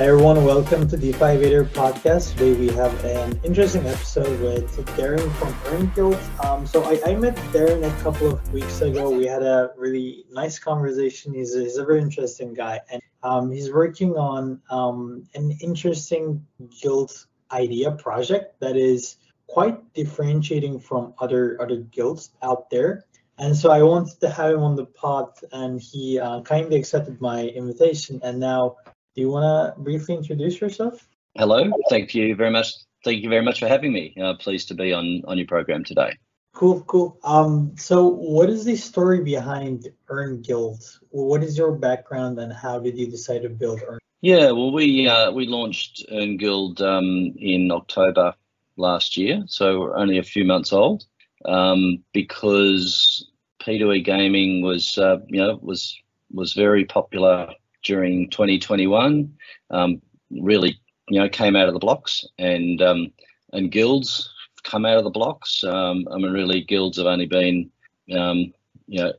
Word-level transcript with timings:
Everyone, 0.00 0.44
welcome 0.44 0.86
to 0.90 0.96
the 0.96 1.10
Vader 1.10 1.64
podcast. 1.64 2.30
Today 2.34 2.54
we 2.54 2.68
have 2.68 3.04
an 3.04 3.40
interesting 3.42 3.84
episode 3.84 4.40
with 4.40 4.76
Darren 4.96 5.28
from 5.32 5.52
Earn 5.66 5.90
Guild. 5.92 6.20
Um, 6.44 6.68
so 6.68 6.84
I, 6.84 7.00
I, 7.04 7.16
met 7.16 7.34
Darren 7.52 7.82
a 7.82 8.02
couple 8.04 8.28
of 8.28 8.52
weeks 8.52 8.80
ago. 8.80 9.10
We 9.10 9.26
had 9.26 9.42
a 9.42 9.72
really 9.76 10.24
nice 10.30 10.60
conversation. 10.60 11.34
He's 11.34 11.56
a, 11.56 11.62
he's 11.62 11.78
a 11.78 11.84
very 11.84 12.00
interesting 12.00 12.54
guy, 12.54 12.80
and 12.92 13.02
um, 13.24 13.50
he's 13.50 13.72
working 13.72 14.16
on 14.16 14.62
um, 14.70 15.26
an 15.34 15.58
interesting 15.60 16.46
guild 16.80 17.26
idea 17.50 17.90
project 17.90 18.60
that 18.60 18.76
is 18.76 19.16
quite 19.48 19.94
differentiating 19.94 20.78
from 20.78 21.12
other 21.18 21.60
other 21.60 21.78
guilds 21.78 22.30
out 22.40 22.70
there. 22.70 23.04
And 23.36 23.56
so 23.56 23.72
I 23.72 23.82
wanted 23.82 24.20
to 24.20 24.30
have 24.30 24.54
him 24.54 24.62
on 24.62 24.76
the 24.76 24.86
pod, 24.86 25.32
and 25.50 25.80
he 25.80 26.20
uh, 26.20 26.42
kindly 26.42 26.76
accepted 26.76 27.20
my 27.20 27.46
invitation. 27.46 28.20
And 28.22 28.38
now 28.38 28.76
do 29.18 29.22
you 29.22 29.30
want 29.30 29.42
to 29.42 29.82
briefly 29.82 30.14
introduce 30.14 30.60
yourself? 30.60 31.08
Hello, 31.34 31.68
thank 31.90 32.14
you 32.14 32.36
very 32.36 32.52
much. 32.52 32.72
Thank 33.04 33.24
you 33.24 33.28
very 33.28 33.42
much 33.42 33.58
for 33.58 33.66
having 33.66 33.92
me. 33.92 34.14
Uh, 34.16 34.34
pleased 34.34 34.68
to 34.68 34.74
be 34.74 34.92
on 34.92 35.22
on 35.26 35.36
your 35.36 35.46
program 35.48 35.82
today. 35.82 36.16
Cool, 36.54 36.82
cool. 36.82 37.18
Um, 37.24 37.72
so 37.76 38.06
what 38.06 38.48
is 38.48 38.64
the 38.64 38.76
story 38.76 39.24
behind 39.24 39.88
Earn 40.08 40.40
Guild? 40.40 40.84
What 41.10 41.42
is 41.42 41.58
your 41.58 41.72
background 41.72 42.38
and 42.38 42.52
how 42.52 42.78
did 42.78 42.96
you 42.96 43.08
decide 43.08 43.42
to 43.42 43.48
build 43.48 43.80
Earn? 43.84 43.98
Yeah, 44.20 44.52
well, 44.52 44.70
we 44.70 45.08
uh, 45.08 45.32
we 45.32 45.48
launched 45.48 46.06
Earn 46.12 46.36
Guild 46.36 46.80
um, 46.80 47.34
in 47.40 47.72
October 47.72 48.34
last 48.76 49.16
year, 49.16 49.42
so 49.48 49.80
we're 49.80 49.96
only 49.96 50.18
a 50.18 50.30
few 50.34 50.44
months 50.44 50.72
old. 50.72 51.06
Um, 51.44 52.04
because 52.12 53.28
P2E 53.62 54.04
gaming 54.04 54.62
was 54.62 54.96
uh, 54.96 55.16
you 55.26 55.40
know 55.40 55.58
was 55.60 56.00
was 56.30 56.52
very 56.52 56.84
popular 56.84 57.52
during 57.84 58.28
2021 58.30 59.32
um, 59.70 60.02
really 60.30 60.78
you 61.08 61.20
know 61.20 61.28
came 61.28 61.56
out 61.56 61.68
of 61.68 61.74
the 61.74 61.80
blocks 61.80 62.24
and 62.38 62.82
um, 62.82 63.12
and 63.52 63.72
guilds 63.72 64.30
come 64.62 64.84
out 64.84 64.98
of 64.98 65.04
the 65.04 65.10
blocks. 65.10 65.64
Um, 65.64 66.06
I 66.10 66.16
mean, 66.16 66.32
really, 66.32 66.62
guilds 66.62 66.98
have 66.98 67.06
only 67.06 67.26
been 67.26 67.70
um, 68.12 68.52
you 68.86 69.02
know 69.02 69.12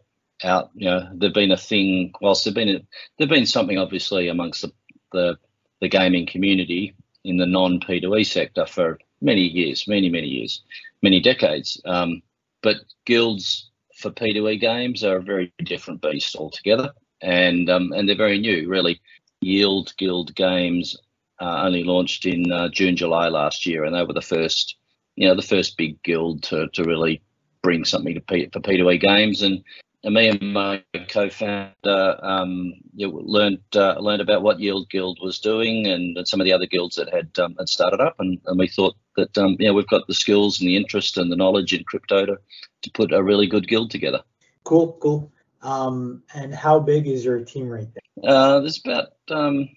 out. 0.43 0.69
You 0.75 0.89
know, 0.89 1.09
they've 1.13 1.33
been 1.33 1.51
a 1.51 1.57
thing. 1.57 2.13
Whilst 2.21 2.45
they've 2.45 2.53
been 2.53 2.88
they've 3.17 3.29
been 3.29 3.45
something 3.45 3.77
obviously 3.77 4.27
amongst 4.27 4.61
the 4.61 4.71
the, 5.11 5.38
the 5.81 5.88
gaming 5.88 6.27
community 6.27 6.95
in 7.23 7.38
the 7.38 7.45
non 7.45 7.79
P2E 7.79 8.25
sector 8.25 8.66
for 8.66 8.99
many 9.21 9.41
years, 9.41 9.88
many 9.88 10.09
many 10.09 10.27
years, 10.27 10.61
many 11.01 11.19
decades. 11.19 11.81
Um, 11.85 12.21
but 12.61 12.77
guilds 13.05 13.69
for 13.95 14.11
P2E 14.11 14.59
games 14.61 15.03
are 15.03 15.17
a 15.17 15.21
very 15.21 15.53
different 15.63 16.01
beast 16.01 16.35
altogether 16.35 16.91
and 17.22 17.70
um, 17.70 17.92
and 17.92 18.08
they're 18.08 18.16
very 18.16 18.39
new, 18.39 18.70
really. 18.70 19.02
Yield 19.42 19.94
Guild 19.98 20.36
Games 20.36 20.98
uh, 21.39 21.62
only 21.64 21.84
launched 21.84 22.25
in 22.25 22.52
uh, 22.52 22.70
June, 22.70 22.95
July 22.95 23.30
last 23.30 23.66
year, 23.66 23.84
and 23.84 23.95
they 23.95 24.03
were 24.03 24.14
the 24.14 24.22
first, 24.22 24.75
you 25.16 25.28
know, 25.28 25.36
the 25.36 25.42
first 25.42 25.78
big 25.78 26.02
guild 26.03 26.44
to, 26.44 26.67
to 26.73 26.84
really 26.84 27.22
bring 27.62 27.86
something 27.86 28.14
to 28.14 28.22
P, 28.22 28.50
for 28.52 28.59
P2E 28.59 29.00
games. 29.00 29.42
And, 29.42 29.64
and 30.03 30.14
me 30.14 30.30
and 30.30 30.53
my 30.53 30.84
co-founder 31.09 32.20
um, 32.22 32.73
learned 32.95 33.59
uh, 33.75 33.95
learned 34.00 34.22
about 34.22 34.44
what 34.44 34.59
Yield 34.59 34.90
Guild 34.90 35.20
was 35.22 35.40
doing 35.40 35.88
and, 35.88 36.17
and 36.17 36.28
some 36.28 36.40
of 36.40 36.45
the 36.45 36.53
other 36.53 36.66
guilds 36.66 36.95
that 36.95 37.14
had 37.14 37.38
um, 37.40 37.56
had 37.58 37.70
started 37.70 38.00
up, 38.00 38.16
and, 38.20 38.40
and 38.45 38.59
we 38.59 38.67
thought 38.67 38.95
that 39.17 39.38
um, 39.38 39.56
you 39.59 39.67
know 39.67 39.73
we've 39.73 39.88
got 39.88 40.08
the 40.08 40.14
skills 40.14 40.59
and 40.59 40.70
the 40.70 40.78
interest 40.78 41.17
and 41.17 41.31
the 41.31 41.36
knowledge 41.36 41.73
in 41.73 41.84
crypto 41.84 42.25
to, 42.25 42.38
to 42.81 42.92
put 42.92 43.14
a 43.14 43.23
really 43.23 43.47
good 43.47 43.67
guild 43.67 43.92
together. 43.92 44.22
Cool, 44.64 44.97
cool. 45.02 45.31
Um, 45.61 46.23
and 46.33 46.53
how 46.53 46.79
big 46.79 47.07
is 47.07 47.25
your 47.25 47.43
team 47.43 47.69
right 47.69 47.88
there? 47.93 48.31
Uh, 48.31 48.59
there's 48.59 48.81
about 48.83 49.07
um, 49.29 49.69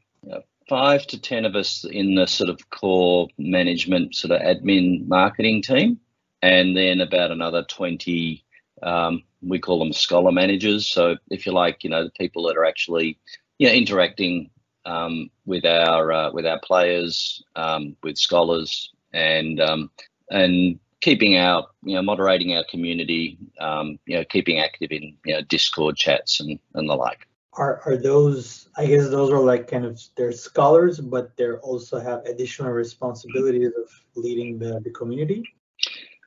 five 0.68 1.06
to 1.08 1.20
ten 1.20 1.44
of 1.44 1.56
us 1.56 1.84
in 1.84 2.14
the 2.14 2.26
sort 2.26 2.50
of 2.50 2.70
core 2.70 3.28
management, 3.38 4.14
sort 4.14 4.32
of 4.32 4.40
admin 4.42 5.06
marketing 5.06 5.62
team, 5.62 5.98
and 6.40 6.76
then 6.76 7.00
about 7.00 7.30
another 7.30 7.64
twenty. 7.64 8.44
Um, 8.82 9.22
we 9.42 9.58
call 9.58 9.78
them 9.78 9.92
scholar 9.92 10.32
managers. 10.32 10.86
So 10.88 11.16
if 11.30 11.46
you 11.46 11.52
like, 11.52 11.84
you 11.84 11.90
know, 11.90 12.04
the 12.04 12.10
people 12.10 12.44
that 12.46 12.56
are 12.56 12.64
actually, 12.64 13.18
you 13.58 13.68
know, 13.68 13.74
interacting 13.74 14.50
um, 14.84 15.30
with 15.46 15.64
our 15.64 16.12
uh, 16.12 16.32
with 16.32 16.46
our 16.46 16.60
players, 16.60 17.42
um, 17.56 17.96
with 18.02 18.18
scholars, 18.18 18.92
and 19.12 19.60
um, 19.60 19.90
and 20.30 20.78
keeping 21.02 21.36
our, 21.36 21.66
you 21.82 21.94
know, 21.94 22.02
moderating 22.02 22.56
our 22.56 22.64
community, 22.70 23.36
um, 23.60 23.98
you 24.06 24.16
know, 24.16 24.24
keeping 24.24 24.60
active 24.60 24.90
in, 24.92 25.14
you 25.26 25.34
know, 25.34 25.42
Discord 25.42 25.96
chats 25.96 26.40
and, 26.40 26.58
and 26.74 26.88
the 26.88 26.94
like. 26.94 27.26
Are, 27.54 27.82
are 27.84 27.98
those, 27.98 28.68
I 28.78 28.86
guess 28.86 29.10
those 29.10 29.30
are 29.30 29.40
like 29.40 29.68
kind 29.68 29.84
of, 29.84 30.00
they're 30.16 30.32
scholars, 30.32 31.00
but 31.00 31.36
they 31.36 31.50
also 31.50 32.00
have 32.00 32.24
additional 32.24 32.70
responsibilities 32.70 33.72
of 33.76 33.90
leading 34.14 34.58
the, 34.58 34.80
the 34.80 34.90
community? 34.90 35.42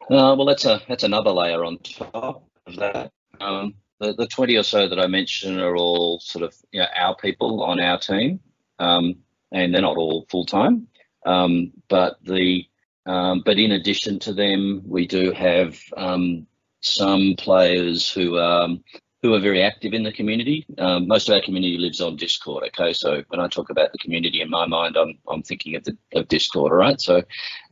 Uh, 0.03 0.35
well, 0.37 0.45
that's 0.45 0.65
a 0.65 0.79
that's 0.87 1.03
another 1.03 1.31
layer 1.31 1.65
on 1.65 1.79
top 1.79 2.47
of 2.67 2.75
that. 2.75 3.11
Um, 3.41 3.73
the, 3.99 4.13
the 4.13 4.27
20 4.27 4.55
or 4.57 4.61
so 4.61 4.87
that 4.87 4.99
I 4.99 5.07
mentioned 5.07 5.59
are 5.59 5.75
all 5.75 6.19
sort 6.19 6.43
of 6.43 6.53
you 6.71 6.81
know, 6.81 6.87
our 6.95 7.15
people 7.15 7.63
on 7.63 7.79
our 7.79 7.97
team, 7.97 8.39
um, 8.77 9.15
and 9.51 9.73
they're 9.73 9.81
not 9.81 9.97
all 9.97 10.27
full 10.29 10.45
time. 10.45 10.87
Um, 11.25 11.71
but 11.87 12.17
the 12.23 12.65
um, 13.05 13.43
but 13.45 13.59
in 13.59 13.71
addition 13.71 14.19
to 14.19 14.33
them, 14.33 14.81
we 14.85 15.07
do 15.07 15.31
have 15.31 15.79
um, 15.95 16.47
some 16.81 17.35
players 17.37 18.09
who 18.11 18.37
um, 18.39 18.83
who 19.21 19.33
are 19.33 19.39
very 19.39 19.63
active 19.63 19.93
in 19.93 20.03
the 20.03 20.11
community. 20.11 20.65
Um, 20.77 21.07
most 21.07 21.29
of 21.29 21.35
our 21.35 21.41
community 21.41 21.77
lives 21.77 22.01
on 22.01 22.15
Discord. 22.15 22.63
Okay, 22.67 22.93
so 22.93 23.23
when 23.29 23.39
I 23.39 23.47
talk 23.47 23.69
about 23.69 23.91
the 23.91 23.97
community 23.97 24.41
in 24.41 24.49
my 24.49 24.65
mind, 24.67 24.97
I'm 24.97 25.17
I'm 25.27 25.43
thinking 25.43 25.75
of 25.75 25.83
the 25.83 25.97
of 26.13 26.27
Discord. 26.27 26.71
All 26.71 26.77
right, 26.77 26.99
so 26.99 27.23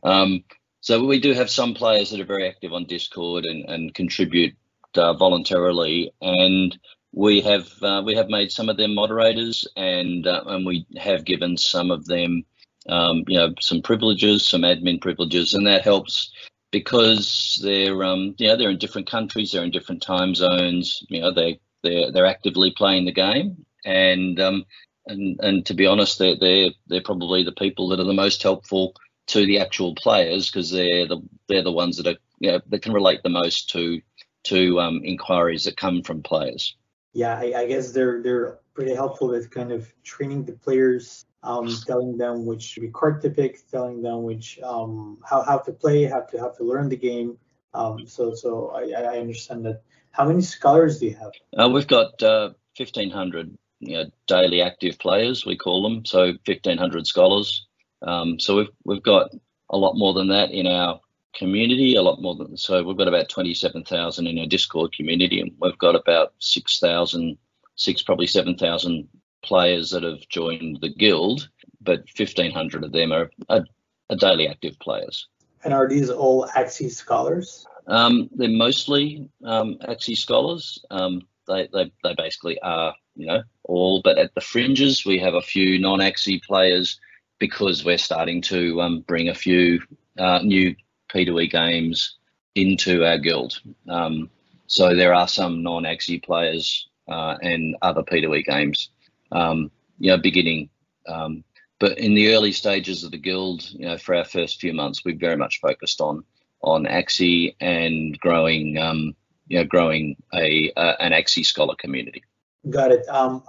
um, 0.02 0.44
so 0.80 1.04
we 1.04 1.20
do 1.20 1.32
have 1.32 1.50
some 1.50 1.74
players 1.74 2.10
that 2.10 2.20
are 2.20 2.24
very 2.26 2.48
active 2.48 2.72
on 2.72 2.86
Discord 2.86 3.44
and 3.44 3.64
and 3.68 3.94
contribute 3.94 4.54
uh, 4.96 5.14
voluntarily, 5.14 6.12
and 6.20 6.76
we 7.12 7.40
have 7.40 7.68
uh, 7.82 8.02
we 8.04 8.14
have 8.14 8.28
made 8.28 8.50
some 8.50 8.68
of 8.68 8.76
them 8.76 8.94
moderators, 8.94 9.66
and 9.76 10.26
uh, 10.26 10.42
and 10.46 10.66
we 10.66 10.86
have 10.96 11.24
given 11.24 11.56
some 11.56 11.90
of 11.90 12.06
them 12.06 12.44
um, 12.88 13.24
you 13.26 13.38
know, 13.38 13.54
some 13.60 13.82
privileges, 13.82 14.46
some 14.46 14.62
admin 14.62 15.00
privileges, 15.00 15.54
and 15.54 15.66
that 15.66 15.82
helps 15.82 16.32
because 16.70 17.60
they're, 17.62 18.02
um, 18.02 18.34
you 18.38 18.48
know, 18.48 18.56
they're 18.56 18.70
in 18.70 18.78
different 18.78 19.08
countries, 19.08 19.52
they're 19.52 19.64
in 19.64 19.70
different 19.70 20.02
time 20.02 20.34
zones. 20.34 21.04
You 21.08 21.20
know, 21.20 21.32
they 21.32 21.60
they're 21.82 22.10
they're 22.10 22.26
actively 22.26 22.72
playing 22.76 23.04
the 23.04 23.12
game, 23.12 23.64
and 23.84 24.40
um, 24.40 24.64
and 25.06 25.38
and 25.40 25.66
to 25.66 25.74
be 25.74 25.86
honest, 25.86 26.18
they're 26.18 26.36
they're 26.36 26.70
they're 26.88 27.02
probably 27.02 27.44
the 27.44 27.52
people 27.52 27.88
that 27.88 28.00
are 28.00 28.04
the 28.04 28.12
most 28.12 28.42
helpful 28.42 28.94
to 29.26 29.46
the 29.46 29.58
actual 29.58 29.94
players 29.94 30.50
because 30.50 30.70
they're 30.70 31.06
the 31.06 31.18
they're 31.48 31.62
the 31.62 31.72
ones 31.72 31.96
that 31.96 32.06
are 32.06 32.18
you 32.38 32.52
know, 32.52 32.60
that 32.68 32.82
can 32.82 32.92
relate 32.92 33.22
the 33.22 33.30
most 33.30 33.70
to 33.70 34.00
to 34.44 34.80
um, 34.80 35.00
inquiries 35.04 35.64
that 35.64 35.76
come 35.76 36.02
from 36.02 36.22
players. 36.22 36.76
Yeah, 37.14 37.38
I, 37.38 37.52
I 37.56 37.66
guess 37.66 37.92
they're 37.92 38.22
they're 38.22 38.58
pretty 38.74 38.94
helpful 38.94 39.28
with 39.28 39.50
kind 39.50 39.72
of 39.72 39.90
training 40.02 40.44
the 40.44 40.52
players 40.52 41.24
um, 41.44 41.68
telling 41.86 42.16
them 42.16 42.46
which 42.46 42.78
card 42.92 43.20
to 43.22 43.30
pick, 43.30 43.68
telling 43.70 44.02
them 44.02 44.22
which 44.22 44.58
um, 44.62 45.18
how 45.28 45.42
how 45.42 45.58
to 45.58 45.72
play, 45.72 46.04
how 46.04 46.22
to 46.22 46.38
how 46.40 46.48
to 46.48 46.64
learn 46.64 46.88
the 46.88 46.96
game. 46.96 47.38
Um, 47.74 48.06
so 48.06 48.34
so 48.34 48.70
I, 48.70 49.14
I 49.14 49.18
understand 49.18 49.64
that. 49.66 49.82
How 50.10 50.26
many 50.26 50.42
scholars 50.42 51.00
do 51.00 51.06
you 51.06 51.16
have? 51.16 51.32
Uh, 51.58 51.68
we've 51.68 51.88
got 51.88 52.22
uh, 52.22 52.50
1,500 52.76 53.58
you 53.80 53.96
know, 53.96 54.04
daily 54.28 54.62
active 54.62 54.98
players, 54.98 55.44
we 55.44 55.56
call 55.56 55.82
them. 55.82 56.04
So 56.04 56.26
1,500 56.46 57.06
scholars. 57.06 57.66
Um, 58.02 58.38
so 58.38 58.56
we've 58.56 58.70
we've 58.84 59.02
got 59.02 59.30
a 59.70 59.76
lot 59.76 59.94
more 59.96 60.14
than 60.14 60.28
that 60.28 60.50
in 60.50 60.66
our 60.66 61.00
community. 61.34 61.96
A 61.96 62.02
lot 62.02 62.22
more 62.22 62.36
than 62.36 62.56
so 62.56 62.82
we've 62.82 62.96
got 62.96 63.08
about 63.08 63.28
27,000 63.28 64.26
in 64.26 64.38
our 64.38 64.46
Discord 64.46 64.92
community, 64.92 65.40
and 65.40 65.52
we've 65.60 65.78
got 65.78 65.96
about 65.96 66.34
6,000, 66.38 67.36
six 67.76 68.02
probably 68.02 68.26
7,000 68.26 69.08
players 69.44 69.90
that 69.90 70.02
have 70.02 70.28
joined 70.28 70.78
the 70.80 70.88
guild, 70.88 71.48
but 71.80 72.04
1,500 72.16 72.84
of 72.84 72.92
them 72.92 73.12
are, 73.12 73.30
are, 73.48 73.64
are 74.10 74.16
daily 74.16 74.48
active 74.48 74.78
players. 74.80 75.28
And 75.62 75.72
are 75.72 75.88
these 75.88 76.10
all 76.10 76.46
Axie 76.48 76.90
scholars? 76.90 77.66
Um, 77.86 78.28
they're 78.34 78.48
mostly 78.48 79.28
um, 79.44 79.76
Axie 79.88 80.16
scholars. 80.16 80.84
Um, 80.90 81.22
they, 81.46 81.68
they, 81.72 81.92
they 82.02 82.14
basically 82.16 82.58
are, 82.60 82.94
you 83.16 83.26
know, 83.26 83.42
all, 83.64 84.00
but 84.02 84.18
at 84.18 84.34
the 84.34 84.40
fringes, 84.40 85.04
we 85.04 85.18
have 85.18 85.34
a 85.34 85.42
few 85.42 85.78
non 85.78 86.00
Axie 86.00 86.42
players 86.42 86.98
because 87.38 87.84
we're 87.84 87.98
starting 87.98 88.40
to 88.42 88.80
um, 88.80 89.00
bring 89.06 89.28
a 89.28 89.34
few 89.34 89.80
uh, 90.18 90.40
new 90.42 90.74
P2E 91.12 91.50
games 91.50 92.16
into 92.54 93.04
our 93.04 93.18
guild. 93.18 93.60
Um, 93.88 94.30
so 94.66 94.94
there 94.94 95.14
are 95.14 95.28
some 95.28 95.62
non 95.62 95.84
Axie 95.84 96.22
players 96.22 96.88
uh, 97.08 97.36
and 97.42 97.76
other 97.82 98.02
P2E 98.02 98.44
games 98.44 98.90
um, 99.32 99.70
you 99.98 100.10
know, 100.10 100.18
beginning. 100.18 100.70
Um, 101.06 101.44
but 101.80 101.98
in 101.98 102.14
the 102.14 102.34
early 102.34 102.52
stages 102.52 103.04
of 103.04 103.10
the 103.10 103.18
guild, 103.18 103.68
you 103.70 103.86
know, 103.86 103.98
for 103.98 104.14
our 104.14 104.24
first 104.24 104.60
few 104.60 104.72
months, 104.72 105.04
we 105.04 105.14
very 105.14 105.36
much 105.36 105.60
focused 105.60 106.00
on 106.00 106.24
on 106.62 106.86
Axie 106.86 107.54
and 107.60 108.18
growing, 108.20 108.78
um, 108.78 109.14
you 109.48 109.58
know, 109.58 109.64
growing 109.64 110.16
a 110.32 110.72
uh, 110.76 110.94
an 111.00 111.12
Axie 111.12 111.44
scholar 111.44 111.74
community. 111.76 112.22
Got 112.70 112.92
it. 112.92 113.06
Um, 113.08 113.42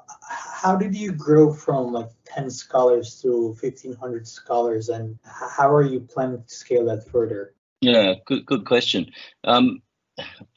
how 0.66 0.76
did 0.76 0.96
you 0.96 1.12
grow 1.12 1.54
from 1.54 1.94
like 1.94 2.10
10 2.26 2.50
scholars 2.50 3.22
to 3.22 3.50
1500 3.62 4.28
scholars 4.28 4.90
and 4.90 5.20
how 5.24 5.72
are 5.72 5.84
you 5.84 6.00
planning 6.00 6.42
to 6.42 6.54
scale 6.54 6.86
that 6.86 7.08
further 7.08 7.54
yeah 7.82 8.16
good 8.26 8.46
good 8.48 8.66
question 8.66 9.12
um, 9.44 9.82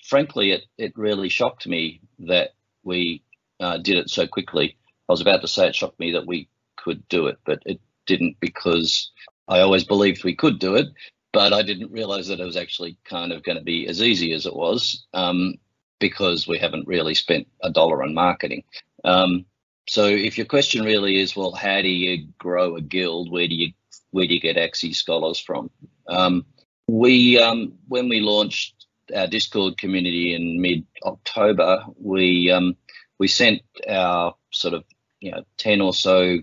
frankly 0.02 0.52
it, 0.52 0.62
it 0.78 0.92
really 0.96 1.28
shocked 1.28 1.66
me 1.66 2.00
that 2.20 2.50
we 2.84 3.22
uh, 3.60 3.76
did 3.76 3.98
it 3.98 4.08
so 4.08 4.26
quickly 4.26 4.77
i 5.08 5.12
was 5.12 5.20
about 5.20 5.40
to 5.40 5.48
say 5.48 5.66
it 5.66 5.74
shocked 5.74 5.98
me 6.00 6.12
that 6.12 6.26
we 6.26 6.48
could 6.76 7.06
do 7.08 7.26
it 7.26 7.38
but 7.44 7.62
it 7.66 7.80
didn't 8.06 8.36
because 8.40 9.10
i 9.48 9.60
always 9.60 9.84
believed 9.84 10.24
we 10.24 10.34
could 10.34 10.58
do 10.58 10.74
it 10.74 10.88
but 11.32 11.52
i 11.52 11.62
didn't 11.62 11.92
realize 11.92 12.28
that 12.28 12.40
it 12.40 12.44
was 12.44 12.56
actually 12.56 12.96
kind 13.04 13.32
of 13.32 13.42
going 13.42 13.58
to 13.58 13.64
be 13.64 13.86
as 13.86 14.02
easy 14.02 14.32
as 14.32 14.46
it 14.46 14.54
was 14.54 15.06
um, 15.14 15.54
because 16.00 16.46
we 16.46 16.58
haven't 16.58 16.86
really 16.86 17.14
spent 17.14 17.46
a 17.62 17.70
dollar 17.70 18.02
on 18.02 18.14
marketing 18.14 18.62
um, 19.04 19.44
so 19.88 20.04
if 20.04 20.36
your 20.36 20.46
question 20.46 20.84
really 20.84 21.18
is, 21.18 21.34
well, 21.34 21.52
how 21.52 21.80
do 21.80 21.88
you 21.88 22.28
grow 22.38 22.76
a 22.76 22.80
guild? 22.80 23.32
Where 23.32 23.48
do 23.48 23.54
you 23.54 23.72
where 24.10 24.26
do 24.26 24.34
you 24.34 24.40
get 24.40 24.56
Axie 24.56 24.94
scholars 24.94 25.38
from? 25.38 25.70
Um, 26.06 26.44
we 26.86 27.38
um, 27.38 27.72
when 27.88 28.08
we 28.08 28.20
launched 28.20 28.86
our 29.16 29.26
Discord 29.26 29.78
community 29.78 30.34
in 30.34 30.60
mid 30.60 30.86
October, 31.04 31.84
we 31.98 32.50
um, 32.50 32.76
we 33.18 33.28
sent 33.28 33.62
our 33.88 34.34
sort 34.50 34.74
of 34.74 34.84
you 35.20 35.30
know 35.30 35.42
ten 35.56 35.80
or 35.80 35.92
so 35.92 36.38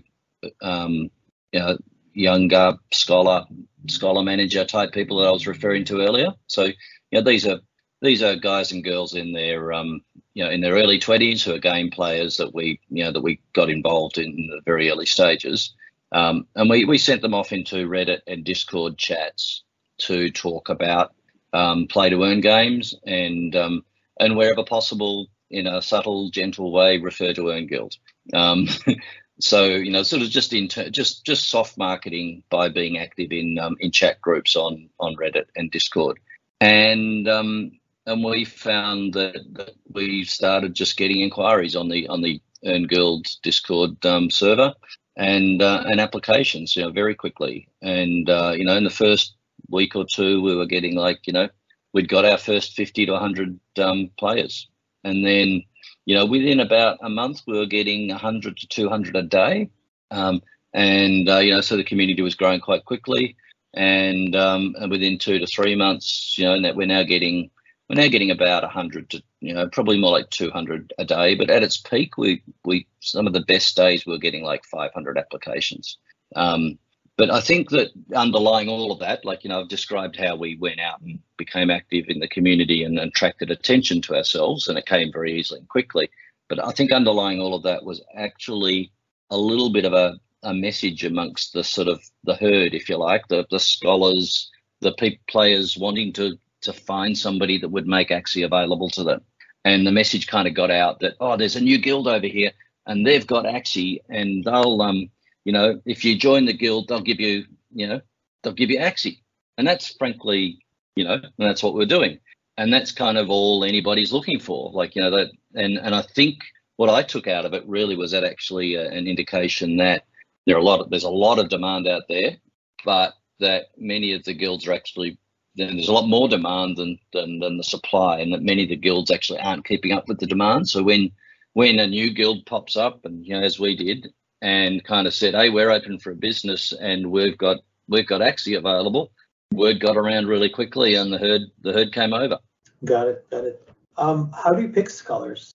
um, 0.62 1.10
you 1.52 1.60
know, 1.60 1.78
younger 2.12 2.74
scholar 2.92 3.44
scholar 3.88 4.22
manager 4.22 4.64
type 4.64 4.92
people 4.92 5.18
that 5.18 5.28
I 5.28 5.32
was 5.32 5.46
referring 5.46 5.84
to 5.86 6.00
earlier. 6.00 6.32
So 6.46 6.64
you 6.64 6.74
know 7.12 7.22
these 7.22 7.46
are 7.46 7.60
these 8.02 8.22
are 8.22 8.36
guys 8.36 8.72
and 8.72 8.84
girls 8.84 9.14
in 9.14 9.32
their 9.32 9.72
um, 9.72 10.00
you 10.34 10.44
know 10.44 10.50
in 10.50 10.60
their 10.60 10.74
early 10.74 10.98
20s 10.98 11.42
who 11.42 11.54
are 11.54 11.58
game 11.58 11.90
players 11.90 12.36
that 12.38 12.54
we 12.54 12.80
you 12.88 13.04
know 13.04 13.12
that 13.12 13.22
we 13.22 13.40
got 13.52 13.70
involved 13.70 14.18
in 14.18 14.34
the 14.34 14.60
very 14.64 14.90
early 14.90 15.06
stages 15.06 15.74
um, 16.12 16.46
and 16.54 16.70
we, 16.70 16.84
we 16.84 16.98
sent 16.98 17.20
them 17.20 17.34
off 17.34 17.52
into 17.52 17.88
reddit 17.88 18.20
and 18.26 18.44
discord 18.44 18.96
chats 18.96 19.64
to 19.98 20.30
talk 20.30 20.68
about 20.68 21.14
um, 21.52 21.86
play 21.86 22.10
to 22.10 22.22
earn 22.22 22.40
games 22.40 22.94
and 23.06 23.56
um, 23.56 23.82
and 24.20 24.36
wherever 24.36 24.64
possible 24.64 25.26
in 25.50 25.66
a 25.66 25.80
subtle 25.80 26.28
gentle 26.30 26.72
way 26.72 26.98
refer 26.98 27.32
to 27.32 27.50
earn 27.50 27.66
guild 27.66 27.96
um, 28.34 28.66
so 29.40 29.66
you 29.66 29.90
know 29.90 30.02
sort 30.02 30.22
of 30.22 30.28
just 30.28 30.52
in 30.52 30.68
just 30.68 31.24
just 31.24 31.48
soft 31.48 31.76
marketing 31.76 32.42
by 32.50 32.68
being 32.68 32.98
active 32.98 33.32
in 33.32 33.58
um, 33.58 33.76
in 33.80 33.90
chat 33.90 34.20
groups 34.20 34.56
on 34.56 34.88
on 34.98 35.16
reddit 35.16 35.46
and 35.56 35.70
discord 35.70 36.18
and 36.60 37.28
um, 37.28 37.72
and 38.06 38.24
we 38.24 38.44
found 38.44 39.14
that, 39.14 39.34
that, 39.52 39.74
we 39.92 40.24
started 40.24 40.74
just 40.74 40.96
getting 40.96 41.20
inquiries 41.20 41.76
on 41.76 41.88
the 41.88 42.08
on 42.08 42.22
the 42.22 42.40
Earn 42.64 42.86
Guild 42.86 43.26
Discord 43.42 44.04
um, 44.06 44.30
server 44.30 44.74
and 45.16 45.60
uh, 45.60 45.82
and 45.86 46.00
applications, 46.00 46.76
you 46.76 46.82
know, 46.82 46.90
very 46.90 47.14
quickly. 47.14 47.68
And 47.82 48.28
uh, 48.30 48.52
you 48.56 48.64
know, 48.64 48.76
in 48.76 48.84
the 48.84 48.90
first 48.90 49.34
week 49.68 49.96
or 49.96 50.04
two, 50.04 50.40
we 50.40 50.54
were 50.54 50.66
getting 50.66 50.94
like, 50.94 51.26
you 51.26 51.32
know, 51.32 51.48
we'd 51.92 52.08
got 52.08 52.24
our 52.24 52.38
first 52.38 52.74
50 52.74 53.06
to 53.06 53.12
100 53.12 53.58
um, 53.78 54.10
players, 54.18 54.68
and 55.04 55.24
then, 55.24 55.62
you 56.06 56.14
know, 56.14 56.24
within 56.24 56.60
about 56.60 56.98
a 57.02 57.10
month, 57.10 57.42
we 57.46 57.58
were 57.58 57.66
getting 57.66 58.08
100 58.08 58.56
to 58.56 58.68
200 58.68 59.16
a 59.16 59.22
day. 59.22 59.70
Um, 60.10 60.40
and 60.72 61.28
uh, 61.28 61.38
you 61.38 61.52
know, 61.52 61.60
so 61.60 61.76
the 61.76 61.84
community 61.84 62.22
was 62.22 62.34
growing 62.34 62.60
quite 62.60 62.84
quickly. 62.84 63.36
And, 63.74 64.34
um, 64.34 64.74
and 64.78 64.90
within 64.90 65.18
two 65.18 65.38
to 65.38 65.46
three 65.46 65.74
months, 65.74 66.38
you 66.38 66.44
know, 66.44 66.62
that 66.62 66.76
we're 66.76 66.86
now 66.86 67.02
getting 67.02 67.50
we're 67.88 67.96
now 67.96 68.08
getting 68.08 68.30
about 68.30 68.62
100 68.62 69.10
to 69.10 69.22
you 69.40 69.54
know 69.54 69.68
probably 69.68 69.98
more 69.98 70.10
like 70.10 70.28
200 70.30 70.92
a 70.98 71.04
day 71.04 71.34
but 71.34 71.50
at 71.50 71.62
its 71.62 71.76
peak 71.76 72.18
we 72.18 72.42
we 72.64 72.86
some 73.00 73.26
of 73.26 73.32
the 73.32 73.42
best 73.42 73.76
days 73.76 74.04
we 74.04 74.12
were 74.12 74.18
getting 74.18 74.42
like 74.42 74.64
500 74.64 75.18
applications 75.18 75.98
um, 76.34 76.78
but 77.16 77.30
i 77.30 77.40
think 77.40 77.70
that 77.70 77.90
underlying 78.14 78.68
all 78.68 78.92
of 78.92 78.98
that 79.00 79.24
like 79.24 79.44
you 79.44 79.50
know 79.50 79.60
i've 79.60 79.68
described 79.68 80.16
how 80.16 80.36
we 80.36 80.56
went 80.58 80.80
out 80.80 81.00
and 81.00 81.18
became 81.36 81.70
active 81.70 82.04
in 82.08 82.20
the 82.20 82.28
community 82.28 82.84
and 82.84 82.98
attracted 82.98 83.50
attention 83.50 84.00
to 84.00 84.14
ourselves 84.14 84.68
and 84.68 84.78
it 84.78 84.86
came 84.86 85.12
very 85.12 85.38
easily 85.38 85.60
and 85.60 85.68
quickly 85.68 86.08
but 86.48 86.64
i 86.64 86.70
think 86.70 86.92
underlying 86.92 87.40
all 87.40 87.54
of 87.54 87.62
that 87.62 87.84
was 87.84 88.02
actually 88.16 88.90
a 89.30 89.36
little 89.36 89.70
bit 89.70 89.84
of 89.84 89.92
a, 89.92 90.18
a 90.44 90.54
message 90.54 91.04
amongst 91.04 91.52
the 91.52 91.64
sort 91.64 91.88
of 91.88 92.00
the 92.24 92.36
herd 92.36 92.74
if 92.74 92.88
you 92.88 92.96
like 92.96 93.26
the, 93.28 93.46
the 93.50 93.58
scholars 93.58 94.50
the 94.80 94.92
pe- 94.92 95.18
players 95.28 95.76
wanting 95.76 96.12
to 96.12 96.38
to 96.62 96.72
find 96.72 97.16
somebody 97.16 97.58
that 97.58 97.68
would 97.70 97.86
make 97.86 98.08
Axie 98.08 98.44
available 98.44 98.90
to 98.90 99.04
them. 99.04 99.20
And 99.64 99.86
the 99.86 99.92
message 99.92 100.26
kind 100.26 100.46
of 100.46 100.54
got 100.54 100.70
out 100.70 101.00
that, 101.00 101.14
oh, 101.20 101.36
there's 101.36 101.56
a 101.56 101.60
new 101.60 101.78
guild 101.78 102.06
over 102.08 102.26
here 102.26 102.52
and 102.86 103.06
they've 103.06 103.26
got 103.26 103.44
Axie 103.44 104.00
and 104.08 104.44
they'll, 104.44 104.80
um, 104.82 105.10
you 105.46 105.52
know, 105.52 105.80
if 105.86 106.04
you 106.04 106.18
join 106.18 106.44
the 106.44 106.52
guild, 106.52 106.88
they'll 106.88 107.00
give 107.00 107.20
you, 107.20 107.44
you 107.72 107.86
know, 107.86 108.00
they'll 108.42 108.52
give 108.52 108.68
you 108.68 108.80
Axie. 108.80 109.20
And 109.56 109.64
that's 109.66 109.94
frankly, 109.94 110.58
you 110.96 111.04
know, 111.04 111.14
and 111.14 111.32
that's 111.38 111.62
what 111.62 111.74
we're 111.74 111.86
doing. 111.86 112.18
And 112.58 112.72
that's 112.72 112.90
kind 112.90 113.16
of 113.16 113.30
all 113.30 113.62
anybody's 113.62 114.12
looking 114.12 114.40
for. 114.40 114.72
Like, 114.72 114.96
you 114.96 115.02
know, 115.02 115.10
that, 115.12 115.28
and, 115.54 115.78
and 115.78 115.94
I 115.94 116.02
think 116.02 116.38
what 116.74 116.90
I 116.90 117.04
took 117.04 117.28
out 117.28 117.44
of 117.44 117.54
it 117.54 117.62
really 117.64 117.96
was 117.96 118.10
that 118.10 118.24
actually 118.24 118.74
a, 118.74 118.90
an 118.90 119.06
indication 119.06 119.76
that 119.76 120.04
there 120.46 120.56
are 120.56 120.60
a 120.60 120.64
lot 120.64 120.80
of, 120.80 120.90
there's 120.90 121.04
a 121.04 121.10
lot 121.10 121.38
of 121.38 121.48
demand 121.48 121.86
out 121.86 122.02
there, 122.08 122.38
but 122.84 123.14
that 123.38 123.66
many 123.76 124.14
of 124.14 124.24
the 124.24 124.34
guilds 124.34 124.66
are 124.66 124.72
actually 124.72 125.16
then 125.54 125.76
there's 125.76 125.88
a 125.88 125.92
lot 125.92 126.08
more 126.08 126.28
demand 126.28 126.76
than, 126.76 126.98
than 127.14 127.38
than 127.38 127.56
the 127.56 127.64
supply, 127.64 128.18
and 128.18 128.30
that 128.34 128.42
many 128.42 128.64
of 128.64 128.68
the 128.68 128.76
guilds 128.76 129.10
actually 129.10 129.38
aren't 129.38 129.64
keeping 129.64 129.90
up 129.90 130.06
with 130.06 130.18
the 130.18 130.26
demand. 130.26 130.68
So 130.68 130.82
when 130.82 131.12
when 131.54 131.78
a 131.78 131.86
new 131.86 132.12
guild 132.12 132.44
pops 132.44 132.76
up, 132.76 133.06
and 133.06 133.24
you 133.24 133.32
know 133.32 133.42
as 133.42 133.58
we 133.58 133.74
did, 133.74 134.12
and 134.42 134.84
kind 134.84 135.06
of 135.06 135.14
said, 135.14 135.34
"Hey, 135.34 135.50
we're 135.50 135.70
open 135.70 135.98
for 135.98 136.10
a 136.10 136.16
business, 136.16 136.72
and 136.72 137.10
we've 137.10 137.38
got 137.38 137.58
we've 137.88 138.06
got 138.06 138.20
Axie 138.20 138.56
available," 138.56 139.12
word 139.52 139.80
got 139.80 139.96
around 139.96 140.26
really 140.26 140.48
quickly, 140.48 140.94
and 140.94 141.12
the 141.12 141.18
herd 141.18 141.42
the 141.62 141.72
herd 141.72 141.92
came 141.92 142.12
over. 142.12 142.38
Got 142.84 143.08
it, 143.08 143.30
got 143.30 143.44
it. 143.44 143.68
Um, 143.96 144.30
how 144.32 144.52
do 144.52 144.62
you 144.62 144.68
pick 144.68 144.90
scholars? 144.90 145.54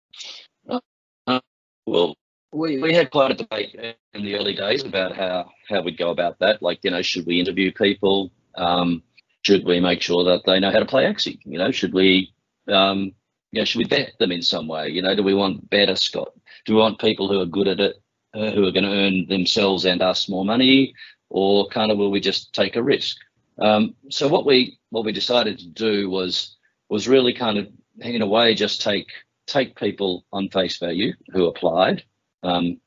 Uh, 0.67 1.39
well, 1.85 2.15
we, 2.51 2.81
we 2.81 2.93
had 2.93 3.11
quite 3.11 3.31
a 3.31 3.35
debate 3.35 3.75
in 4.13 4.23
the 4.23 4.35
early 4.35 4.53
days 4.53 4.83
about 4.83 5.15
how 5.15 5.49
how 5.69 5.81
we'd 5.81 5.97
go 5.97 6.09
about 6.09 6.39
that. 6.39 6.61
Like, 6.61 6.79
you 6.83 6.91
know, 6.91 7.01
should 7.01 7.25
we 7.25 7.39
interview 7.39 7.71
people? 7.71 8.31
Um, 8.55 9.03
should 9.43 9.65
we 9.65 9.79
make 9.79 10.01
sure 10.01 10.23
that 10.25 10.43
they 10.45 10.59
know 10.59 10.71
how 10.71 10.79
to 10.79 10.85
play 10.85 11.05
Axie? 11.05 11.39
You 11.45 11.57
know, 11.57 11.71
should 11.71 11.93
we, 11.93 12.33
um, 12.67 13.13
you 13.51 13.61
know, 13.61 13.65
should 13.65 13.79
we 13.79 13.85
bet 13.85 14.13
them 14.19 14.31
in 14.31 14.41
some 14.41 14.67
way? 14.67 14.89
You 14.89 15.01
know, 15.01 15.15
do 15.15 15.23
we 15.23 15.33
want 15.33 15.69
better 15.69 15.95
Scott? 15.95 16.33
Do 16.65 16.75
we 16.75 16.79
want 16.79 16.99
people 16.99 17.27
who 17.27 17.39
are 17.39 17.45
good 17.45 17.67
at 17.67 17.79
it, 17.79 18.00
uh, 18.33 18.51
who 18.51 18.65
are 18.65 18.71
going 18.71 18.85
to 18.85 18.91
earn 18.91 19.27
themselves 19.27 19.85
and 19.85 20.01
us 20.01 20.29
more 20.29 20.45
money, 20.45 20.93
or 21.29 21.67
kind 21.69 21.91
of 21.91 21.97
will 21.97 22.11
we 22.11 22.19
just 22.19 22.53
take 22.53 22.75
a 22.75 22.83
risk? 22.83 23.17
Um, 23.59 23.95
so 24.09 24.27
what 24.27 24.45
we 24.45 24.79
what 24.89 25.05
we 25.05 25.11
decided 25.11 25.59
to 25.59 25.67
do 25.67 26.09
was 26.09 26.55
was 26.89 27.07
really 27.07 27.33
kind 27.33 27.57
of 27.57 27.67
in 27.99 28.21
a 28.21 28.27
way 28.27 28.55
just 28.55 28.81
take 28.81 29.07
take 29.47 29.75
people 29.75 30.25
on 30.31 30.49
face 30.49 30.77
value 30.77 31.13
who 31.31 31.45
applied, 31.45 32.03
um, 32.43 32.79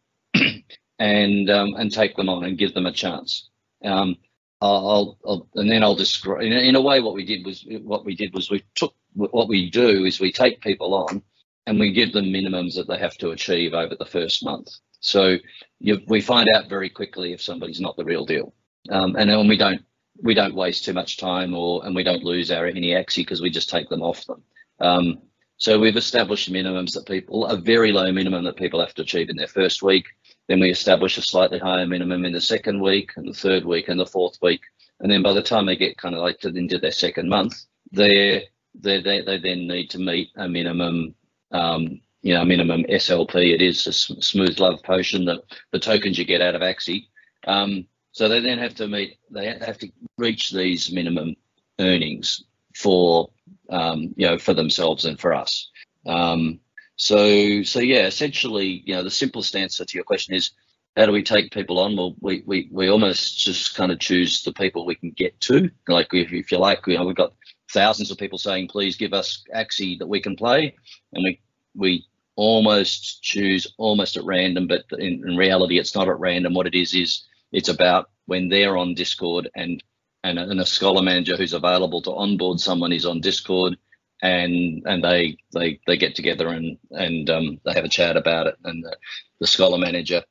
and 0.98 1.50
um, 1.50 1.74
and 1.74 1.92
take 1.92 2.16
them 2.16 2.28
on 2.28 2.44
and 2.44 2.58
give 2.58 2.74
them 2.74 2.86
a 2.86 2.92
chance. 2.92 3.48
Um, 3.84 4.16
I'll, 4.60 5.18
I'll, 5.26 5.48
and 5.56 5.70
then 5.70 5.82
I'll 5.82 5.94
describe. 5.94 6.40
In, 6.40 6.52
in, 6.52 6.74
a 6.74 6.80
way, 6.80 7.00
what 7.00 7.14
we 7.14 7.24
did 7.24 7.44
was 7.44 7.66
what 7.82 8.04
we 8.04 8.14
did 8.14 8.32
was 8.32 8.50
we 8.50 8.64
took 8.74 8.94
what 9.12 9.48
we 9.48 9.70
do 9.70 10.04
is 10.04 10.20
we 10.20 10.32
take 10.32 10.60
people 10.60 10.94
on 10.94 11.22
and 11.66 11.78
we 11.78 11.92
give 11.92 12.12
them 12.12 12.26
minimums 12.26 12.74
that 12.76 12.88
they 12.88 12.98
have 12.98 13.16
to 13.18 13.30
achieve 13.30 13.74
over 13.74 13.94
the 13.94 14.06
first 14.06 14.44
month. 14.44 14.68
So 15.04 15.36
you, 15.80 16.00
we 16.08 16.22
find 16.22 16.48
out 16.56 16.70
very 16.70 16.88
quickly 16.88 17.34
if 17.34 17.42
somebody's 17.42 17.80
not 17.80 17.96
the 17.96 18.04
real 18.04 18.24
deal, 18.24 18.54
um, 18.90 19.16
and 19.16 19.28
then 19.28 19.46
we 19.46 19.58
don't 19.58 19.82
we 20.22 20.32
don't 20.32 20.54
waste 20.54 20.84
too 20.84 20.94
much 20.94 21.18
time 21.18 21.54
or 21.54 21.84
and 21.84 21.94
we 21.94 22.02
don't 22.02 22.24
lose 22.24 22.50
our 22.50 22.66
any 22.66 22.92
Axie 22.92 23.18
because 23.18 23.42
we 23.42 23.50
just 23.50 23.68
take 23.68 23.88
them 23.90 24.02
off 24.02 24.24
them. 24.24 24.42
Um, 24.80 25.18
so 25.58 25.78
we've 25.78 25.98
established 25.98 26.50
minimums 26.50 26.92
that 26.94 27.06
people 27.06 27.44
a 27.46 27.56
very 27.56 27.92
low 27.92 28.10
minimum 28.12 28.44
that 28.44 28.56
people 28.56 28.80
have 28.80 28.94
to 28.94 29.02
achieve 29.02 29.28
in 29.28 29.36
their 29.36 29.46
first 29.46 29.82
week. 29.82 30.06
Then 30.48 30.60
we 30.60 30.70
establish 30.70 31.18
a 31.18 31.22
slightly 31.22 31.58
higher 31.58 31.86
minimum 31.86 32.24
in 32.24 32.32
the 32.32 32.40
second 32.40 32.80
week 32.80 33.10
and 33.16 33.28
the 33.28 33.34
third 33.34 33.64
week 33.66 33.88
and 33.88 34.00
the 34.00 34.06
fourth 34.06 34.38
week. 34.40 34.62
And 35.00 35.12
then 35.12 35.22
by 35.22 35.34
the 35.34 35.42
time 35.42 35.66
they 35.66 35.76
get 35.76 35.98
kind 35.98 36.14
of 36.14 36.22
like 36.22 36.38
to, 36.40 36.48
into 36.48 36.78
their 36.78 36.92
second 36.92 37.28
month, 37.28 37.62
they 37.92 38.48
they 38.74 39.02
they 39.02 39.20
they 39.20 39.38
then 39.38 39.68
need 39.68 39.90
to 39.90 39.98
meet 39.98 40.30
a 40.36 40.48
minimum 40.48 41.14
um, 41.50 42.00
you 42.24 42.34
know 42.34 42.44
minimum 42.44 42.84
SLP. 42.84 43.54
It 43.54 43.62
is 43.62 43.86
a 43.86 43.92
smooth 43.92 44.58
love 44.58 44.82
potion 44.82 45.26
that 45.26 45.40
the 45.70 45.78
tokens 45.78 46.18
you 46.18 46.24
get 46.24 46.40
out 46.40 46.54
of 46.54 46.62
Axie. 46.62 47.06
Um, 47.46 47.86
so 48.12 48.28
they 48.28 48.40
then 48.40 48.58
have 48.58 48.74
to 48.76 48.88
meet 48.88 49.18
they 49.30 49.46
have 49.46 49.78
to 49.78 49.88
reach 50.18 50.50
these 50.50 50.90
minimum 50.90 51.36
earnings 51.78 52.44
for 52.74 53.30
um, 53.70 54.14
you 54.16 54.26
know 54.26 54.38
for 54.38 54.54
themselves 54.54 55.04
and 55.04 55.20
for 55.20 55.32
us. 55.32 55.70
Um, 56.06 56.60
so, 56.96 57.62
so 57.62 57.80
yeah, 57.80 58.06
essentially, 58.06 58.82
you 58.86 58.94
know, 58.94 59.02
the 59.02 59.10
simplest 59.10 59.56
answer 59.56 59.84
to 59.84 59.94
your 59.96 60.04
question 60.04 60.34
is, 60.34 60.50
how 60.96 61.06
do 61.06 61.12
we 61.12 61.24
take 61.24 61.52
people 61.52 61.80
on? 61.80 61.96
Well, 61.96 62.14
we, 62.20 62.44
we, 62.46 62.68
we 62.70 62.88
almost 62.88 63.36
just 63.36 63.74
kind 63.74 63.90
of 63.90 63.98
choose 63.98 64.42
the 64.42 64.52
people 64.52 64.86
we 64.86 64.94
can 64.94 65.10
get 65.10 65.38
to. 65.40 65.70
Like 65.88 66.08
if, 66.12 66.32
if 66.32 66.52
you 66.52 66.58
like, 66.58 66.86
you 66.86 66.96
know, 66.96 67.04
we've 67.04 67.16
got 67.16 67.34
thousands 67.72 68.12
of 68.12 68.18
people 68.18 68.38
saying, 68.38 68.68
please 68.68 68.96
give 68.96 69.12
us 69.12 69.42
Axie 69.54 69.98
that 69.98 70.06
we 70.06 70.20
can 70.20 70.36
play. 70.36 70.76
And 71.12 71.24
we, 71.24 71.40
we 71.74 72.06
almost 72.36 73.22
choose 73.22 73.66
almost 73.78 74.16
at 74.16 74.24
random, 74.24 74.66
but 74.66 74.84
in, 74.98 75.22
in 75.26 75.36
reality, 75.36 75.78
it's 75.78 75.94
not 75.94 76.08
at 76.08 76.18
random. 76.18 76.54
What 76.54 76.66
it 76.66 76.74
is 76.74 76.94
is 76.94 77.24
it's 77.52 77.68
about 77.68 78.10
when 78.26 78.48
they're 78.48 78.76
on 78.76 78.94
Discord 78.94 79.48
and 79.54 79.82
and 80.24 80.38
a, 80.38 80.42
and 80.48 80.60
a 80.60 80.66
scholar 80.66 81.02
manager 81.02 81.36
who's 81.36 81.52
available 81.52 82.00
to 82.02 82.14
onboard 82.14 82.58
someone 82.58 82.92
is 82.92 83.04
on 83.04 83.20
Discord 83.20 83.76
and 84.22 84.82
and 84.86 85.04
they 85.04 85.36
they 85.52 85.78
they 85.86 85.96
get 85.96 86.14
together 86.14 86.48
and 86.48 86.78
and 86.90 87.28
um, 87.30 87.60
they 87.64 87.74
have 87.74 87.84
a 87.84 87.88
chat 87.88 88.16
about 88.16 88.46
it. 88.46 88.56
And 88.64 88.82
the, 88.82 88.96
the 89.40 89.46
scholar 89.46 89.78
manager 89.78 90.22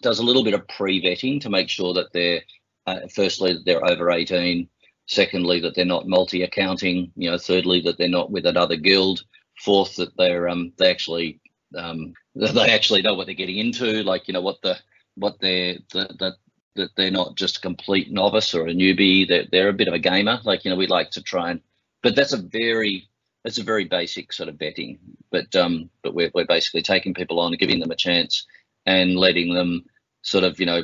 does 0.00 0.20
a 0.20 0.24
little 0.24 0.44
bit 0.44 0.54
of 0.54 0.66
pre-vetting 0.68 1.40
to 1.40 1.50
make 1.50 1.68
sure 1.68 1.92
that 1.94 2.12
they're 2.12 2.42
uh, 2.86 3.00
firstly 3.12 3.52
that 3.54 3.64
they're 3.64 3.84
over 3.84 4.10
18 4.10 4.68
secondly 5.06 5.60
that 5.60 5.74
they're 5.74 5.84
not 5.84 6.06
multi-accounting 6.06 7.12
you 7.16 7.30
know 7.30 7.36
thirdly 7.38 7.80
that 7.80 7.98
they're 7.98 8.08
not 8.08 8.30
with 8.30 8.46
another 8.46 8.76
guild. 8.76 9.24
Fourth 9.58 9.96
that 9.96 10.16
they're 10.16 10.48
um 10.48 10.72
they 10.78 10.90
actually 10.90 11.40
um 11.76 12.14
they 12.34 12.70
actually 12.70 13.02
know 13.02 13.14
what 13.14 13.26
they're 13.26 13.34
getting 13.34 13.58
into 13.58 14.02
like 14.02 14.28
you 14.28 14.34
know 14.34 14.40
what 14.40 14.60
the 14.62 14.76
what 15.14 15.38
they're 15.40 15.76
the, 15.92 16.14
that 16.18 16.34
that 16.74 16.90
they're 16.96 17.10
not 17.10 17.36
just 17.36 17.58
a 17.58 17.60
complete 17.60 18.10
novice 18.10 18.54
or 18.54 18.66
a 18.66 18.72
newbie 18.72 19.28
they're, 19.28 19.44
they're 19.52 19.68
a 19.68 19.74
bit 19.74 19.88
of 19.88 19.94
a 19.94 19.98
gamer. 19.98 20.40
Like 20.44 20.64
you 20.64 20.70
know 20.70 20.76
we 20.76 20.86
like 20.86 21.10
to 21.12 21.22
try 21.22 21.50
and 21.50 21.60
but 22.02 22.16
that's 22.16 22.32
a 22.32 22.38
very 22.38 23.08
it's 23.44 23.58
a 23.58 23.64
very 23.64 23.84
basic 23.84 24.32
sort 24.32 24.48
of 24.48 24.58
betting, 24.58 24.98
but 25.30 25.54
um, 25.56 25.90
but 26.02 26.14
we're 26.14 26.30
we're 26.34 26.46
basically 26.46 26.82
taking 26.82 27.14
people 27.14 27.40
on, 27.40 27.52
and 27.52 27.58
giving 27.58 27.80
them 27.80 27.90
a 27.90 27.96
chance, 27.96 28.46
and 28.86 29.16
letting 29.16 29.52
them 29.54 29.84
sort 30.22 30.44
of 30.44 30.60
you 30.60 30.66
know 30.66 30.82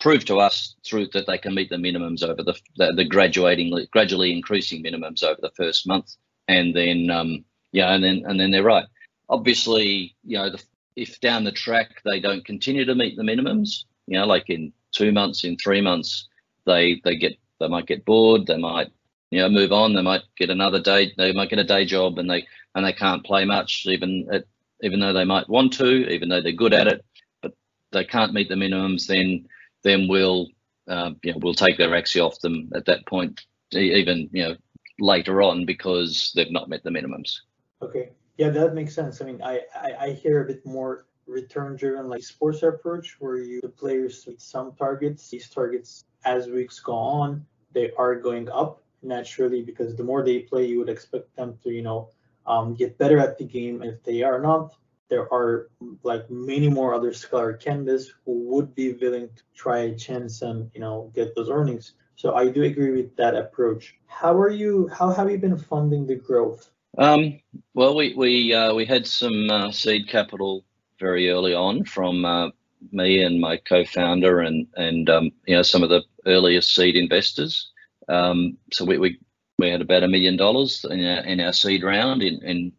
prove 0.00 0.24
to 0.26 0.38
us 0.40 0.74
through 0.84 1.06
that 1.12 1.26
they 1.26 1.38
can 1.38 1.54
meet 1.54 1.70
the 1.70 1.76
minimums 1.76 2.22
over 2.22 2.42
the 2.42 2.54
the, 2.76 2.92
the 2.96 3.04
graduating 3.04 3.86
gradually 3.92 4.32
increasing 4.32 4.82
minimums 4.82 5.22
over 5.22 5.40
the 5.40 5.52
first 5.56 5.86
month, 5.86 6.16
and 6.48 6.74
then 6.74 7.08
um, 7.10 7.44
yeah, 7.72 7.94
and 7.94 8.04
then 8.04 8.24
and 8.26 8.38
then 8.38 8.50
they're 8.50 8.62
right. 8.62 8.86
Obviously, 9.30 10.14
you 10.24 10.36
know, 10.36 10.50
the, 10.50 10.62
if 10.96 11.20
down 11.20 11.44
the 11.44 11.52
track 11.52 12.02
they 12.04 12.20
don't 12.20 12.44
continue 12.44 12.84
to 12.84 12.94
meet 12.94 13.16
the 13.16 13.22
minimums, 13.22 13.84
you 14.06 14.18
know, 14.18 14.26
like 14.26 14.50
in 14.50 14.72
two 14.92 15.12
months, 15.12 15.44
in 15.44 15.56
three 15.56 15.80
months, 15.80 16.28
they 16.66 17.00
they 17.04 17.16
get 17.16 17.38
they 17.58 17.68
might 17.68 17.86
get 17.86 18.04
bored, 18.04 18.46
they 18.46 18.58
might 18.58 18.92
you 19.30 19.40
know 19.40 19.48
move 19.48 19.72
on. 19.72 19.94
They 19.94 20.02
might 20.02 20.22
get 20.36 20.50
another 20.50 20.80
day. 20.80 21.12
They 21.16 21.32
might 21.32 21.50
get 21.50 21.58
a 21.58 21.64
day 21.64 21.84
job, 21.84 22.18
and 22.18 22.28
they 22.28 22.46
and 22.74 22.84
they 22.84 22.92
can't 22.92 23.24
play 23.24 23.44
much, 23.44 23.86
even 23.86 24.28
at, 24.32 24.44
even 24.82 25.00
though 25.00 25.12
they 25.12 25.24
might 25.24 25.48
want 25.48 25.72
to, 25.74 26.08
even 26.10 26.28
though 26.28 26.40
they're 26.40 26.52
good 26.52 26.72
at 26.72 26.86
it, 26.86 27.04
but 27.42 27.52
they 27.92 28.04
can't 28.04 28.32
meet 28.32 28.48
the 28.48 28.54
minimums. 28.54 29.06
Then 29.06 29.46
then 29.82 30.08
we'll 30.08 30.48
uh, 30.88 31.12
you 31.22 31.32
know 31.32 31.38
we'll 31.40 31.54
take 31.54 31.78
their 31.78 31.90
Axie 31.90 32.24
off 32.24 32.40
them 32.40 32.70
at 32.74 32.86
that 32.86 33.06
point, 33.06 33.40
even 33.72 34.28
you 34.32 34.42
know 34.42 34.56
later 34.98 35.42
on 35.42 35.64
because 35.64 36.32
they've 36.34 36.50
not 36.50 36.68
met 36.68 36.82
the 36.82 36.90
minimums. 36.90 37.40
Okay, 37.82 38.10
yeah, 38.40 38.50
that 38.50 38.74
makes 38.74 38.94
sense. 38.94 39.20
I 39.20 39.24
mean, 39.26 39.40
I 39.42 39.60
I, 39.74 39.90
I 40.06 40.08
hear 40.12 40.42
a 40.42 40.46
bit 40.46 40.64
more 40.66 41.06
return 41.26 41.76
driven 41.76 42.08
like 42.08 42.22
sports 42.22 42.62
approach 42.62 43.16
where 43.20 43.38
you 43.38 43.60
the 43.60 43.68
players 43.68 44.26
with 44.26 44.40
some 44.40 44.72
targets 44.72 45.30
these 45.30 45.48
targets 45.48 46.04
as 46.24 46.48
weeks 46.48 46.80
go 46.80 46.94
on 46.94 47.46
they 47.72 47.92
are 47.96 48.16
going 48.16 48.48
up 48.50 48.82
naturally 49.02 49.62
because 49.62 49.96
the 49.96 50.04
more 50.04 50.22
they 50.22 50.40
play, 50.40 50.66
you 50.66 50.78
would 50.78 50.88
expect 50.88 51.34
them 51.36 51.58
to, 51.62 51.70
you 51.70 51.82
know, 51.82 52.10
um, 52.46 52.74
get 52.74 52.98
better 52.98 53.18
at 53.18 53.38
the 53.38 53.44
game. 53.44 53.82
And 53.82 53.92
if 53.92 54.02
they 54.02 54.22
are 54.22 54.40
not, 54.40 54.74
there 55.08 55.32
are 55.32 55.70
like 56.02 56.30
many 56.30 56.68
more 56.68 56.94
other 56.94 57.12
scholar 57.12 57.52
candidates 57.54 58.12
who 58.24 58.32
would 58.50 58.74
be 58.74 58.92
willing 58.94 59.28
to 59.34 59.42
try 59.54 59.78
a 59.78 59.94
chance 59.94 60.42
and 60.42 60.70
you 60.72 60.80
know 60.80 61.10
get 61.14 61.34
those 61.34 61.50
earnings. 61.50 61.94
So 62.14 62.34
I 62.34 62.48
do 62.48 62.62
agree 62.62 62.92
with 62.92 63.16
that 63.16 63.34
approach. 63.34 63.98
How 64.06 64.38
are 64.38 64.50
you? 64.50 64.88
How 64.88 65.10
have 65.10 65.30
you 65.30 65.38
been 65.38 65.58
funding 65.58 66.06
the 66.06 66.14
growth? 66.14 66.70
Um, 66.98 67.40
well, 67.74 67.94
we 67.96 68.14
we 68.14 68.52
uh, 68.54 68.74
we 68.74 68.84
had 68.84 69.06
some 69.06 69.50
uh, 69.50 69.70
seed 69.72 70.08
capital 70.08 70.64
very 70.98 71.30
early 71.30 71.54
on 71.54 71.84
from 71.84 72.24
uh, 72.24 72.50
me 72.92 73.22
and 73.22 73.40
my 73.40 73.56
co-founder 73.58 74.40
and 74.40 74.66
and 74.76 75.08
um, 75.08 75.30
you 75.46 75.56
know 75.56 75.62
some 75.62 75.82
of 75.82 75.88
the 75.90 76.02
earliest 76.26 76.74
seed 76.74 76.96
investors. 76.96 77.70
Um, 78.08 78.58
so 78.72 78.84
we, 78.84 78.98
we, 78.98 79.20
we 79.58 79.70
had 79.70 79.80
about 79.82 80.02
a 80.02 80.08
million 80.08 80.36
dollars 80.36 80.84
in 80.88 81.04
our, 81.04 81.24
in 81.24 81.40
our 81.40 81.52
seed 81.52 81.84
round 81.84 82.22
in, 82.22 82.42
in 82.42 82.72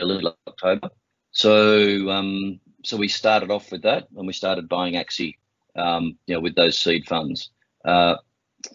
early 0.00 0.26
October. 0.46 0.88
So 1.32 2.10
um, 2.10 2.60
so 2.84 2.96
we 2.96 3.08
started 3.08 3.50
off 3.50 3.70
with 3.70 3.82
that 3.82 4.08
and 4.16 4.26
we 4.26 4.32
started 4.32 4.68
buying 4.68 4.94
Axie, 4.94 5.36
um, 5.76 6.18
you 6.26 6.34
know, 6.34 6.40
with 6.40 6.54
those 6.54 6.78
seed 6.78 7.06
funds. 7.06 7.50
Uh, 7.84 8.16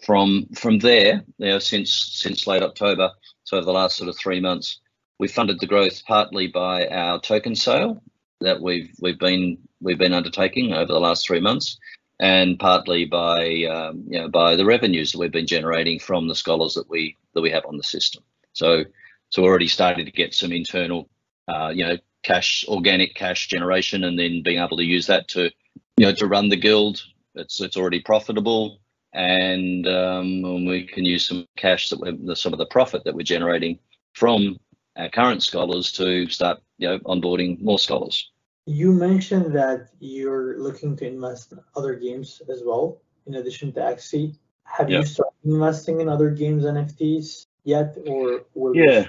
from 0.04 0.46
from 0.54 0.78
there, 0.78 1.24
you 1.38 1.46
know, 1.46 1.58
since 1.58 1.92
since 1.92 2.46
late 2.46 2.62
October, 2.62 3.10
so 3.44 3.56
over 3.56 3.64
the 3.64 3.72
last 3.72 3.96
sort 3.96 4.08
of 4.08 4.16
three 4.16 4.40
months, 4.40 4.80
we 5.18 5.28
funded 5.28 5.60
the 5.60 5.66
growth 5.66 6.04
partly 6.06 6.46
by 6.46 6.86
our 6.88 7.20
token 7.20 7.54
sale 7.56 8.02
that 8.40 8.60
we've 8.60 8.90
we've 9.00 9.18
been 9.18 9.58
we've 9.80 9.98
been 9.98 10.12
undertaking 10.14 10.72
over 10.72 10.92
the 10.92 11.00
last 11.00 11.26
three 11.26 11.40
months, 11.40 11.78
and 12.20 12.58
partly 12.58 13.04
by 13.04 13.64
um, 13.64 14.04
you 14.08 14.18
know 14.18 14.28
by 14.28 14.56
the 14.56 14.64
revenues 14.64 15.12
that 15.12 15.18
we've 15.18 15.32
been 15.32 15.46
generating 15.46 15.98
from 15.98 16.28
the 16.28 16.34
scholars 16.34 16.74
that 16.74 16.88
we 16.88 17.16
that 17.34 17.40
we 17.40 17.50
have 17.50 17.66
on 17.66 17.76
the 17.76 17.82
system. 17.82 18.22
So 18.52 18.84
so 19.30 19.42
we're 19.42 19.48
already 19.48 19.68
starting 19.68 20.04
to 20.04 20.12
get 20.12 20.34
some 20.34 20.52
internal 20.52 21.08
uh, 21.48 21.72
you 21.74 21.84
know 21.84 21.96
cash 22.22 22.64
organic 22.68 23.14
cash 23.14 23.48
generation, 23.48 24.04
and 24.04 24.18
then 24.18 24.42
being 24.42 24.58
able 24.58 24.76
to 24.76 24.84
use 24.84 25.06
that 25.06 25.28
to 25.28 25.50
you 25.96 26.06
know 26.06 26.12
to 26.14 26.26
run 26.26 26.48
the 26.48 26.56
guild. 26.56 27.02
It's 27.34 27.60
it's 27.60 27.76
already 27.76 28.00
profitable, 28.00 28.80
and 29.12 29.86
um, 29.86 30.64
we 30.66 30.84
can 30.84 31.04
use 31.04 31.28
some 31.28 31.46
cash 31.56 31.90
that 31.90 32.00
we're 32.00 32.34
some 32.34 32.52
of 32.52 32.58
the 32.58 32.66
profit 32.66 33.04
that 33.04 33.14
we're 33.14 33.22
generating 33.22 33.78
from 34.14 34.58
our 34.96 35.08
current 35.08 35.42
scholars 35.42 35.92
to 35.92 36.28
start 36.28 36.60
you 36.78 36.88
know 36.88 36.98
onboarding 37.00 37.60
more 37.60 37.78
scholars. 37.78 38.30
You 38.66 38.92
mentioned 38.92 39.54
that 39.56 39.88
you're 39.98 40.58
looking 40.58 40.94
to 40.96 41.06
invest 41.06 41.52
in 41.52 41.60
other 41.74 41.94
games 41.94 42.42
as 42.50 42.62
well, 42.64 43.00
in 43.26 43.36
addition 43.36 43.72
to 43.72 43.80
Axie. 43.80 44.36
Have 44.64 44.90
you 44.90 45.02
started 45.04 45.32
investing 45.44 46.00
in 46.02 46.08
other 46.10 46.28
games 46.28 46.64
NFTs 46.64 47.46
yet, 47.64 47.96
or 48.06 48.44
yeah, 48.74 49.06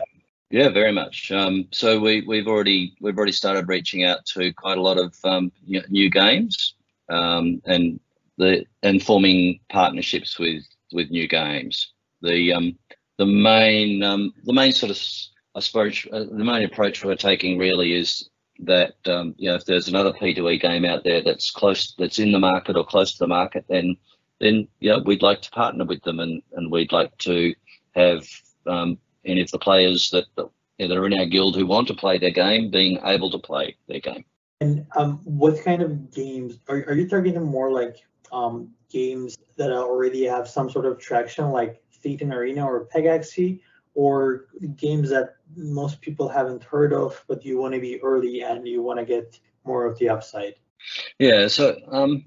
yeah, 0.50 0.70
very 0.70 0.94
much. 0.94 1.32
Um, 1.32 1.68
so 1.72 2.00
we 2.00 2.22
we've 2.22 2.48
already 2.48 2.96
we've 3.02 3.18
already 3.18 3.34
started 3.34 3.68
reaching 3.68 4.06
out 4.06 4.26
to 4.34 4.54
quite 4.54 4.78
a 4.78 4.82
lot 4.82 4.98
of 4.98 5.14
um, 5.26 5.52
new 5.68 6.10
games, 6.10 6.76
um, 7.10 7.62
and 7.66 8.00
the 8.40 8.66
and 8.82 9.04
forming 9.04 9.60
partnerships 9.70 10.40
with 10.40 10.64
with 10.92 11.12
new 11.12 11.28
games. 11.28 11.94
The 12.22 12.54
um, 12.54 12.80
the 13.18 13.26
main 13.28 14.02
um, 14.02 14.34
the 14.44 14.54
main 14.54 14.72
sort 14.72 14.92
of 14.92 15.00
I 15.56 15.60
suppose 15.60 16.08
uh, 16.12 16.20
the 16.20 16.44
main 16.44 16.64
approach 16.64 17.04
we're 17.04 17.16
taking 17.16 17.60
really 17.60 17.94
is 17.94 18.30
that 18.62 18.96
um, 19.06 19.36
you 19.38 19.50
know 19.50 19.56
if 19.56 19.66
there's 19.66 19.88
another 19.88 20.14
P2E 20.14 20.62
game 20.62 20.86
out 20.86 21.04
there 21.04 21.22
that's 21.22 21.52
close, 21.52 21.94
that's 21.98 22.20
in 22.20 22.32
the 22.32 22.40
market 22.40 22.76
or 22.76 22.86
close 22.86 23.12
to 23.12 23.20
the 23.20 23.28
market, 23.28 23.66
then 23.70 23.98
then 24.40 24.68
you 24.80 24.90
know 24.90 25.00
we'd 25.06 25.22
like 25.22 25.42
to 25.44 25.52
partner 25.52 25.86
with 25.86 26.02
them 26.04 26.20
and 26.20 26.42
and 26.54 26.72
we'd 26.72 26.92
like 26.92 27.16
to 27.20 27.54
have 27.96 28.26
um, 28.66 28.98
any 29.26 29.42
of 29.42 29.52
the 29.52 29.60
players 29.60 30.10
that, 30.12 30.26
that 30.38 30.50
that 30.80 30.98
are 30.98 31.06
in 31.06 31.20
our 31.20 31.26
guild 31.26 31.58
who 31.58 31.66
want 31.66 31.90
to 31.90 31.94
play 31.94 32.18
their 32.18 32.32
game 32.32 32.72
being 32.72 33.00
able 33.04 33.30
to 33.30 33.38
play 33.38 33.76
their 33.90 34.00
game. 34.00 34.24
And 34.62 34.86
um, 34.96 35.20
what 35.26 35.62
kind 35.64 35.82
of 35.82 36.14
games 36.14 36.60
are, 36.70 36.78
are 36.88 36.94
you 36.94 37.08
targeting 37.08 37.44
more 37.44 37.72
like 37.72 37.98
um, 38.32 38.70
games 38.90 39.38
that 39.58 39.72
already 39.72 40.26
have 40.26 40.48
some 40.48 40.70
sort 40.70 40.86
of 40.86 41.00
traction, 41.00 41.52
like 41.52 41.82
Thetan 42.04 42.34
Arena 42.34 42.66
or 42.66 42.88
Pegaxy, 42.94 43.62
or 43.96 44.46
games 44.76 45.10
that 45.10 45.36
most 45.56 46.00
people 46.02 46.30
haven't 46.30 46.64
heard 46.64 46.94
of, 46.94 47.24
but 47.28 47.44
you 47.44 47.58
want 47.58 47.74
to 47.74 47.80
be 47.80 48.02
early 48.02 48.42
and 48.42 48.68
you 48.68 48.82
want 48.82 49.00
to 49.00 49.06
get 49.06 49.40
more 49.66 49.86
of 49.86 49.98
the 50.00 50.10
upside? 50.10 50.56
Yeah, 51.18 51.48
so 51.48 51.78
um, 51.92 52.26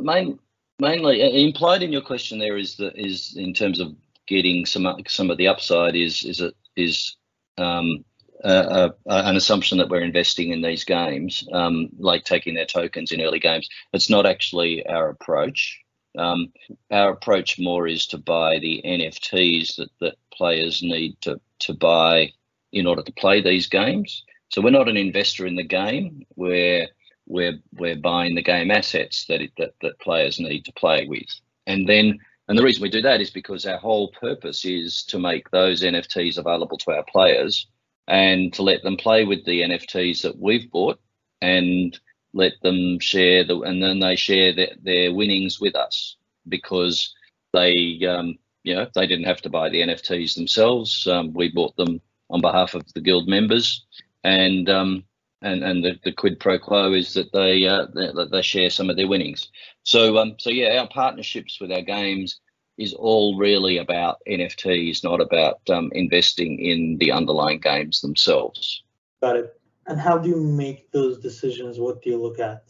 main, 0.00 0.38
mainly 0.78 1.22
uh, 1.22 1.28
implied 1.28 1.82
in 1.82 1.92
your 1.92 2.02
question 2.02 2.38
there 2.38 2.56
is 2.56 2.76
that 2.76 2.96
is 2.96 3.36
in 3.36 3.52
terms 3.52 3.80
of 3.80 3.94
getting 4.26 4.64
some 4.64 4.96
some 5.06 5.30
of 5.30 5.36
the 5.36 5.48
upside 5.48 5.96
is 5.96 6.22
is 6.24 6.40
it 6.40 6.54
is 6.76 7.16
um, 7.58 8.04
uh, 8.44 8.90
an 9.06 9.36
assumption 9.36 9.78
that 9.78 9.88
we're 9.88 10.02
investing 10.02 10.50
in 10.50 10.62
these 10.62 10.84
games, 10.84 11.46
um, 11.52 11.88
like 11.98 12.24
taking 12.24 12.54
their 12.54 12.66
tokens 12.66 13.12
in 13.12 13.20
early 13.20 13.38
games. 13.38 13.68
It's 13.92 14.10
not 14.10 14.26
actually 14.26 14.86
our 14.86 15.08
approach. 15.10 15.80
Um, 16.18 16.52
our 16.90 17.12
approach 17.12 17.58
more 17.58 17.86
is 17.86 18.06
to 18.08 18.18
buy 18.18 18.58
the 18.58 18.82
NFTs 18.84 19.76
that, 19.76 19.90
that 20.00 20.16
players 20.32 20.82
need 20.82 21.20
to, 21.22 21.40
to 21.60 21.74
buy 21.74 22.32
in 22.72 22.86
order 22.86 23.02
to 23.02 23.12
play 23.12 23.40
these 23.40 23.68
games. 23.68 24.24
So 24.50 24.60
we're 24.60 24.70
not 24.70 24.88
an 24.88 24.96
investor 24.96 25.46
in 25.46 25.56
the 25.56 25.64
game. 25.64 26.26
We're 26.36 26.88
we're 27.26 27.58
we're 27.74 27.96
buying 27.96 28.34
the 28.34 28.42
game 28.42 28.72
assets 28.72 29.26
that 29.26 29.40
it, 29.40 29.52
that 29.58 29.74
that 29.82 30.00
players 30.00 30.40
need 30.40 30.64
to 30.64 30.72
play 30.72 31.06
with. 31.06 31.28
And 31.66 31.88
then 31.88 32.18
and 32.48 32.58
the 32.58 32.64
reason 32.64 32.82
we 32.82 32.90
do 32.90 33.02
that 33.02 33.20
is 33.20 33.30
because 33.30 33.64
our 33.64 33.78
whole 33.78 34.10
purpose 34.10 34.64
is 34.64 35.04
to 35.04 35.20
make 35.20 35.48
those 35.50 35.82
NFTs 35.82 36.36
available 36.36 36.78
to 36.78 36.90
our 36.90 37.04
players 37.04 37.68
and 38.10 38.52
to 38.52 38.62
let 38.62 38.82
them 38.82 38.96
play 38.96 39.24
with 39.24 39.44
the 39.44 39.62
NFTs 39.62 40.22
that 40.22 40.36
we've 40.36 40.68
bought 40.70 41.00
and 41.40 41.98
let 42.34 42.52
them 42.60 42.98
share 42.98 43.44
the 43.44 43.60
and 43.60 43.82
then 43.82 44.00
they 44.00 44.16
share 44.16 44.52
their, 44.52 44.72
their 44.82 45.14
winnings 45.14 45.60
with 45.60 45.76
us 45.76 46.16
because 46.48 47.14
they 47.52 48.00
um, 48.06 48.36
you 48.64 48.74
know 48.74 48.86
they 48.94 49.06
didn't 49.06 49.26
have 49.26 49.40
to 49.42 49.48
buy 49.48 49.68
the 49.68 49.80
NFTs 49.80 50.34
themselves. 50.34 51.06
Um, 51.06 51.32
we 51.32 51.50
bought 51.50 51.76
them 51.76 52.00
on 52.28 52.40
behalf 52.40 52.74
of 52.74 52.82
the 52.94 53.00
guild 53.00 53.28
members, 53.28 53.86
and 54.24 54.68
um, 54.68 55.04
and 55.42 55.62
and 55.62 55.84
the, 55.84 55.98
the 56.04 56.12
quid 56.12 56.40
pro 56.40 56.58
quo 56.58 56.92
is 56.92 57.14
that 57.14 57.32
they 57.32 57.64
uh, 57.66 57.86
they, 57.94 58.10
they 58.30 58.42
share 58.42 58.70
some 58.70 58.90
of 58.90 58.96
their 58.96 59.08
winnings. 59.08 59.48
So 59.84 60.18
um, 60.18 60.34
so 60.38 60.50
yeah, 60.50 60.80
our 60.80 60.88
partnerships 60.88 61.60
with 61.60 61.70
our 61.70 61.82
games 61.82 62.40
is 62.80 62.94
all 62.94 63.36
really 63.36 63.76
about 63.76 64.20
NFTs, 64.26 65.04
not 65.04 65.20
about 65.20 65.60
um, 65.68 65.90
investing 65.94 66.58
in 66.58 66.96
the 66.98 67.12
underlying 67.12 67.60
games 67.60 68.00
themselves. 68.00 68.82
Got 69.20 69.36
it. 69.36 69.60
And 69.86 70.00
how 70.00 70.18
do 70.18 70.28
you 70.28 70.40
make 70.40 70.90
those 70.92 71.18
decisions? 71.18 71.78
What 71.78 72.02
do 72.02 72.10
you 72.10 72.16
look 72.16 72.38
at? 72.38 72.64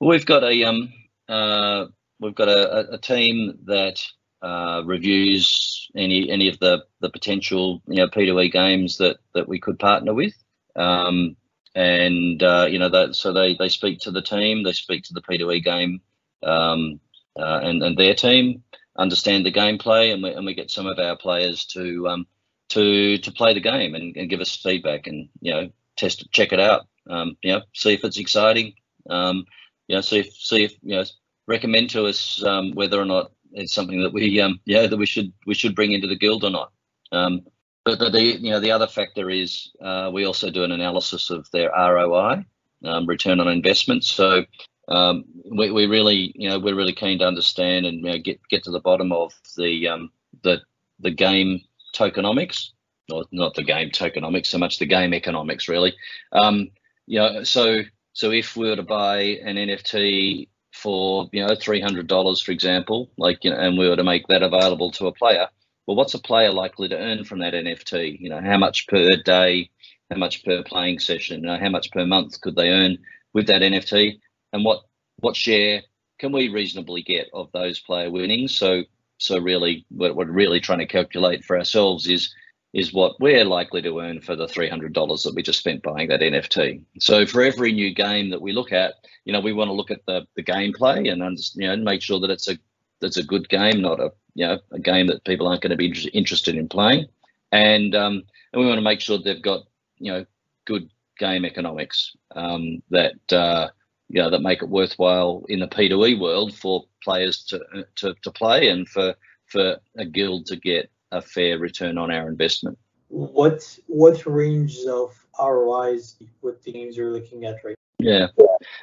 We've 0.00 0.26
got 0.26 0.42
a 0.42 0.64
um 0.64 0.92
uh, 1.28 1.86
we've 2.18 2.34
got 2.34 2.48
a, 2.48 2.94
a 2.94 2.98
team 2.98 3.58
that 3.66 4.02
uh, 4.42 4.82
reviews 4.84 5.88
any 5.94 6.30
any 6.30 6.48
of 6.48 6.58
the 6.58 6.84
the 7.00 7.10
potential 7.10 7.82
you 7.86 7.96
know 7.96 8.08
P2E 8.08 8.52
games 8.52 8.98
that 8.98 9.18
that 9.34 9.48
we 9.48 9.60
could 9.60 9.78
partner 9.78 10.14
with. 10.14 10.34
Um, 10.76 11.36
and 11.74 12.42
uh, 12.42 12.66
you 12.70 12.78
know 12.78 12.88
that 12.88 13.14
so 13.14 13.32
they 13.32 13.54
they 13.54 13.68
speak 13.68 14.00
to 14.00 14.10
the 14.10 14.22
team, 14.22 14.62
they 14.62 14.72
speak 14.72 15.04
to 15.04 15.14
the 15.14 15.22
P2E 15.22 15.62
game 15.62 16.00
um, 16.42 17.00
uh, 17.38 17.60
and 17.62 17.82
and 17.82 17.96
their 17.96 18.14
team, 18.14 18.62
understand 19.00 19.46
the 19.46 19.52
gameplay, 19.52 20.12
and 20.12 20.22
we 20.22 20.30
and 20.30 20.46
we 20.46 20.54
get 20.54 20.70
some 20.70 20.86
of 20.86 20.98
our 20.98 21.16
players 21.16 21.64
to 21.66 22.08
um, 22.08 22.26
to 22.68 23.18
to 23.18 23.32
play 23.32 23.54
the 23.54 23.60
game 23.60 23.94
and, 23.94 24.16
and 24.16 24.30
give 24.30 24.40
us 24.40 24.54
feedback 24.54 25.06
and 25.06 25.28
you 25.40 25.52
know 25.52 25.70
test 25.96 26.22
it, 26.22 26.30
check 26.30 26.52
it 26.52 26.60
out, 26.60 26.86
um, 27.08 27.36
you 27.42 27.52
know 27.52 27.62
see 27.74 27.94
if 27.94 28.04
it's 28.04 28.18
exciting, 28.18 28.74
um, 29.08 29.44
you 29.88 29.96
know 29.96 30.02
see 30.02 30.20
if 30.20 30.32
see 30.34 30.64
if 30.64 30.74
you 30.82 30.96
know 30.96 31.04
recommend 31.46 31.90
to 31.90 32.06
us 32.06 32.44
um, 32.44 32.72
whether 32.72 33.00
or 33.00 33.06
not 33.06 33.32
it's 33.52 33.74
something 33.74 34.02
that 34.02 34.12
we 34.12 34.40
um, 34.40 34.60
yeah 34.66 34.86
that 34.86 34.96
we 34.96 35.06
should 35.06 35.32
we 35.46 35.54
should 35.54 35.74
bring 35.74 35.92
into 35.92 36.06
the 36.06 36.16
guild 36.18 36.44
or 36.44 36.50
not. 36.50 36.72
Um, 37.12 37.42
but 37.84 37.98
the, 37.98 38.10
the 38.10 38.22
you 38.22 38.50
know 38.50 38.60
the 38.60 38.72
other 38.72 38.86
factor 38.86 39.30
is 39.30 39.72
uh, 39.80 40.10
we 40.12 40.26
also 40.26 40.50
do 40.50 40.64
an 40.64 40.72
analysis 40.72 41.30
of 41.30 41.50
their 41.50 41.70
ROI, 41.70 42.44
um, 42.84 43.06
return 43.06 43.40
on 43.40 43.48
investment. 43.48 44.04
So 44.04 44.44
um, 44.90 45.24
we, 45.50 45.70
we 45.70 45.86
really 45.86 46.32
you 46.34 46.48
know 46.48 46.58
we're 46.58 46.74
really 46.74 46.92
keen 46.92 47.18
to 47.18 47.26
understand 47.26 47.86
and 47.86 48.04
you 48.04 48.12
know, 48.12 48.18
get 48.18 48.40
get 48.48 48.64
to 48.64 48.70
the 48.70 48.80
bottom 48.80 49.12
of 49.12 49.32
the 49.56 49.88
um, 49.88 50.10
the 50.42 50.60
the 51.00 51.10
game 51.10 51.60
tokenomics, 51.94 52.70
or 53.12 53.24
not 53.32 53.54
the 53.54 53.64
game 53.64 53.90
tokenomics 53.90 54.46
so 54.46 54.58
much 54.58 54.78
the 54.78 54.86
game 54.86 55.14
economics 55.14 55.68
really. 55.68 55.94
Um, 56.32 56.68
you 57.06 57.18
know 57.18 57.42
so 57.44 57.82
so 58.12 58.30
if 58.30 58.56
we 58.56 58.68
were 58.68 58.76
to 58.76 58.82
buy 58.82 59.20
an 59.44 59.56
NFT 59.56 60.48
for 60.72 61.28
you 61.32 61.46
know 61.46 61.54
three 61.54 61.80
hundred 61.80 62.06
dollars, 62.06 62.40
for 62.40 62.52
example, 62.52 63.10
like 63.16 63.44
you 63.44 63.50
know, 63.50 63.56
and 63.56 63.78
we 63.78 63.88
were 63.88 63.96
to 63.96 64.04
make 64.04 64.26
that 64.28 64.42
available 64.42 64.90
to 64.92 65.06
a 65.06 65.12
player, 65.12 65.48
well, 65.86 65.96
what's 65.96 66.14
a 66.14 66.18
player 66.18 66.52
likely 66.52 66.88
to 66.88 66.98
earn 66.98 67.24
from 67.24 67.40
that 67.40 67.54
NFT? 67.54 68.20
You 68.20 68.30
know, 68.30 68.40
how 68.40 68.58
much 68.58 68.86
per 68.86 69.08
day, 69.24 69.70
how 70.10 70.16
much 70.16 70.44
per 70.44 70.62
playing 70.62 70.98
session, 71.00 71.40
you 71.40 71.46
know, 71.46 71.58
how 71.58 71.68
much 71.68 71.90
per 71.90 72.06
month 72.06 72.40
could 72.40 72.56
they 72.56 72.70
earn 72.70 72.98
with 73.32 73.46
that 73.46 73.62
NFT, 73.62 74.20
and 74.52 74.64
what 74.64 74.82
what 75.20 75.36
share 75.36 75.82
can 76.18 76.32
we 76.32 76.48
reasonably 76.48 77.02
get 77.02 77.28
of 77.32 77.50
those 77.52 77.80
player 77.80 78.10
winnings? 78.10 78.56
So 78.56 78.84
so 79.18 79.38
really, 79.38 79.84
what 79.90 80.16
we're 80.16 80.30
really 80.30 80.60
trying 80.60 80.78
to 80.78 80.86
calculate 80.86 81.44
for 81.44 81.58
ourselves 81.58 82.06
is 82.06 82.34
is 82.72 82.92
what 82.92 83.18
we're 83.20 83.44
likely 83.44 83.82
to 83.82 83.98
earn 83.98 84.20
for 84.20 84.36
the 84.36 84.46
$300 84.46 85.24
that 85.24 85.34
we 85.34 85.42
just 85.42 85.58
spent 85.58 85.82
buying 85.82 86.08
that 86.08 86.20
NFT. 86.20 86.82
So 87.00 87.26
for 87.26 87.42
every 87.42 87.72
new 87.72 87.92
game 87.92 88.30
that 88.30 88.40
we 88.40 88.52
look 88.52 88.70
at, 88.70 88.94
you 89.24 89.32
know, 89.32 89.40
we 89.40 89.52
want 89.52 89.68
to 89.68 89.74
look 89.74 89.90
at 89.90 90.06
the, 90.06 90.26
the 90.36 90.42
gameplay 90.42 91.10
and, 91.10 91.38
you 91.56 91.66
know, 91.66 91.76
make 91.76 92.00
sure 92.00 92.20
that 92.20 92.30
it's 92.30 92.48
a, 92.48 92.56
that's 93.00 93.16
a 93.16 93.24
good 93.24 93.48
game, 93.48 93.80
not 93.80 93.98
a, 93.98 94.12
you 94.34 94.46
know, 94.46 94.58
a 94.70 94.78
game 94.78 95.08
that 95.08 95.24
people 95.24 95.48
aren't 95.48 95.62
going 95.62 95.70
to 95.70 95.76
be 95.76 95.92
interested 96.12 96.54
in 96.54 96.68
playing. 96.68 97.06
And, 97.50 97.94
um, 97.96 98.22
and 98.52 98.60
we 98.60 98.66
want 98.66 98.78
to 98.78 98.82
make 98.82 99.00
sure 99.00 99.18
they've 99.18 99.42
got, 99.42 99.64
you 99.98 100.12
know, 100.12 100.24
good 100.64 100.88
game 101.18 101.44
economics 101.44 102.14
um, 102.36 102.82
that, 102.90 103.32
uh, 103.32 103.70
you 104.10 104.20
know, 104.20 104.28
that 104.28 104.42
make 104.42 104.60
it 104.60 104.68
worthwhile 104.68 105.44
in 105.48 105.60
the 105.60 105.68
P2E 105.68 106.18
world 106.18 106.52
for 106.52 106.84
players 107.02 107.44
to, 107.44 107.60
to, 107.94 108.14
to 108.22 108.30
play 108.32 108.68
and 108.68 108.88
for, 108.88 109.14
for 109.46 109.76
a 109.96 110.04
guild 110.04 110.46
to 110.46 110.56
get 110.56 110.90
a 111.12 111.22
fair 111.22 111.58
return 111.58 111.96
on 111.96 112.10
our 112.10 112.28
investment. 112.28 112.76
What 113.08 113.78
what 113.86 114.24
range 114.26 114.78
of 114.88 115.12
ROIs 115.38 116.16
with 116.42 116.62
the 116.62 116.72
games 116.72 116.96
you're 116.96 117.12
looking 117.12 117.44
at 117.44 117.56
right 117.64 117.76
now? 117.98 118.10
Yeah. 118.10 118.26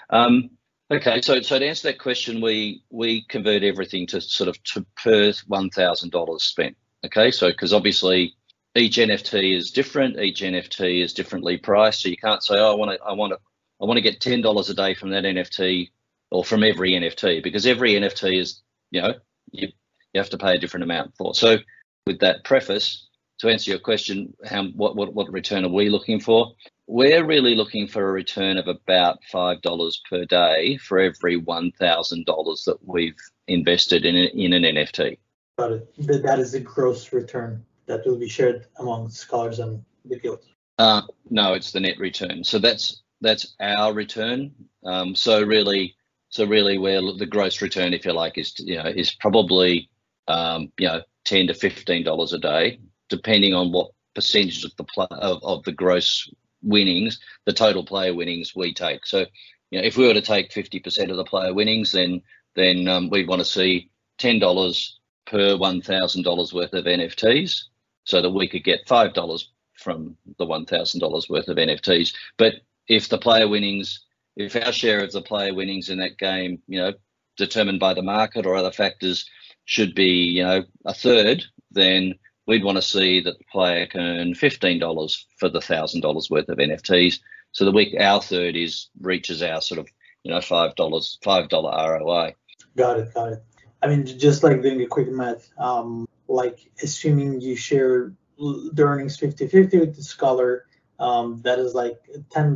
Um, 0.10 0.50
okay, 0.92 1.22
so 1.22 1.42
so 1.42 1.60
to 1.60 1.66
answer 1.66 1.90
that 1.90 2.00
question, 2.00 2.42
we 2.42 2.84
we 2.90 3.24
convert 3.30 3.64
everything 3.64 4.08
to 4.08 4.20
sort 4.20 4.50
of 4.50 4.62
to 4.64 4.86
per 5.02 5.32
one 5.48 5.70
thousand 5.70 6.12
dollars 6.12 6.44
spent. 6.44 6.76
Okay, 7.06 7.32
so 7.32 7.50
because 7.50 7.74
obviously 7.74 8.34
each 8.76 8.98
NFT 8.98 9.56
is 9.56 9.72
different, 9.72 10.20
each 10.20 10.42
NFT 10.42 11.02
is 11.02 11.14
differently 11.14 11.58
priced, 11.58 12.02
so 12.02 12.10
you 12.10 12.18
can't 12.18 12.44
say, 12.44 12.56
oh, 12.60 12.74
I 12.74 12.76
want 12.76 12.92
to 12.92 13.06
I 13.06 13.14
want 13.14 13.32
to 13.32 13.40
I 13.82 13.86
want 13.86 13.98
to 13.98 14.02
get 14.02 14.22
ten 14.22 14.42
dollars 14.42 14.70
a 14.70 14.74
day 14.74 14.94
from 14.94 15.12
that 15.12 15.24
NFT 15.24 15.92
or 16.32 16.44
from 16.44 16.64
every 16.64 16.92
NFT 16.92 17.44
because 17.44 17.66
every 17.66 17.94
NFT 17.94 18.40
is 18.40 18.62
you 18.92 19.02
know 19.02 19.14
you 19.52 19.70
you 20.14 20.22
have 20.22 20.30
to 20.32 20.38
pay 20.38 20.56
a 20.56 20.60
different 20.60 20.84
amount 20.84 21.16
for. 21.18 21.36
So 21.36 21.58
with 22.06 22.20
that 22.20 22.44
preface, 22.44 23.08
to 23.40 23.50
answer 23.50 23.70
your 23.70 23.80
question, 23.80 24.34
how, 24.46 24.66
what, 24.70 24.96
what, 24.96 25.14
what 25.14 25.32
return 25.32 25.66
are 25.66 25.70
we 25.70 25.90
looking 25.90 26.20
for? 26.20 26.54
We're 26.88 27.26
really 27.26 27.54
looking 27.54 27.88
for 27.88 28.08
a 28.08 28.12
return 28.12 28.58
of 28.58 28.68
about 28.68 29.20
$5 29.32 29.98
per 30.10 30.26
day 30.26 30.78
for 30.78 31.00
every 31.00 31.40
$1,000 31.40 32.66
that 32.66 32.78
we've 32.84 33.20
invested 33.48 34.06
in, 34.06 34.16
in 34.16 34.54
an 34.54 34.64
NFT. 34.64 35.18
Got 35.60 35.74
it. 35.74 36.24
That 36.24 36.40
is 36.40 36.54
the 36.54 36.62
gross 36.62 37.12
return 37.12 37.64
that 37.88 38.06
will 38.06 38.18
be 38.18 38.30
shared 38.30 38.68
among 38.80 39.10
scholars 39.10 39.60
and 39.60 39.84
the 40.06 40.18
guild. 40.18 40.46
Uh, 40.80 41.02
no, 41.30 41.54
it's 41.54 41.72
the 41.72 41.80
net 41.80 41.98
return. 42.00 42.44
So 42.44 42.60
that's 42.60 43.02
that's 43.22 43.56
our 43.60 43.94
return. 43.94 44.54
Um, 44.86 45.16
so 45.16 45.42
really, 45.42 45.96
so 46.30 46.46
really, 46.46 46.78
where 46.78 47.02
the 47.02 47.26
gross 47.26 47.62
return, 47.62 47.94
if 47.94 48.06
you 48.06 48.14
like, 48.14 48.38
is 48.38 48.54
you 48.60 48.78
know 48.78 48.90
is 48.90 49.16
probably 49.16 49.90
um, 50.28 50.72
you 50.78 50.88
know 50.88 51.02
ten 51.26 51.48
to 51.48 51.54
fifteen 51.54 52.04
dollars 52.04 52.34
a 52.34 52.40
day, 52.40 52.80
depending 53.10 53.54
on 53.54 53.72
what 53.72 53.92
percentage 54.16 54.64
of 54.64 54.76
the 54.78 54.84
pl- 54.84 55.08
of, 55.12 55.44
of 55.44 55.64
the 55.64 55.72
gross 55.72 56.30
winnings, 56.64 57.20
the 57.46 57.54
total 57.54 57.86
player 57.86 58.14
winnings 58.14 58.56
we 58.56 58.74
take. 58.74 59.06
So, 59.06 59.26
you 59.70 59.80
know, 59.80 59.86
if 59.86 59.96
we 59.98 60.08
were 60.08 60.14
to 60.14 60.22
take 60.22 60.52
fifty 60.52 60.80
percent 60.80 61.12
of 61.12 61.18
the 61.18 61.24
player 61.24 61.54
winnings, 61.54 61.92
then 61.92 62.22
then 62.56 62.88
um, 62.88 63.10
we'd 63.10 63.28
want 63.28 63.40
to 63.40 63.46
see 63.46 63.90
ten 64.18 64.40
dollars 64.40 65.00
per 65.26 65.58
one 65.58 65.82
thousand 65.82 66.24
dollars 66.24 66.54
worth 66.54 66.74
of 66.74 66.86
NFTs, 66.86 67.64
so 68.04 68.22
that 68.22 68.30
we 68.30 68.48
could 68.48 68.64
get 68.64 68.88
five 68.88 69.14
dollars 69.14 69.52
from 69.76 70.18
the 70.40 70.46
one 70.46 70.66
thousand 70.66 71.00
dollars 71.00 71.30
worth 71.30 71.48
of 71.48 71.58
NFTs. 71.58 72.14
But 72.38 72.56
if 72.88 73.10
the 73.10 73.18
player 73.18 73.48
winnings, 73.48 74.06
if 74.36 74.56
our 74.56 74.72
share 74.72 75.04
of 75.04 75.12
the 75.12 75.22
player 75.22 75.54
winnings 75.54 75.90
in 75.90 76.00
that 76.00 76.18
game, 76.18 76.62
you 76.68 76.80
know, 76.80 76.94
determined 77.38 77.80
by 77.80 77.94
the 77.94 78.02
market 78.02 78.46
or 78.46 78.56
other 78.56 78.72
factors, 78.72 79.30
should 79.66 79.94
be, 79.94 80.06
you 80.06 80.44
know, 80.44 80.64
a 80.86 80.94
third, 80.94 81.44
then 81.72 82.16
we'd 82.48 82.64
want 82.64 82.78
to 82.78 82.82
see 82.82 83.20
that 83.20 83.38
the 83.38 83.44
player 83.52 83.86
can 83.86 84.02
earn 84.02 84.34
$15 84.34 85.26
for 85.38 85.50
the 85.50 85.60
$1,000 85.60 86.32
worth 86.32 86.50
of 86.50 86.58
NFTs. 86.58 87.20
So 87.52 87.66
the 87.66 87.72
week 87.72 87.96
our 88.00 88.22
third 88.22 88.56
is 88.56 88.90
reaches 89.02 89.44
our 89.44 89.62
sort 89.62 89.80
of, 89.80 89.88
you 90.24 90.32
know, 90.32 90.40
$5, 90.40 90.76
$5 90.76 92.00
ROI. 92.00 92.36
Got 92.78 93.00
it, 93.00 93.14
got 93.14 93.34
it. 93.34 93.44
I 93.82 93.88
mean, 93.88 94.06
just 94.06 94.44
like 94.44 94.62
doing 94.62 94.82
a 94.82 94.88
quick 94.88 95.10
math, 95.10 95.50
um, 95.58 96.08
like 96.28 96.72
assuming 96.82 97.42
you 97.42 97.56
share 97.56 98.14
the 98.38 98.84
earnings 98.84 99.18
50-50 99.18 99.80
with 99.80 99.96
the 99.96 100.04
scholar, 100.04 100.66
um, 101.00 101.42
that 101.44 101.60
is 101.60 101.74
like 101.74 102.00
$10 102.30 102.54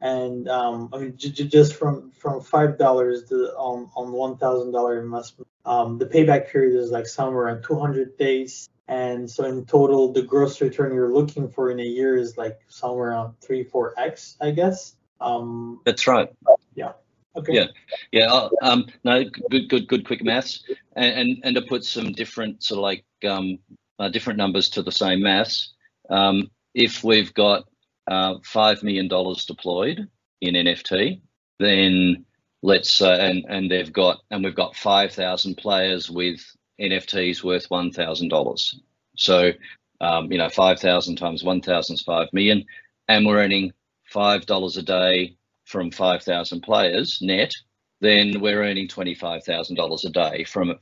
and 0.00 0.48
um, 0.48 0.90
I 0.92 0.98
mean 0.98 1.16
j- 1.16 1.30
j- 1.30 1.48
just 1.48 1.74
from 1.74 2.10
from 2.10 2.42
five 2.42 2.78
dollars 2.78 3.30
on 3.32 3.90
on 3.96 4.12
one 4.12 4.36
thousand 4.36 4.72
dollar 4.72 5.00
investment, 5.02 5.48
um, 5.64 5.98
the 5.98 6.06
payback 6.06 6.48
period 6.50 6.78
is 6.78 6.90
like 6.90 7.06
somewhere 7.06 7.44
around 7.44 7.62
200 7.62 8.16
days, 8.18 8.68
and 8.88 9.30
so 9.30 9.44
in 9.44 9.64
total 9.64 10.12
the 10.12 10.22
gross 10.22 10.60
return 10.60 10.94
you're 10.94 11.12
looking 11.12 11.48
for 11.48 11.70
in 11.70 11.80
a 11.80 11.84
year 11.84 12.16
is 12.16 12.36
like 12.36 12.60
somewhere 12.68 13.10
around 13.10 13.34
three 13.40 13.64
four 13.64 13.94
x, 13.96 14.36
I 14.40 14.50
guess. 14.50 14.96
Um, 15.20 15.80
That's 15.86 16.06
right. 16.06 16.28
Yeah. 16.74 16.92
Okay. 17.34 17.54
Yeah, 17.54 17.66
yeah. 18.12 18.32
Uh, 18.32 18.48
um, 18.62 18.86
no, 19.04 19.24
good, 19.50 19.68
good, 19.68 19.88
good, 19.88 20.06
quick 20.06 20.22
maths, 20.22 20.64
and 20.94 21.20
and, 21.20 21.38
and 21.44 21.56
to 21.56 21.62
put 21.62 21.84
some 21.84 22.12
different 22.12 22.62
sort 22.62 22.78
of 22.78 22.82
like 22.82 23.04
um, 23.26 23.58
uh, 23.98 24.08
different 24.08 24.38
numbers 24.38 24.68
to 24.70 24.82
the 24.82 24.92
same 24.92 25.22
maths. 25.22 25.72
Um, 26.08 26.50
if 26.76 27.02
we've 27.02 27.32
got 27.32 27.64
uh, 28.06 28.34
$5 28.36 28.82
million 28.82 29.08
deployed 29.08 30.06
in 30.42 30.54
NFT, 30.54 31.20
then 31.58 32.24
let's 32.62 33.00
uh, 33.00 33.16
and 33.18 33.44
and 33.48 33.70
they've 33.70 33.92
got 33.92 34.18
and 34.30 34.44
we've 34.44 34.54
got 34.54 34.76
5,000 34.76 35.56
players 35.56 36.10
with 36.10 36.38
NFTs 36.80 37.42
worth 37.42 37.68
$1,000. 37.70 38.74
So 39.16 39.52
um, 40.02 40.30
you 40.30 40.38
know 40.38 40.50
5,000 40.50 41.16
times 41.16 41.42
1,000 41.42 41.94
is 41.94 42.02
5 42.02 42.28
million, 42.34 42.64
and 43.08 43.26
we're 43.26 43.42
earning 43.42 43.72
five 44.04 44.44
dollars 44.44 44.76
a 44.76 44.82
day 44.82 45.34
from 45.64 45.90
5,000 45.90 46.60
players 46.60 47.18
net. 47.22 47.52
Then 48.02 48.40
we're 48.42 48.62
earning 48.62 48.88
$25,000 48.88 50.04
a 50.04 50.10
day 50.10 50.44
from 50.44 50.74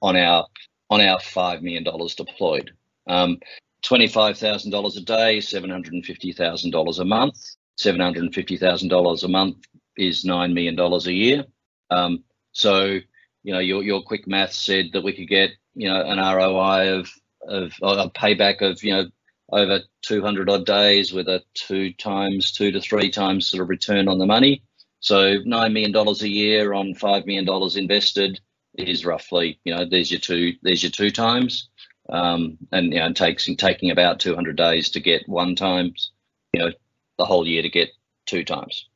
on 0.00 0.16
our 0.16 0.46
on 0.88 1.02
our 1.02 1.20
five 1.20 1.62
million 1.62 1.84
dollars 1.84 2.14
deployed. 2.14 2.70
Um, 3.06 3.38
$25,000 3.84 4.96
a 4.96 5.00
day, 5.00 5.38
$750,000 5.38 6.98
a 7.00 7.04
month. 7.04 7.36
seven 7.76 8.00
hundred 8.00 8.24
and 8.24 8.34
fifty 8.34 8.56
thousand 8.58 8.88
dollars 8.90 9.24
a 9.24 9.28
month 9.28 9.58
is 9.96 10.24
nine 10.24 10.54
million 10.54 10.76
dollars 10.76 11.06
a 11.06 11.12
year. 11.12 11.44
Um, 11.90 12.24
so 12.52 12.98
you 13.44 13.52
know 13.54 13.60
your 13.60 13.82
your 13.82 14.02
quick 14.02 14.26
math 14.28 14.52
said 14.52 14.86
that 14.92 15.04
we 15.04 15.12
could 15.14 15.28
get 15.28 15.50
you 15.74 15.88
know 15.88 16.02
an 16.02 16.18
ROI 16.18 17.00
of 17.00 17.10
of 17.48 17.72
a 17.82 18.10
payback 18.10 18.62
of 18.62 18.82
you 18.84 18.92
know 18.94 19.06
over 19.52 19.80
200 20.02 20.50
odd 20.50 20.66
days 20.66 21.12
with 21.12 21.28
a 21.28 21.42
two 21.54 21.92
times 21.94 22.52
two 22.52 22.70
to 22.72 22.80
three 22.80 23.10
times 23.10 23.48
sort 23.50 23.62
of 23.62 23.68
return 23.70 24.08
on 24.08 24.18
the 24.18 24.26
money. 24.26 24.62
So 25.00 25.36
nine 25.44 25.72
million 25.72 25.92
dollars 25.92 26.22
a 26.22 26.28
year 26.30 26.74
on 26.74 26.94
five 26.94 27.26
million 27.26 27.44
dollars 27.46 27.76
invested 27.76 28.40
is 28.78 29.04
roughly 29.06 29.60
you 29.64 29.74
know 29.74 29.84
there's 29.90 30.10
your 30.12 30.20
two 30.20 30.54
there's 30.62 30.82
your 30.84 30.92
two 30.92 31.10
times, 31.10 31.70
um, 32.08 32.58
and 32.72 32.92
you 32.92 32.98
know 32.98 33.06
it 33.06 33.16
takes 33.16 33.48
taking 33.56 33.90
about 33.90 34.20
200 34.20 34.56
days 34.56 34.90
to 34.90 35.00
get 35.00 35.28
one 35.28 35.54
times, 35.54 36.12
you 36.52 36.60
know 36.60 36.72
the 37.18 37.24
whole 37.24 37.46
year 37.46 37.62
to 37.62 37.68
get 37.68 37.90
two 38.26 38.44
times. 38.44 38.88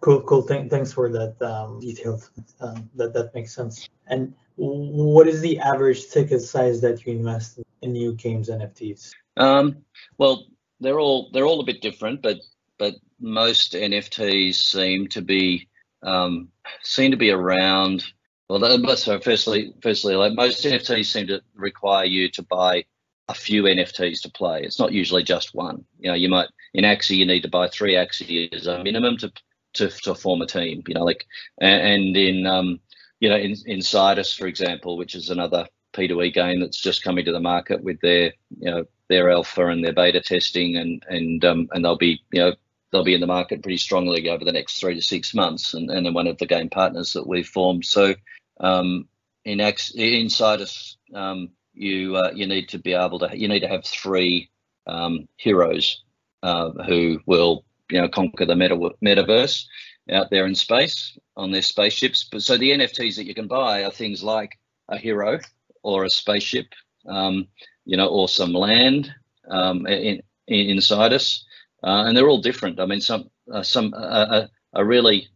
Cool, 0.00 0.22
cool. 0.22 0.42
Th- 0.42 0.70
thanks 0.70 0.92
for 0.92 1.10
that 1.10 1.40
um, 1.42 1.80
detail. 1.80 2.20
Um, 2.60 2.88
that 2.94 3.12
that 3.12 3.34
makes 3.34 3.54
sense. 3.54 3.88
And 4.06 4.34
what 4.56 5.28
is 5.28 5.40
the 5.40 5.58
average 5.58 6.08
ticket 6.08 6.42
size 6.42 6.80
that 6.80 7.04
you 7.06 7.12
invest 7.12 7.60
in 7.82 7.92
new 7.92 8.12
games 8.14 8.48
NFTs? 8.48 9.12
Um, 9.36 9.78
well, 10.18 10.46
they're 10.80 11.00
all 11.00 11.30
they're 11.32 11.46
all 11.46 11.60
a 11.60 11.66
bit 11.66 11.82
different, 11.82 12.22
but 12.22 12.38
but 12.78 12.94
most 13.20 13.72
NFTs 13.72 14.54
seem 14.54 15.08
to 15.08 15.22
be 15.22 15.68
um, 16.02 16.48
seem 16.82 17.10
to 17.10 17.16
be 17.16 17.30
around. 17.30 18.04
Well, 18.48 18.96
so 18.96 19.18
firstly, 19.18 19.74
firstly, 19.82 20.14
like 20.14 20.34
most 20.34 20.64
NFTs 20.64 21.06
seem 21.06 21.26
to 21.28 21.42
require 21.54 22.04
you 22.04 22.30
to 22.30 22.42
buy 22.42 22.84
a 23.28 23.34
few 23.34 23.64
NFTs 23.64 24.22
to 24.22 24.30
play. 24.30 24.62
It's 24.62 24.78
not 24.78 24.92
usually 24.92 25.24
just 25.24 25.54
one. 25.54 25.84
You 25.98 26.10
know, 26.10 26.14
you 26.14 26.28
might 26.28 26.48
in 26.72 26.84
Axie 26.84 27.16
you 27.16 27.26
need 27.26 27.42
to 27.42 27.48
buy 27.48 27.68
three 27.68 27.94
Axie 27.94 28.52
as 28.54 28.66
a 28.66 28.82
minimum 28.84 29.16
to 29.18 29.32
to, 29.74 29.88
to 29.88 30.14
form 30.14 30.42
a 30.42 30.46
team. 30.46 30.82
You 30.86 30.94
know, 30.94 31.04
like 31.04 31.26
and 31.60 32.16
in 32.16 32.46
um, 32.46 32.78
you 33.18 33.28
know 33.28 33.36
in, 33.36 33.56
in 33.66 33.80
Sidus, 33.80 34.36
for 34.36 34.46
example, 34.46 34.96
which 34.96 35.16
is 35.16 35.30
another 35.30 35.66
P2E 35.94 36.32
game 36.32 36.60
that's 36.60 36.80
just 36.80 37.02
coming 37.02 37.24
to 37.24 37.32
the 37.32 37.40
market 37.40 37.82
with 37.82 38.00
their 38.00 38.32
you 38.60 38.70
know 38.70 38.84
their 39.08 39.30
alpha 39.30 39.66
and 39.66 39.84
their 39.84 39.92
beta 39.92 40.20
testing, 40.20 40.76
and 40.76 41.02
and 41.08 41.44
um, 41.44 41.68
and 41.72 41.84
they'll 41.84 41.96
be 41.96 42.22
you 42.32 42.40
know 42.40 42.54
they'll 42.96 43.04
be 43.04 43.14
in 43.14 43.20
the 43.20 43.26
market 43.26 43.62
pretty 43.62 43.76
strongly 43.76 44.28
over 44.30 44.44
the 44.44 44.52
next 44.52 44.80
three 44.80 44.94
to 44.94 45.02
six 45.02 45.34
months, 45.34 45.74
and 45.74 45.90
and 45.90 46.14
one 46.14 46.26
of 46.26 46.38
the 46.38 46.46
game 46.46 46.70
partners 46.70 47.12
that 47.12 47.26
we've 47.26 47.46
formed. 47.46 47.84
So 47.84 48.14
um, 48.60 49.06
in 49.44 49.60
X 49.60 49.92
in 49.94 50.28
Sidus, 50.28 50.96
um, 51.14 51.50
you 51.74 52.16
uh, 52.16 52.32
you 52.34 52.46
need 52.46 52.70
to 52.70 52.78
be 52.78 52.94
able 52.94 53.18
to 53.18 53.38
you 53.38 53.48
need 53.48 53.60
to 53.60 53.68
have 53.68 53.84
three 53.84 54.50
um, 54.86 55.28
heroes 55.36 56.02
uh, 56.42 56.70
who 56.86 57.20
will 57.26 57.64
you 57.90 58.00
know 58.00 58.08
conquer 58.08 58.46
the 58.46 58.56
meta- 58.56 58.94
metaverse 59.04 59.66
out 60.10 60.30
there 60.30 60.46
in 60.46 60.54
space 60.54 61.18
on 61.36 61.50
their 61.50 61.62
spaceships. 61.62 62.24
But 62.24 62.42
so 62.42 62.56
the 62.56 62.70
NFTs 62.70 63.16
that 63.16 63.26
you 63.26 63.34
can 63.34 63.46
buy 63.46 63.84
are 63.84 63.90
things 63.90 64.22
like 64.22 64.58
a 64.88 64.96
hero 64.96 65.38
or 65.82 66.04
a 66.04 66.10
spaceship, 66.10 66.68
um, 67.06 67.46
you 67.84 67.96
know, 67.96 68.08
or 68.08 68.28
some 68.28 68.52
land 68.52 69.12
um, 69.50 69.86
in, 69.86 70.22
in, 70.46 70.70
inside 70.70 71.12
us, 71.12 71.44
uh, 71.82 72.04
and 72.06 72.16
they're 72.16 72.28
all 72.28 72.40
different. 72.40 72.80
I 72.80 72.86
mean, 72.86 73.00
some 73.00 73.30
uh, 73.52 73.62
some 73.62 73.94
uh, 73.94 73.96
uh 73.96 74.46
a 74.74 74.84
really 74.84 75.28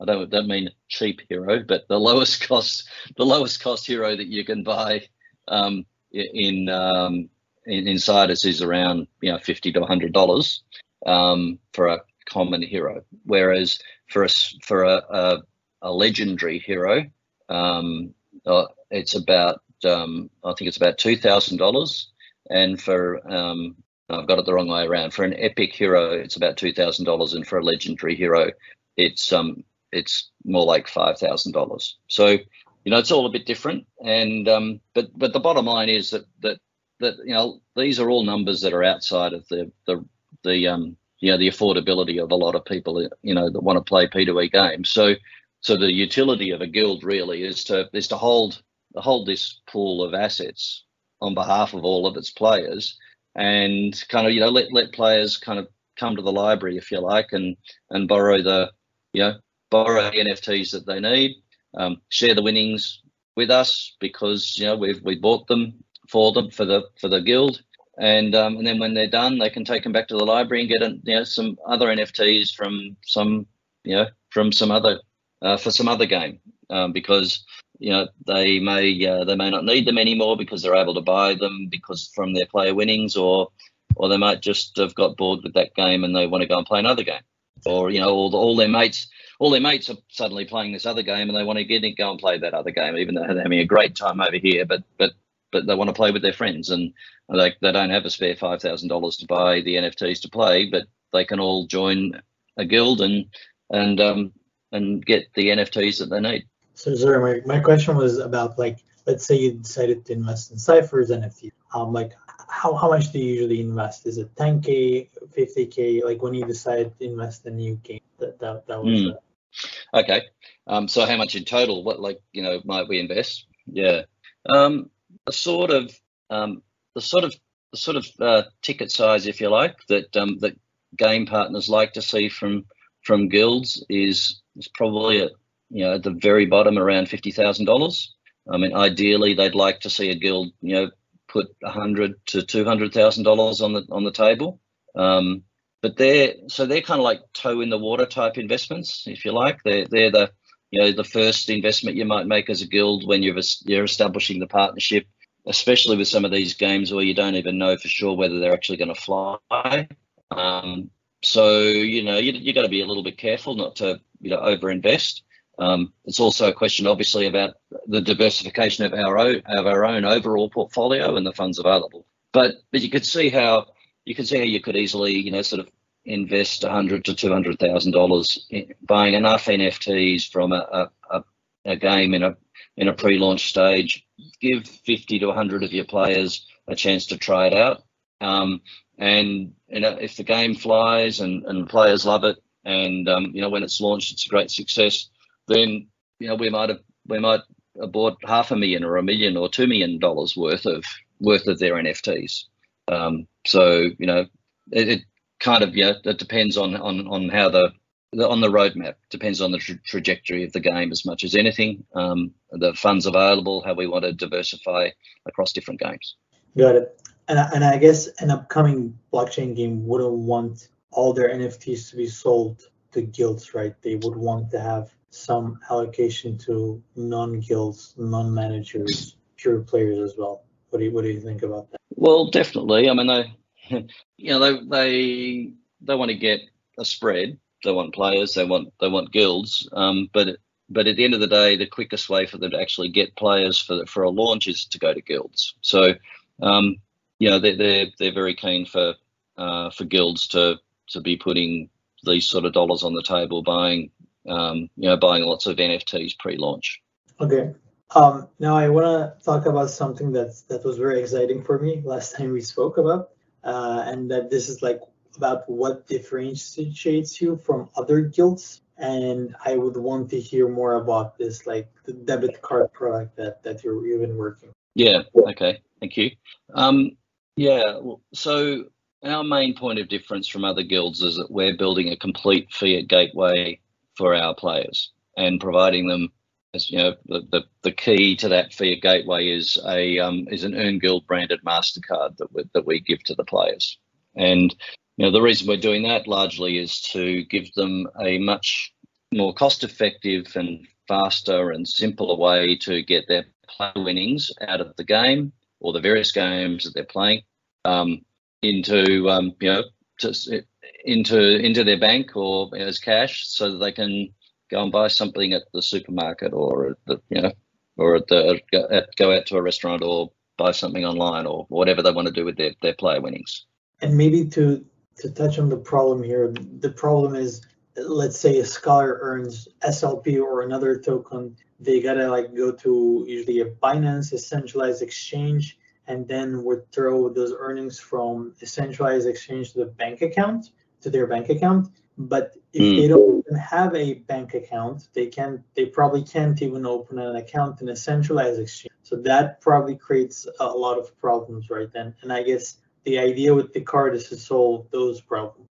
I 0.00 0.04
don't, 0.04 0.30
don't 0.30 0.48
mean 0.48 0.70
cheap 0.88 1.20
hero, 1.28 1.62
but 1.66 1.88
the 1.88 1.98
lowest 2.08 2.46
cost 2.46 2.88
the 3.16 3.26
lowest 3.26 3.60
cost 3.60 3.86
hero 3.86 4.16
that 4.16 4.28
you 4.28 4.44
can 4.44 4.62
buy 4.62 5.06
um, 5.48 5.84
in, 6.12 6.68
um, 6.68 7.28
in 7.66 7.88
inside 7.88 8.30
us 8.30 8.44
is 8.44 8.62
around 8.62 9.06
you 9.20 9.32
know 9.32 9.38
fifty 9.38 9.72
to 9.72 9.84
hundred 9.84 10.12
dollars 10.12 10.62
um, 11.06 11.58
for 11.72 11.88
a 11.88 12.00
common 12.26 12.62
hero, 12.62 13.02
whereas 13.24 13.78
for 14.08 14.24
a 14.24 14.28
for 14.62 14.84
a, 14.84 15.02
a, 15.10 15.42
a 15.82 15.92
legendary 15.92 16.58
hero, 16.58 17.04
um, 17.48 18.14
uh, 18.46 18.66
it's 18.90 19.14
about 19.14 19.60
um, 19.84 20.30
I 20.44 20.52
think 20.54 20.68
it's 20.68 20.76
about 20.76 20.98
two 20.98 21.16
thousand 21.16 21.58
dollars, 21.58 22.12
and 22.50 22.80
for 22.80 23.20
um, 23.30 23.76
I've 24.10 24.26
got 24.26 24.38
it 24.38 24.46
the 24.46 24.54
wrong 24.54 24.68
way 24.68 24.86
around. 24.86 25.12
For 25.12 25.24
an 25.24 25.34
epic 25.38 25.72
hero, 25.74 26.12
it's 26.12 26.36
about 26.36 26.56
two 26.56 26.72
thousand 26.72 27.04
dollars, 27.04 27.34
and 27.34 27.46
for 27.46 27.58
a 27.58 27.64
legendary 27.64 28.16
hero, 28.16 28.50
it's 28.96 29.32
um 29.32 29.64
it's 29.92 30.30
more 30.44 30.64
like 30.64 30.88
five 30.88 31.18
thousand 31.18 31.52
dollars. 31.52 31.96
So 32.08 32.26
you 32.26 32.90
know 32.90 32.98
it's 32.98 33.10
all 33.10 33.26
a 33.26 33.30
bit 33.30 33.46
different, 33.46 33.86
and 34.02 34.48
um, 34.48 34.80
but 34.94 35.10
but 35.16 35.32
the 35.32 35.40
bottom 35.40 35.66
line 35.66 35.88
is 35.88 36.10
that 36.10 36.24
that 36.40 36.58
that 37.00 37.16
you 37.24 37.34
know 37.34 37.60
these 37.76 38.00
are 38.00 38.08
all 38.08 38.24
numbers 38.24 38.62
that 38.62 38.72
are 38.72 38.84
outside 38.84 39.34
of 39.34 39.46
the 39.48 39.70
the 39.86 40.04
the 40.42 40.68
um 40.68 40.96
you 41.20 41.30
know 41.30 41.38
the 41.38 41.48
affordability 41.48 42.22
of 42.22 42.30
a 42.30 42.36
lot 42.36 42.54
of 42.54 42.64
people 42.64 43.06
you 43.22 43.34
know 43.34 43.50
that 43.50 43.62
want 43.62 43.76
to 43.76 43.88
play 43.88 44.06
P2E 44.06 44.52
games. 44.52 44.88
So 44.88 45.14
so 45.60 45.76
the 45.76 45.92
utility 45.92 46.50
of 46.52 46.62
a 46.62 46.66
guild 46.66 47.04
really 47.04 47.42
is 47.44 47.64
to 47.64 47.90
is 47.92 48.08
to 48.08 48.16
hold 48.16 48.62
hold 48.96 49.26
this 49.26 49.60
pool 49.66 50.02
of 50.02 50.14
assets 50.14 50.84
on 51.20 51.34
behalf 51.34 51.74
of 51.74 51.84
all 51.84 52.06
of 52.06 52.16
its 52.16 52.30
players 52.30 52.96
and 53.38 54.04
kind 54.08 54.26
of 54.26 54.32
you 54.32 54.40
know 54.40 54.50
let 54.50 54.72
let 54.72 54.92
players 54.92 55.38
kind 55.38 55.58
of 55.58 55.68
come 55.96 56.16
to 56.16 56.22
the 56.22 56.32
library 56.32 56.76
if 56.76 56.90
you 56.90 57.00
like 57.00 57.32
and 57.32 57.56
and 57.90 58.08
borrow 58.08 58.42
the 58.42 58.70
you 59.12 59.22
know 59.22 59.34
borrow 59.70 60.10
the 60.10 60.18
NFTs 60.18 60.72
that 60.72 60.86
they 60.86 61.00
need, 61.00 61.36
um, 61.76 62.00
share 62.08 62.34
the 62.34 62.42
winnings 62.42 63.00
with 63.36 63.50
us 63.50 63.96
because 64.00 64.56
you 64.58 64.66
know 64.66 64.76
we've 64.76 65.02
we 65.02 65.16
bought 65.16 65.46
them 65.46 65.72
for 66.08 66.32
them 66.32 66.50
for 66.50 66.64
the 66.64 66.82
for 67.00 67.08
the 67.08 67.20
guild. 67.20 67.62
And 68.00 68.34
um, 68.34 68.56
and 68.56 68.66
then 68.66 68.78
when 68.78 68.94
they're 68.94 69.10
done 69.10 69.38
they 69.38 69.50
can 69.50 69.64
take 69.64 69.82
them 69.82 69.92
back 69.92 70.08
to 70.08 70.16
the 70.16 70.24
library 70.24 70.62
and 70.62 70.70
get 70.70 70.82
you 71.04 71.14
know 71.14 71.24
some 71.24 71.56
other 71.66 71.88
NFTs 71.88 72.54
from 72.54 72.96
some 73.04 73.46
you 73.84 73.96
know 73.96 74.06
from 74.30 74.52
some 74.52 74.70
other 74.70 75.00
uh, 75.42 75.56
for 75.56 75.70
some 75.70 75.88
other 75.88 76.06
game 76.06 76.40
um, 76.70 76.92
because 76.92 77.44
you 77.78 77.90
know 77.90 78.08
they 78.26 78.58
may 78.58 79.06
uh, 79.06 79.24
they 79.24 79.36
may 79.36 79.50
not 79.50 79.64
need 79.64 79.86
them 79.86 79.98
anymore 79.98 80.36
because 80.36 80.62
they're 80.62 80.74
able 80.74 80.94
to 80.94 81.00
buy 81.00 81.34
them 81.34 81.68
because 81.70 82.10
from 82.14 82.34
their 82.34 82.46
player 82.46 82.74
winnings 82.74 83.16
or 83.16 83.50
or 83.96 84.08
they 84.08 84.16
might 84.16 84.42
just 84.42 84.76
have 84.76 84.94
got 84.94 85.16
bored 85.16 85.40
with 85.42 85.54
that 85.54 85.74
game 85.74 86.04
and 86.04 86.14
they 86.14 86.26
want 86.26 86.42
to 86.42 86.48
go 86.48 86.58
and 86.58 86.66
play 86.66 86.80
another 86.80 87.02
game 87.02 87.22
or 87.66 87.90
you 87.90 88.00
know 88.00 88.10
all, 88.10 88.30
the, 88.30 88.36
all 88.36 88.56
their 88.56 88.68
mates 88.68 89.08
all 89.38 89.50
their 89.50 89.60
mates 89.60 89.88
are 89.88 89.96
suddenly 90.08 90.44
playing 90.44 90.72
this 90.72 90.86
other 90.86 91.02
game 91.02 91.28
and 91.28 91.36
they 91.36 91.44
want 91.44 91.58
to 91.58 91.64
get 91.64 91.84
in, 91.84 91.94
go 91.96 92.10
and 92.10 92.20
play 92.20 92.38
that 92.38 92.54
other 92.54 92.70
game 92.70 92.96
even 92.96 93.14
though 93.14 93.26
they're 93.26 93.42
having 93.42 93.60
a 93.60 93.64
great 93.64 93.94
time 93.96 94.20
over 94.20 94.36
here 94.36 94.64
but 94.64 94.82
but 94.98 95.12
but 95.50 95.66
they 95.66 95.74
want 95.74 95.88
to 95.88 95.94
play 95.94 96.10
with 96.10 96.22
their 96.22 96.32
friends 96.32 96.68
and 96.68 96.92
they, 97.30 97.54
they 97.62 97.72
don't 97.72 97.90
have 97.90 98.04
a 98.04 98.10
spare 98.10 98.36
five 98.36 98.60
thousand 98.60 98.88
dollars 98.88 99.16
to 99.16 99.26
buy 99.26 99.60
the 99.60 99.76
NFTs 99.76 100.20
to 100.22 100.28
play 100.28 100.68
but 100.70 100.84
they 101.12 101.24
can 101.24 101.40
all 101.40 101.66
join 101.66 102.20
a 102.56 102.64
guild 102.64 103.00
and 103.00 103.26
and 103.70 104.00
um 104.00 104.32
and 104.72 105.04
get 105.04 105.32
the 105.34 105.48
NFTs 105.48 105.98
that 105.98 106.10
they 106.10 106.20
need. 106.20 106.46
So 106.78 106.94
sorry, 106.94 107.42
my, 107.42 107.56
my 107.56 107.60
question 107.60 107.96
was 107.96 108.18
about 108.18 108.56
like 108.56 108.84
let's 109.04 109.26
say 109.26 109.34
you 109.34 109.54
decided 109.54 110.04
to 110.06 110.12
invest 110.12 110.52
in 110.52 110.58
Cypher's 110.58 111.10
NFT. 111.10 111.50
Um, 111.74 111.92
like 111.92 112.12
how, 112.48 112.72
how 112.74 112.88
much 112.88 113.10
do 113.10 113.18
you 113.18 113.34
usually 113.34 113.60
invest? 113.60 114.06
Is 114.06 114.16
it 114.16 114.32
10k, 114.36 115.08
50k? 115.36 116.04
Like 116.04 116.22
when 116.22 116.34
you 116.34 116.44
decide 116.44 116.96
to 116.96 117.04
invest 117.04 117.46
in 117.46 117.54
a 117.54 117.56
new 117.56 117.74
game, 117.82 118.00
that 118.20 118.38
that, 118.38 118.68
that 118.68 118.84
was. 118.84 119.00
Mm. 119.00 119.12
Uh... 119.12 119.98
Okay. 119.98 120.22
Um, 120.68 120.86
so 120.86 121.04
how 121.04 121.16
much 121.16 121.34
in 121.34 121.44
total? 121.44 121.82
What 121.82 121.98
like 121.98 122.20
you 122.32 122.44
know 122.44 122.62
might 122.64 122.86
we 122.86 123.00
invest? 123.00 123.46
Yeah. 123.66 124.02
Um, 124.48 124.88
the 125.26 125.32
sort 125.32 125.72
of 125.72 125.92
um, 126.30 126.62
the 126.94 127.00
sort 127.00 127.24
of 127.24 127.34
the 127.72 127.78
sort 127.78 127.96
of 127.96 128.06
uh, 128.20 128.42
ticket 128.62 128.92
size, 128.92 129.26
if 129.26 129.40
you 129.40 129.48
like, 129.48 129.74
that 129.88 130.16
um, 130.16 130.38
that 130.42 130.56
game 130.96 131.26
partners 131.26 131.68
like 131.68 131.94
to 131.94 132.02
see 132.02 132.28
from 132.28 132.66
from 133.02 133.28
guilds 133.28 133.84
is 133.88 134.40
is 134.54 134.68
probably 134.68 135.22
at 135.22 135.32
you 135.70 135.84
know, 135.84 135.94
at 135.94 136.02
the 136.02 136.10
very 136.10 136.46
bottom 136.46 136.78
around 136.78 137.08
fifty 137.08 137.30
thousand 137.30 137.66
dollars. 137.66 138.14
I 138.50 138.56
mean, 138.56 138.74
ideally, 138.74 139.34
they'd 139.34 139.54
like 139.54 139.80
to 139.80 139.90
see 139.90 140.10
a 140.10 140.14
guild, 140.14 140.52
you 140.60 140.74
know, 140.74 140.90
put 141.28 141.48
a 141.62 141.70
hundred 141.70 142.14
to 142.26 142.42
two 142.42 142.64
hundred 142.64 142.92
thousand 142.92 143.24
dollars 143.24 143.60
on 143.60 143.72
the 143.72 143.86
on 143.90 144.04
the 144.04 144.12
table. 144.12 144.60
Um, 144.94 145.42
but 145.82 145.96
they're 145.96 146.34
so 146.48 146.66
they're 146.66 146.80
kind 146.80 147.00
of 147.00 147.04
like 147.04 147.20
toe 147.34 147.60
in 147.60 147.70
the 147.70 147.78
water 147.78 148.06
type 148.06 148.38
investments, 148.38 149.04
if 149.06 149.24
you 149.24 149.32
like. 149.32 149.62
They're 149.64 149.86
they're 149.88 150.10
the 150.10 150.32
you 150.70 150.80
know 150.80 150.92
the 150.92 151.04
first 151.04 151.48
investment 151.50 151.96
you 151.96 152.04
might 152.04 152.26
make 152.26 152.50
as 152.50 152.62
a 152.62 152.66
guild 152.66 153.06
when 153.06 153.22
you're 153.22 153.38
you're 153.64 153.84
establishing 153.84 154.40
the 154.40 154.46
partnership, 154.46 155.06
especially 155.46 155.96
with 155.96 156.08
some 156.08 156.24
of 156.24 156.32
these 156.32 156.54
games 156.54 156.92
where 156.92 157.04
you 157.04 157.14
don't 157.14 157.36
even 157.36 157.58
know 157.58 157.76
for 157.76 157.88
sure 157.88 158.16
whether 158.16 158.40
they're 158.40 158.54
actually 158.54 158.78
going 158.78 158.94
to 158.94 159.00
fly. 159.00 159.88
Um, 160.30 160.90
so 161.22 161.60
you 161.60 162.02
know 162.02 162.18
you 162.18 162.32
you 162.32 162.52
got 162.52 162.62
to 162.62 162.68
be 162.68 162.82
a 162.82 162.86
little 162.86 163.02
bit 163.04 163.18
careful 163.18 163.54
not 163.54 163.76
to 163.76 164.00
you 164.20 164.30
know 164.30 164.40
overinvest. 164.40 165.22
Um, 165.58 165.92
it's 166.04 166.20
also 166.20 166.48
a 166.48 166.54
question, 166.54 166.86
obviously, 166.86 167.26
about 167.26 167.54
the 167.86 168.00
diversification 168.00 168.84
of 168.84 168.94
our 168.94 169.18
own 169.18 169.42
of 169.46 169.66
our 169.66 169.84
own 169.84 170.04
overall 170.04 170.50
portfolio 170.50 171.16
and 171.16 171.26
the 171.26 171.32
funds 171.32 171.58
available. 171.58 172.06
But 172.32 172.56
but 172.70 172.80
you 172.80 172.90
could 172.90 173.04
see 173.04 173.28
how 173.28 173.66
you 174.04 174.14
could 174.14 174.28
see 174.28 174.38
how 174.38 174.44
you 174.44 174.60
could 174.60 174.76
easily, 174.76 175.18
you 175.18 175.32
know, 175.32 175.42
sort 175.42 175.60
of 175.60 175.68
invest 176.04 176.62
hundred 176.64 177.04
to 177.06 177.14
two 177.14 177.32
hundred 177.32 177.58
thousand 177.58 177.92
dollars 177.92 178.46
buying 178.82 179.14
enough 179.14 179.46
NFTs 179.46 180.30
from 180.30 180.52
a, 180.52 180.90
a, 181.10 181.24
a 181.64 181.76
game 181.76 182.14
in 182.14 182.22
a 182.22 182.36
in 182.76 182.88
a 182.88 182.94
pre-launch 182.94 183.48
stage. 183.48 184.06
Give 184.40 184.66
fifty 184.66 185.18
to 185.18 185.32
hundred 185.32 185.64
of 185.64 185.72
your 185.72 185.84
players 185.84 186.46
a 186.68 186.76
chance 186.76 187.06
to 187.06 187.16
try 187.18 187.48
it 187.48 187.54
out, 187.54 187.82
um, 188.20 188.60
and 188.96 189.54
you 189.68 189.80
know 189.80 189.96
if 190.00 190.16
the 190.16 190.24
game 190.24 190.54
flies 190.54 191.20
and 191.20 191.44
and 191.44 191.68
players 191.68 192.06
love 192.06 192.24
it, 192.24 192.36
and 192.64 193.08
um, 193.08 193.32
you 193.34 193.42
know 193.42 193.48
when 193.48 193.62
it's 193.62 193.80
launched, 193.80 194.12
it's 194.12 194.26
a 194.26 194.28
great 194.28 194.50
success, 194.50 195.08
then 195.48 195.88
you 196.18 196.28
know 196.28 196.36
we 196.36 196.50
might 196.50 196.68
have 196.68 196.80
we 197.06 197.18
might 197.18 197.40
have 197.80 197.92
bought 197.92 198.16
half 198.26 198.50
a 198.50 198.56
million 198.56 198.84
or 198.84 198.96
a 198.96 199.02
million 199.02 199.36
or 199.36 199.48
two 199.48 199.66
million 199.66 199.98
dollars 199.98 200.36
worth 200.36 200.66
of 200.66 200.84
worth 201.20 201.46
of 201.46 201.58
their 201.58 201.74
NFTs. 201.74 202.44
Um, 202.88 203.26
so 203.46 203.90
you 203.98 204.06
know 204.06 204.26
it, 204.72 204.88
it 204.88 205.02
kind 205.40 205.62
of 205.62 205.76
yeah 205.76 205.94
it 206.04 206.18
depends 206.18 206.56
on 206.56 206.76
on 206.76 207.06
on 207.08 207.28
how 207.28 207.48
the 207.48 207.72
on 208.16 208.40
the 208.40 208.48
roadmap 208.48 208.94
depends 209.10 209.40
on 209.40 209.52
the 209.52 209.58
tra- 209.58 209.78
trajectory 209.84 210.44
of 210.44 210.52
the 210.52 210.60
game 210.60 210.90
as 210.92 211.04
much 211.04 211.24
as 211.24 211.34
anything. 211.34 211.84
Um, 211.94 212.32
the 212.50 212.72
funds 212.74 213.04
available, 213.04 213.62
how 213.62 213.74
we 213.74 213.86
want 213.86 214.04
to 214.04 214.12
diversify 214.12 214.90
across 215.26 215.52
different 215.52 215.80
games. 215.80 216.16
Got 216.56 216.76
it. 216.76 217.00
And 217.28 217.38
and 217.38 217.64
I 217.64 217.76
guess 217.76 218.08
an 218.20 218.30
upcoming 218.30 218.98
blockchain 219.12 219.54
game 219.54 219.86
wouldn't 219.86 220.12
want 220.12 220.68
all 220.90 221.12
their 221.12 221.28
NFTs 221.28 221.90
to 221.90 221.96
be 221.96 222.06
sold 222.06 222.62
to 222.92 223.02
guilds, 223.02 223.54
right? 223.54 223.74
They 223.82 223.96
would 223.96 224.16
want 224.16 224.50
to 224.52 224.60
have 224.60 224.90
some 225.10 225.58
allocation 225.70 226.36
to 226.38 226.82
non-guilds, 226.96 227.94
non-managers, 227.96 229.16
pure 229.36 229.60
players 229.60 229.98
as 229.98 230.18
well. 230.18 230.44
What 230.70 230.80
do 230.80 230.84
you 230.84 230.92
what 230.92 231.02
do 231.02 231.10
you 231.10 231.20
think 231.20 231.42
about 231.42 231.70
that? 231.70 231.78
Well, 231.90 232.30
definitely. 232.30 232.88
I 232.88 232.94
mean, 232.94 233.06
they 233.06 233.86
you 234.16 234.30
know 234.30 234.38
they 234.38 234.64
they 234.64 235.52
they 235.80 235.94
want 235.94 236.10
to 236.10 236.16
get 236.16 236.40
a 236.78 236.84
spread 236.84 237.38
they 237.64 237.72
want 237.72 237.94
players, 237.94 238.34
they 238.34 238.44
want 238.44 238.72
they 238.80 238.88
want 238.88 239.12
guilds. 239.12 239.68
Um, 239.72 240.08
but 240.12 240.36
but 240.70 240.86
at 240.86 240.96
the 240.96 241.04
end 241.04 241.14
of 241.14 241.20
the 241.20 241.26
day, 241.26 241.56
the 241.56 241.66
quickest 241.66 242.10
way 242.10 242.26
for 242.26 242.38
them 242.38 242.50
to 242.50 242.60
actually 242.60 242.90
get 242.90 243.16
players 243.16 243.58
for 243.58 243.84
for 243.86 244.02
a 244.02 244.10
launch 244.10 244.46
is 244.46 244.64
to 244.66 244.78
go 244.78 244.94
to 244.94 245.00
guilds. 245.00 245.54
So 245.60 245.94
um, 246.42 246.76
you 247.18 247.30
know 247.30 247.38
they're 247.38 247.56
they're, 247.56 247.86
they're 247.98 248.12
very 248.12 248.34
keen 248.34 248.66
for 248.66 248.94
uh, 249.36 249.70
for 249.70 249.84
guilds 249.84 250.28
to 250.28 250.56
to 250.88 251.00
be 251.00 251.16
putting 251.16 251.68
these 252.04 252.26
sort 252.26 252.44
of 252.44 252.52
dollars 252.52 252.84
on 252.84 252.94
the 252.94 253.02
table, 253.02 253.42
buying 253.42 253.90
um, 254.28 254.68
you 254.76 254.88
know 254.88 254.96
buying 254.96 255.24
lots 255.24 255.46
of 255.46 255.56
NFTs 255.56 256.18
pre-launch. 256.18 256.80
Okay. 257.20 257.54
Um, 257.94 258.28
now 258.38 258.56
I 258.56 258.68
want 258.68 258.84
to 258.86 259.24
talk 259.24 259.46
about 259.46 259.70
something 259.70 260.12
that 260.12 260.42
that 260.48 260.64
was 260.64 260.78
very 260.78 261.00
exciting 261.00 261.42
for 261.42 261.58
me 261.58 261.82
last 261.84 262.16
time 262.16 262.32
we 262.32 262.40
spoke 262.40 262.78
about, 262.78 263.10
uh, 263.44 263.82
and 263.86 264.10
that 264.10 264.30
this 264.30 264.48
is 264.48 264.62
like 264.62 264.80
about 265.16 265.48
what 265.48 265.86
differentiates 265.86 267.20
you 267.20 267.36
from 267.44 267.68
other 267.76 268.02
guilds 268.02 268.60
and 268.78 269.34
I 269.44 269.56
would 269.56 269.76
want 269.76 270.10
to 270.10 270.20
hear 270.20 270.48
more 270.48 270.76
about 270.76 271.18
this, 271.18 271.46
like 271.46 271.68
the 271.84 271.92
debit 271.92 272.40
card 272.42 272.72
product 272.72 273.16
that 273.16 273.42
that 273.42 273.64
you're 273.64 273.84
you've 273.86 274.08
working. 274.10 274.50
Yeah. 274.74 275.02
Okay. 275.14 275.60
Thank 275.80 275.96
you. 275.96 276.12
Um, 276.54 276.92
yeah. 277.36 277.80
So 278.14 278.64
our 279.04 279.24
main 279.24 279.54
point 279.56 279.80
of 279.80 279.88
difference 279.88 280.28
from 280.28 280.44
other 280.44 280.62
guilds 280.62 281.02
is 281.02 281.16
that 281.16 281.30
we're 281.30 281.56
building 281.56 281.90
a 281.90 281.96
complete 281.96 282.52
fiat 282.52 282.88
gateway 282.88 283.60
for 283.98 284.14
our 284.14 284.34
players 284.34 284.92
and 285.16 285.40
providing 285.40 285.88
them. 285.88 286.10
As 286.54 286.70
you 286.70 286.78
know, 286.78 286.94
the, 287.04 287.20
the, 287.30 287.42
the 287.62 287.72
key 287.72 288.16
to 288.16 288.28
that 288.30 288.54
fiat 288.54 288.80
gateway 288.80 289.28
is 289.28 289.58
a 289.66 289.98
um, 289.98 290.26
is 290.30 290.44
an 290.44 290.54
Earn 290.54 290.78
Guild 290.78 291.06
branded 291.06 291.40
Mastercard 291.44 292.16
that 292.16 292.32
we, 292.32 292.44
that 292.54 292.64
we 292.64 292.80
give 292.80 293.02
to 293.04 293.14
the 293.14 293.24
players. 293.24 293.76
And 294.16 294.54
you 294.96 295.04
know, 295.04 295.10
the 295.10 295.20
reason 295.20 295.46
we're 295.46 295.58
doing 295.58 295.82
that 295.82 296.08
largely 296.08 296.56
is 296.56 296.80
to 296.92 297.24
give 297.24 297.52
them 297.52 297.86
a 298.00 298.18
much 298.18 298.72
more 299.12 299.34
cost-effective 299.34 300.34
and 300.36 300.66
faster 300.86 301.50
and 301.50 301.68
simpler 301.68 302.16
way 302.16 302.56
to 302.56 302.82
get 302.82 303.06
their 303.08 303.26
play 303.46 303.72
winnings 303.76 304.30
out 304.40 304.62
of 304.62 304.74
the 304.76 304.84
game 304.84 305.32
or 305.60 305.72
the 305.72 305.80
various 305.80 306.12
games 306.12 306.64
that 306.64 306.74
they're 306.74 306.84
playing 306.84 307.22
um, 307.66 308.00
into 308.42 309.08
um, 309.10 309.34
you 309.40 309.52
know 309.52 309.64
to, 309.98 310.42
into 310.84 311.36
into 311.38 311.64
their 311.64 311.78
bank 311.78 312.16
or 312.16 312.50
as 312.56 312.78
cash 312.78 313.26
so 313.28 313.52
that 313.52 313.58
they 313.58 313.72
can 313.72 314.08
go 314.50 314.62
and 314.62 314.72
buy 314.72 314.88
something 314.88 315.32
at 315.32 315.42
the 315.52 315.62
supermarket 315.62 316.32
or 316.32 316.70
at 316.70 316.76
the 316.86 317.00
you 317.10 317.20
know 317.20 317.32
or 317.76 317.96
at 317.96 318.06
the 318.08 318.40
at, 318.52 318.94
go 318.96 319.14
out 319.14 319.26
to 319.26 319.36
a 319.36 319.42
restaurant 319.42 319.82
or 319.82 320.10
buy 320.36 320.52
something 320.52 320.84
online 320.84 321.26
or 321.26 321.46
whatever 321.48 321.82
they 321.82 321.90
want 321.90 322.06
to 322.06 322.14
do 322.14 322.24
with 322.24 322.36
their, 322.36 322.52
their 322.62 322.74
player 322.74 323.00
winnings. 323.00 323.44
And 323.80 323.96
maybe 323.96 324.24
to 324.30 324.64
to 324.96 325.10
touch 325.10 325.38
on 325.38 325.48
the 325.48 325.56
problem 325.56 326.02
here, 326.02 326.32
the 326.60 326.70
problem 326.70 327.14
is 327.14 327.46
let's 327.76 328.18
say 328.18 328.38
a 328.38 328.44
scholar 328.44 328.98
earns 329.00 329.48
SLP 329.64 330.20
or 330.20 330.42
another 330.42 330.78
token, 330.80 331.36
they 331.60 331.80
gotta 331.80 332.08
like 332.08 332.34
go 332.34 332.52
to 332.52 333.04
usually 333.06 333.40
a 333.40 333.46
Binance, 333.46 334.12
a 334.12 334.18
centralized 334.18 334.82
exchange, 334.82 335.58
and 335.86 336.06
then 336.06 336.44
withdraw 336.44 337.08
those 337.08 337.32
earnings 337.38 337.78
from 337.78 338.34
a 338.42 338.46
centralized 338.46 339.06
exchange 339.06 339.52
to 339.52 339.60
the 339.60 339.66
bank 339.66 340.02
account, 340.02 340.50
to 340.80 340.90
their 340.90 341.06
bank 341.06 341.28
account. 341.28 341.68
But 341.96 342.34
if 342.52 342.62
mm. 342.62 342.76
they 342.76 342.88
don't 342.88 343.24
even 343.26 343.38
have 343.38 343.74
a 343.74 343.94
bank 343.94 344.34
account, 344.34 344.88
they 344.94 345.06
can 345.06 345.42
they 345.54 345.66
probably 345.66 346.04
can't 346.04 346.40
even 346.40 346.64
open 346.64 346.98
an 346.98 347.16
account 347.16 347.60
in 347.60 347.68
a 347.68 347.76
centralized 347.76 348.40
exchange. 348.40 348.72
So 348.82 348.96
that 348.96 349.40
probably 349.40 349.76
creates 349.76 350.26
a 350.38 350.46
lot 350.46 350.78
of 350.78 350.96
problems 350.98 351.50
right 351.50 351.70
then. 351.72 351.94
And 352.02 352.12
I 352.12 352.22
guess 352.22 352.58
the 352.84 352.98
idea 352.98 353.34
with 353.34 353.52
the 353.52 353.60
card 353.60 353.94
is 353.94 354.08
to 354.08 354.16
solve 354.16 354.66
those 354.70 355.00
problems. 355.00 355.48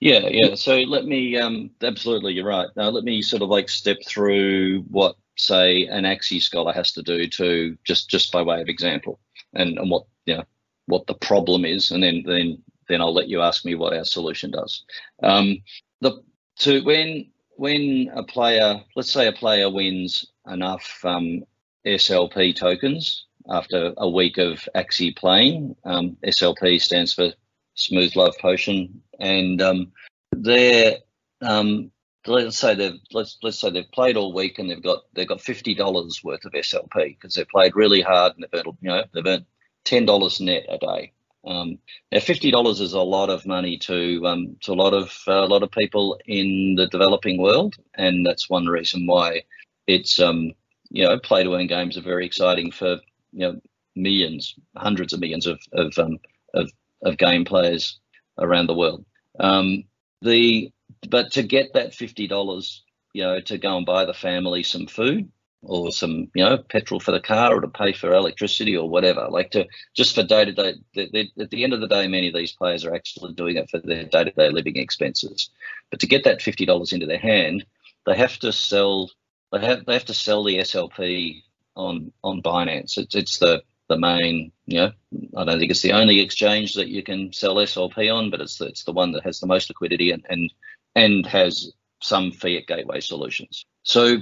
Yeah, 0.00 0.26
yeah. 0.28 0.54
So 0.54 0.76
let 0.78 1.04
me, 1.04 1.36
um, 1.36 1.70
absolutely, 1.82 2.32
you're 2.32 2.46
right. 2.46 2.68
Now 2.76 2.88
let 2.88 3.04
me 3.04 3.22
sort 3.22 3.42
of 3.42 3.48
like 3.48 3.68
step 3.68 3.98
through 4.06 4.82
what, 4.88 5.16
say, 5.36 5.86
an 5.86 6.04
Axie 6.04 6.40
scholar 6.40 6.72
has 6.72 6.92
to 6.92 7.02
do 7.02 7.26
to 7.28 7.76
just 7.84 8.10
just 8.10 8.32
by 8.32 8.42
way 8.42 8.60
of 8.60 8.68
example, 8.68 9.20
and 9.54 9.78
and 9.78 9.90
what 9.90 10.04
you 10.26 10.36
know 10.36 10.44
what 10.86 11.06
the 11.06 11.14
problem 11.14 11.64
is, 11.64 11.90
and 11.90 12.02
then 12.02 12.22
then 12.26 12.62
then 12.90 13.00
I'll 13.00 13.14
let 13.14 13.28
you 13.28 13.40
ask 13.40 13.64
me 13.64 13.74
what 13.74 13.94
our 13.94 14.04
solution 14.04 14.50
does. 14.50 14.84
Um, 15.22 15.62
the 16.00 16.22
to 16.60 16.82
when 16.82 17.30
when 17.56 18.10
a 18.14 18.22
player, 18.22 18.80
let's 18.96 19.12
say 19.12 19.26
a 19.26 19.32
player 19.32 19.70
wins 19.70 20.26
enough 20.46 21.00
um, 21.04 21.44
SLP 21.86 22.56
tokens 22.56 23.26
after 23.48 23.92
a 23.96 24.08
week 24.08 24.38
of 24.38 24.68
Axie 24.74 25.16
playing. 25.16 25.76
Um, 25.84 26.16
SLP 26.26 26.80
stands 26.80 27.14
for 27.14 27.32
Smooth 27.74 28.16
Love 28.16 28.34
Potion, 28.40 29.02
and 29.18 29.60
um, 29.62 29.92
they're 30.32 30.98
um, 31.42 31.90
let's 32.26 32.58
say 32.58 32.74
they've 32.74 33.00
let's 33.12 33.38
let's 33.42 33.58
say 33.58 33.70
they've 33.70 33.90
played 33.92 34.16
all 34.16 34.32
week 34.32 34.58
and 34.58 34.70
they've 34.70 34.82
got 34.82 35.04
they've 35.14 35.28
got 35.28 35.40
fifty 35.40 35.74
dollars 35.74 36.22
worth 36.22 36.44
of 36.44 36.52
SLP 36.52 37.16
because 37.16 37.34
they've 37.34 37.48
played 37.48 37.76
really 37.76 38.00
hard 38.00 38.34
and 38.34 38.44
they've 38.44 38.60
earned 38.60 38.76
you 38.80 38.88
know 38.88 39.04
they've 39.12 39.26
earned 39.26 39.46
ten 39.84 40.04
dollars 40.06 40.40
net 40.40 40.66
a 40.68 40.78
day. 40.78 41.12
Um, 41.46 41.78
now, 42.12 42.20
fifty 42.20 42.50
dollars 42.50 42.80
is 42.80 42.92
a 42.92 43.00
lot 43.00 43.30
of 43.30 43.46
money 43.46 43.78
to 43.78 44.26
um, 44.26 44.56
to 44.62 44.72
a 44.72 44.74
lot 44.74 44.92
of 44.92 45.16
uh, 45.26 45.44
a 45.44 45.46
lot 45.46 45.62
of 45.62 45.70
people 45.70 46.18
in 46.26 46.74
the 46.76 46.86
developing 46.88 47.40
world, 47.40 47.76
and 47.94 48.26
that's 48.26 48.50
one 48.50 48.66
reason 48.66 49.06
why 49.06 49.42
it's 49.86 50.20
um, 50.20 50.52
you 50.90 51.04
know 51.04 51.18
play 51.18 51.42
to 51.42 51.54
earn 51.54 51.66
games 51.66 51.96
are 51.96 52.02
very 52.02 52.26
exciting 52.26 52.70
for 52.70 52.98
you 53.32 53.40
know 53.40 53.60
millions, 53.96 54.54
hundreds 54.76 55.12
of 55.12 55.20
millions 55.20 55.46
of 55.46 55.60
of 55.72 55.98
um, 55.98 56.18
of, 56.54 56.70
of 57.02 57.16
game 57.16 57.44
players 57.44 57.98
around 58.38 58.66
the 58.66 58.74
world. 58.74 59.04
Um, 59.38 59.84
the 60.20 60.70
but 61.08 61.32
to 61.32 61.42
get 61.42 61.72
that 61.72 61.94
fifty 61.94 62.26
dollars, 62.26 62.84
you 63.14 63.22
know, 63.22 63.40
to 63.40 63.56
go 63.56 63.78
and 63.78 63.86
buy 63.86 64.04
the 64.04 64.14
family 64.14 64.62
some 64.62 64.86
food 64.86 65.30
or 65.62 65.92
some 65.92 66.30
you 66.34 66.44
know 66.44 66.56
petrol 66.56 67.00
for 67.00 67.12
the 67.12 67.20
car 67.20 67.54
or 67.54 67.60
to 67.60 67.68
pay 67.68 67.92
for 67.92 68.12
electricity 68.12 68.76
or 68.76 68.88
whatever 68.88 69.28
like 69.30 69.50
to 69.50 69.66
just 69.94 70.14
for 70.14 70.22
day 70.22 70.44
to 70.44 70.52
day 70.52 70.74
at 70.96 71.50
the 71.50 71.64
end 71.64 71.72
of 71.72 71.80
the 71.80 71.88
day 71.88 72.08
many 72.08 72.28
of 72.28 72.34
these 72.34 72.52
players 72.52 72.84
are 72.84 72.94
actually 72.94 73.34
doing 73.34 73.56
it 73.56 73.68
for 73.68 73.78
their 73.78 74.04
day 74.04 74.24
to 74.24 74.30
day 74.30 74.48
living 74.48 74.76
expenses 74.76 75.50
but 75.90 76.00
to 76.00 76.06
get 76.06 76.24
that 76.24 76.40
$50 76.40 76.92
into 76.92 77.06
their 77.06 77.18
hand 77.18 77.64
they 78.06 78.16
have 78.16 78.38
to 78.38 78.52
sell 78.52 79.10
they 79.52 79.60
have 79.60 79.84
they 79.84 79.92
have 79.92 80.06
to 80.06 80.14
sell 80.14 80.44
the 80.44 80.58
slp 80.58 81.42
on 81.76 82.12
on 82.22 82.42
Binance. 82.42 82.98
It's 82.98 83.14
it's 83.14 83.38
the 83.38 83.62
the 83.88 83.98
main, 83.98 84.52
you 84.66 84.78
know, 84.78 84.92
I 85.36 85.44
don't 85.44 85.58
think 85.58 85.72
it's 85.72 85.82
the 85.82 85.92
only 85.94 86.20
exchange 86.20 86.74
that 86.74 86.86
you 86.86 87.02
can 87.02 87.32
sell 87.32 87.56
SLP 87.56 88.14
on, 88.14 88.30
but 88.30 88.40
it's 88.40 88.58
the, 88.58 88.66
it's 88.66 88.84
the 88.84 88.92
one 88.92 89.10
that 89.12 89.24
has 89.24 89.40
the 89.40 89.48
most 89.48 89.68
liquidity 89.68 90.12
and 90.12 90.24
and 90.28 90.52
and 90.94 91.26
has 91.26 91.72
some 92.02 92.30
fiat 92.32 92.66
gateway 92.66 93.00
solutions. 93.00 93.66
So 93.82 94.18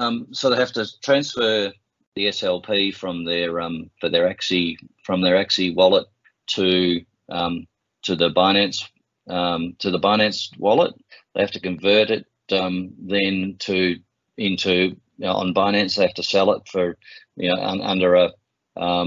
um, 0.00 0.26
so 0.32 0.50
they 0.50 0.56
have 0.56 0.72
to 0.72 0.86
transfer 1.02 1.72
the 2.16 2.26
SLP 2.26 2.94
from 2.94 3.24
their 3.24 3.60
um, 3.60 3.90
for 4.00 4.08
their 4.08 4.28
Axie 4.28 4.76
from 5.04 5.20
their 5.20 5.36
Axie 5.36 5.74
wallet 5.74 6.06
to 6.48 7.04
um, 7.28 7.66
to 8.02 8.16
the 8.16 8.30
Binance 8.30 8.88
um, 9.28 9.76
to 9.78 9.90
the 9.90 10.00
Binance 10.00 10.56
wallet. 10.58 10.94
They 11.34 11.40
have 11.40 11.52
to 11.52 11.60
convert 11.60 12.10
it 12.10 12.26
um, 12.52 12.92
then 12.98 13.56
to 13.60 13.96
into 14.36 14.96
you 15.20 15.26
know, 15.26 15.34
on 15.34 15.52
Binance, 15.52 15.96
they 15.96 16.02
have 16.02 16.14
to 16.14 16.22
sell 16.22 16.50
it 16.52 16.66
for, 16.66 16.96
you 17.36 17.48
know, 17.48 17.62
un, 17.62 17.82
under 17.82 18.14
a, 18.14 18.32
uh, 18.76 19.04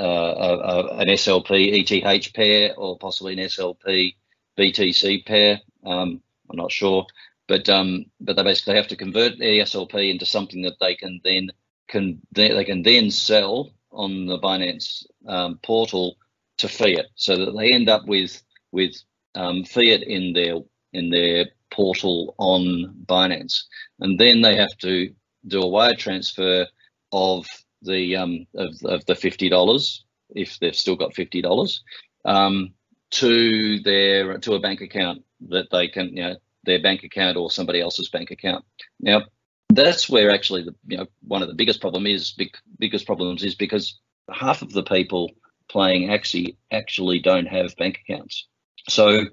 a, 0.00 0.86
an 0.96 1.08
SLP 1.08 1.90
ETH 1.90 2.32
pair 2.32 2.74
or 2.76 2.98
possibly 2.98 3.34
an 3.34 3.38
SLP 3.40 4.14
BTC 4.58 5.26
pair. 5.26 5.60
Um, 5.84 6.22
I'm 6.50 6.56
not 6.56 6.72
sure, 6.72 7.06
but 7.52 7.68
um, 7.68 8.06
but 8.18 8.36
they 8.36 8.42
basically 8.42 8.76
have 8.76 8.88
to 8.88 8.96
convert 8.96 9.38
their 9.38 9.62
SLP 9.62 10.10
into 10.10 10.24
something 10.24 10.62
that 10.62 10.80
they 10.80 10.94
can 10.94 11.20
then 11.22 11.50
can 11.86 12.18
they 12.32 12.64
can 12.64 12.82
then 12.82 13.10
sell 13.10 13.74
on 13.90 14.24
the 14.24 14.38
Binance 14.38 15.04
um, 15.28 15.58
portal 15.62 16.16
to 16.56 16.66
fiat, 16.66 17.08
so 17.14 17.36
that 17.36 17.54
they 17.54 17.68
end 17.68 17.90
up 17.90 18.06
with 18.06 18.42
with 18.70 18.94
um, 19.34 19.64
fiat 19.64 20.02
in 20.02 20.32
their 20.32 20.54
in 20.94 21.10
their 21.10 21.44
portal 21.70 22.34
on 22.38 22.94
Binance, 23.04 23.64
and 24.00 24.18
then 24.18 24.40
they 24.40 24.56
have 24.56 24.74
to 24.78 25.12
do 25.46 25.60
a 25.60 25.68
wire 25.68 25.94
transfer 25.94 26.66
of 27.12 27.44
the 27.82 28.16
um, 28.16 28.46
of, 28.54 28.74
of 28.84 29.04
the 29.04 29.14
fifty 29.14 29.50
dollars 29.50 30.06
if 30.34 30.58
they've 30.58 30.82
still 30.84 30.96
got 30.96 31.14
fifty 31.14 31.42
dollars 31.42 31.82
um, 32.24 32.72
to 33.10 33.78
their 33.80 34.38
to 34.38 34.54
a 34.54 34.60
bank 34.60 34.80
account 34.80 35.22
that 35.50 35.68
they 35.70 35.86
can 35.86 36.16
you 36.16 36.22
know 36.22 36.36
their 36.64 36.80
bank 36.80 37.02
account 37.02 37.36
or 37.36 37.50
somebody 37.50 37.80
else's 37.80 38.08
bank 38.08 38.30
account. 38.30 38.64
Now 39.00 39.22
that's 39.70 40.08
where 40.08 40.30
actually 40.30 40.64
the 40.64 40.74
you 40.86 40.98
know 40.98 41.06
one 41.26 41.42
of 41.42 41.48
the 41.48 41.54
biggest 41.54 41.80
problem 41.80 42.06
is 42.06 42.32
big, 42.32 42.56
biggest 42.78 43.06
problems 43.06 43.42
is 43.42 43.54
because 43.54 43.98
half 44.32 44.62
of 44.62 44.72
the 44.72 44.82
people 44.82 45.30
playing 45.68 46.08
Axie 46.08 46.56
actually 46.70 47.18
don't 47.18 47.46
have 47.46 47.76
bank 47.76 48.00
accounts. 48.06 48.46
So 48.88 49.24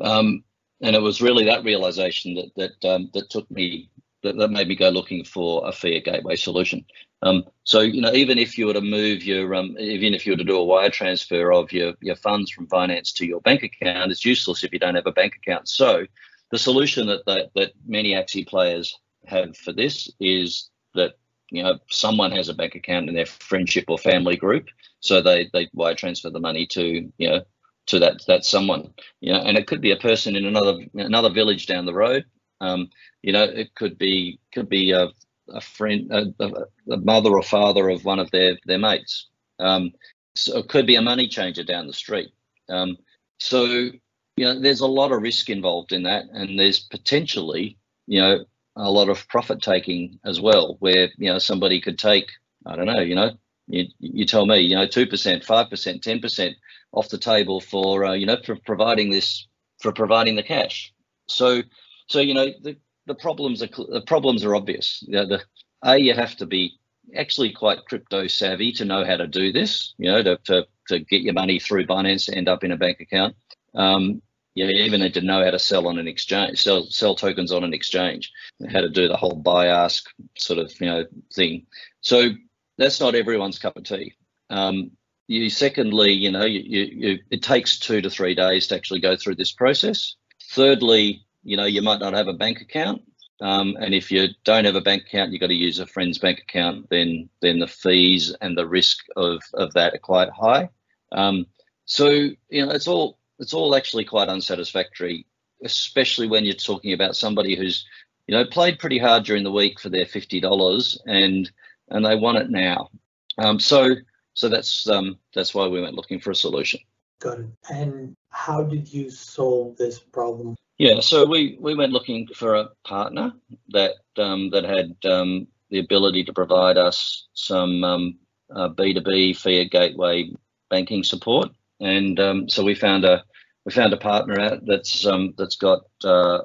um, 0.00 0.44
and 0.80 0.94
it 0.94 1.02
was 1.02 1.20
really 1.20 1.44
that 1.44 1.64
realization 1.64 2.34
that 2.34 2.50
that 2.56 2.88
um, 2.88 3.10
that 3.14 3.30
took 3.30 3.50
me 3.50 3.90
that, 4.22 4.36
that 4.36 4.50
made 4.50 4.68
me 4.68 4.76
go 4.76 4.88
looking 4.88 5.24
for 5.24 5.66
a 5.66 5.72
fiat 5.72 6.04
gateway 6.04 6.36
solution. 6.36 6.84
Um, 7.22 7.44
so 7.64 7.80
you 7.80 8.00
know, 8.00 8.12
even 8.12 8.38
if 8.38 8.56
you 8.56 8.66
were 8.66 8.74
to 8.74 8.80
move 8.80 9.24
your, 9.24 9.54
um, 9.54 9.76
even 9.78 10.14
if 10.14 10.24
you 10.24 10.32
were 10.32 10.38
to 10.38 10.44
do 10.44 10.56
a 10.56 10.64
wire 10.64 10.90
transfer 10.90 11.52
of 11.52 11.72
your 11.72 11.94
your 12.00 12.16
funds 12.16 12.50
from 12.50 12.68
Binance 12.68 13.12
to 13.14 13.26
your 13.26 13.40
bank 13.40 13.62
account, 13.62 14.12
it's 14.12 14.24
useless 14.24 14.64
if 14.64 14.72
you 14.72 14.78
don't 14.78 14.94
have 14.94 15.06
a 15.06 15.12
bank 15.12 15.34
account. 15.36 15.68
So 15.68 16.06
the 16.50 16.58
solution 16.58 17.06
that 17.06 17.24
that, 17.26 17.50
that 17.54 17.72
many 17.86 18.12
Axie 18.12 18.46
players 18.46 18.98
have 19.26 19.56
for 19.56 19.72
this 19.72 20.10
is 20.20 20.70
that 20.94 21.12
you 21.50 21.62
know 21.62 21.78
someone 21.90 22.32
has 22.32 22.48
a 22.48 22.54
bank 22.54 22.74
account 22.74 23.08
in 23.08 23.14
their 23.14 23.26
friendship 23.26 23.84
or 23.88 23.98
family 23.98 24.36
group, 24.36 24.68
so 25.00 25.20
they 25.20 25.48
they 25.52 25.68
wire 25.72 25.94
transfer 25.94 26.30
the 26.30 26.40
money 26.40 26.66
to 26.68 27.10
you 27.18 27.28
know 27.28 27.42
to 27.86 27.98
that 27.98 28.20
that 28.26 28.44
someone 28.44 28.92
you 29.20 29.32
know 29.32 29.40
and 29.40 29.56
it 29.58 29.66
could 29.66 29.80
be 29.80 29.92
a 29.92 29.96
person 29.96 30.36
in 30.36 30.44
another 30.44 30.78
another 30.94 31.30
village 31.30 31.66
down 31.66 31.86
the 31.86 31.94
road. 31.94 32.24
Um, 32.60 32.90
you 33.22 33.32
know 33.32 33.44
it 33.44 33.74
could 33.74 33.98
be 33.98 34.40
could 34.52 34.68
be 34.68 34.90
a, 34.92 35.08
a 35.50 35.60
friend 35.60 36.10
a, 36.10 36.44
a, 36.90 36.96
mother 36.96 37.30
or 37.30 37.42
father 37.42 37.88
of 37.88 38.04
one 38.04 38.18
of 38.18 38.30
their 38.30 38.58
their 38.66 38.78
mates. 38.78 39.28
Um, 39.58 39.92
so 40.34 40.58
it 40.58 40.68
could 40.68 40.86
be 40.86 40.96
a 40.96 41.02
money 41.02 41.26
changer 41.26 41.64
down 41.64 41.88
the 41.88 41.92
street. 41.92 42.30
Um, 42.68 42.96
so 43.38 43.90
you 44.38 44.44
know 44.44 44.58
there's 44.58 44.80
a 44.80 44.86
lot 44.86 45.12
of 45.12 45.22
risk 45.22 45.50
involved 45.50 45.92
in 45.92 46.02
that 46.04 46.24
and 46.32 46.58
there's 46.58 46.80
potentially 46.80 47.76
you 48.06 48.20
know 48.20 48.44
a 48.76 48.90
lot 48.90 49.08
of 49.08 49.26
profit 49.28 49.60
taking 49.60 50.18
as 50.24 50.40
well 50.40 50.76
where 50.80 51.08
you 51.16 51.30
know 51.30 51.38
somebody 51.38 51.80
could 51.80 51.98
take 51.98 52.28
i 52.66 52.76
don't 52.76 52.86
know 52.86 53.00
you 53.00 53.14
know 53.14 53.30
you, 53.66 53.86
you 53.98 54.24
tell 54.24 54.46
me 54.46 54.60
you 54.60 54.74
know 54.74 54.86
2% 54.86 55.08
5% 55.10 55.44
10% 55.44 56.54
off 56.92 57.08
the 57.08 57.18
table 57.18 57.60
for 57.60 58.04
uh, 58.04 58.14
you 58.14 58.26
know 58.26 58.38
for 58.44 58.56
providing 58.64 59.10
this 59.10 59.46
for 59.80 59.92
providing 59.92 60.36
the 60.36 60.42
cash. 60.42 60.92
So 61.26 61.62
so 62.08 62.20
you 62.20 62.34
know 62.34 62.46
the 62.62 62.76
the 63.06 63.14
problems 63.14 63.62
are 63.62 63.68
the 63.68 64.02
problems 64.06 64.44
are 64.44 64.54
obvious. 64.54 65.02
You 65.06 65.14
know, 65.14 65.26
the 65.26 65.42
a 65.82 65.96
you 65.98 66.14
have 66.14 66.36
to 66.36 66.46
be 66.46 66.78
actually 67.16 67.52
quite 67.52 67.84
crypto 67.86 68.26
savvy 68.26 68.72
to 68.72 68.84
know 68.84 69.04
how 69.04 69.16
to 69.16 69.26
do 69.26 69.52
this. 69.52 69.94
You 69.98 70.10
know 70.10 70.22
to 70.22 70.38
to, 70.44 70.66
to 70.88 70.98
get 71.00 71.22
your 71.22 71.34
money 71.34 71.58
through 71.58 71.86
Binance 71.86 72.26
to 72.26 72.34
end 72.34 72.48
up 72.48 72.64
in 72.64 72.72
a 72.72 72.76
bank 72.76 73.00
account. 73.00 73.36
Um, 73.74 74.22
you 74.66 74.84
even 74.84 75.00
need 75.00 75.14
to 75.14 75.20
know 75.20 75.44
how 75.44 75.50
to 75.50 75.58
sell 75.58 75.86
on 75.86 75.98
an 75.98 76.08
exchange, 76.08 76.62
sell 76.62 76.84
sell 76.84 77.14
tokens 77.14 77.52
on 77.52 77.64
an 77.64 77.74
exchange, 77.74 78.32
how 78.70 78.80
to 78.80 78.88
do 78.88 79.08
the 79.08 79.16
whole 79.16 79.34
buy 79.34 79.66
ask 79.66 80.08
sort 80.36 80.58
of 80.58 80.72
you 80.80 80.86
know 80.86 81.04
thing. 81.34 81.66
So 82.00 82.30
that's 82.76 83.00
not 83.00 83.14
everyone's 83.14 83.58
cup 83.58 83.76
of 83.76 83.84
tea. 83.84 84.14
Um, 84.50 84.92
you 85.28 85.50
secondly, 85.50 86.12
you 86.12 86.30
know, 86.30 86.46
you, 86.46 86.60
you, 86.60 86.84
you, 86.90 87.18
it 87.30 87.42
takes 87.42 87.78
two 87.78 88.00
to 88.00 88.08
three 88.08 88.34
days 88.34 88.66
to 88.66 88.74
actually 88.74 89.00
go 89.00 89.14
through 89.14 89.34
this 89.34 89.52
process. 89.52 90.16
Thirdly, 90.50 91.26
you 91.42 91.56
know, 91.56 91.66
you 91.66 91.82
might 91.82 92.00
not 92.00 92.14
have 92.14 92.28
a 92.28 92.32
bank 92.32 92.62
account. 92.62 93.02
Um, 93.40 93.76
and 93.78 93.94
if 93.94 94.10
you 94.10 94.28
don't 94.44 94.64
have 94.64 94.74
a 94.74 94.80
bank 94.80 95.02
account, 95.02 95.30
you've 95.30 95.40
got 95.40 95.48
to 95.48 95.54
use 95.54 95.78
a 95.78 95.86
friend's 95.86 96.18
bank 96.18 96.40
account, 96.40 96.88
then 96.90 97.28
then 97.40 97.60
the 97.60 97.68
fees 97.68 98.34
and 98.40 98.56
the 98.56 98.66
risk 98.66 99.04
of, 99.16 99.40
of 99.54 99.72
that 99.74 99.94
are 99.94 99.98
quite 99.98 100.30
high. 100.30 100.70
Um, 101.12 101.46
so 101.84 102.08
you 102.08 102.66
know 102.66 102.70
it's 102.70 102.88
all 102.88 103.17
it's 103.38 103.54
all 103.54 103.74
actually 103.74 104.04
quite 104.04 104.28
unsatisfactory, 104.28 105.26
especially 105.64 106.28
when 106.28 106.44
you're 106.44 106.54
talking 106.54 106.92
about 106.92 107.16
somebody 107.16 107.56
who's 107.56 107.86
you 108.26 108.36
know 108.36 108.44
played 108.44 108.78
pretty 108.78 108.98
hard 108.98 109.24
during 109.24 109.44
the 109.44 109.52
week 109.52 109.80
for 109.80 109.88
their 109.88 110.06
fifty 110.06 110.40
dollars 110.40 111.00
and 111.06 111.50
and 111.88 112.04
they 112.04 112.16
want 112.16 112.38
it 112.38 112.50
now. 112.50 112.90
Um, 113.38 113.58
so 113.60 113.94
so 114.34 114.48
that's 114.48 114.88
um, 114.88 115.18
that's 115.34 115.54
why 115.54 115.66
we 115.66 115.80
went 115.80 115.94
looking 115.94 116.20
for 116.20 116.30
a 116.30 116.34
solution. 116.34 116.80
Got 117.20 117.40
it. 117.40 117.46
And 117.70 118.16
how 118.30 118.62
did 118.62 118.92
you 118.92 119.10
solve 119.10 119.76
this 119.76 119.98
problem? 119.98 120.56
Yeah, 120.78 121.00
so 121.00 121.26
we 121.26 121.56
we 121.60 121.74
went 121.74 121.92
looking 121.92 122.28
for 122.28 122.54
a 122.54 122.68
partner 122.84 123.32
that 123.70 123.94
um, 124.16 124.50
that 124.50 124.64
had 124.64 124.96
um, 125.10 125.48
the 125.70 125.80
ability 125.80 126.24
to 126.24 126.32
provide 126.32 126.78
us 126.78 127.26
some 127.34 127.82
um, 127.82 128.18
uh, 128.54 128.68
B2B 128.68 129.36
fiat 129.36 129.70
gateway 129.70 130.30
banking 130.70 131.02
support, 131.02 131.48
and 131.80 132.18
um, 132.20 132.48
so 132.48 132.64
we 132.64 132.74
found 132.74 133.04
a 133.04 133.24
we 133.64 133.72
found 133.72 133.92
a 133.92 133.98
partner 133.98 134.40
out 134.40 134.64
that's 134.66 135.06
um, 135.06 135.34
that's 135.36 135.56
got 135.56 135.80
uh, 136.04 136.40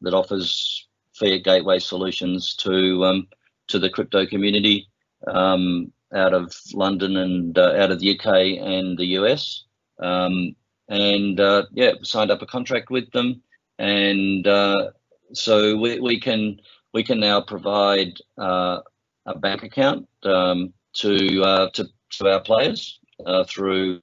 that 0.00 0.14
offers 0.14 0.88
fiat 1.14 1.44
gateway 1.44 1.78
solutions 1.78 2.54
to 2.56 3.04
um, 3.04 3.28
to 3.68 3.78
the 3.78 3.90
crypto 3.90 4.26
community. 4.26 4.88
Um, 5.26 5.92
out 6.14 6.32
of 6.32 6.54
London 6.72 7.16
and 7.16 7.58
uh, 7.58 7.74
out 7.76 7.90
of 7.90 7.98
the 7.98 8.18
UK 8.18 8.58
and 8.60 8.96
the 8.96 9.06
US. 9.18 9.64
Um, 9.98 10.54
and 10.88 11.40
uh, 11.40 11.64
yeah, 11.72 11.92
signed 12.02 12.30
up 12.30 12.42
a 12.42 12.46
contract 12.46 12.90
with 12.90 13.10
them, 13.12 13.42
and 13.78 14.46
uh, 14.46 14.90
so 15.32 15.76
we, 15.76 15.98
we 15.98 16.20
can 16.20 16.60
we 16.92 17.02
can 17.02 17.20
now 17.20 17.40
provide 17.40 18.18
uh, 18.38 18.80
a 19.26 19.38
bank 19.38 19.62
account 19.62 20.06
um, 20.24 20.74
to, 20.94 21.42
uh, 21.42 21.70
to 21.70 21.88
to 22.10 22.28
our 22.28 22.40
players 22.40 23.00
uh, 23.24 23.44
through 23.44 24.00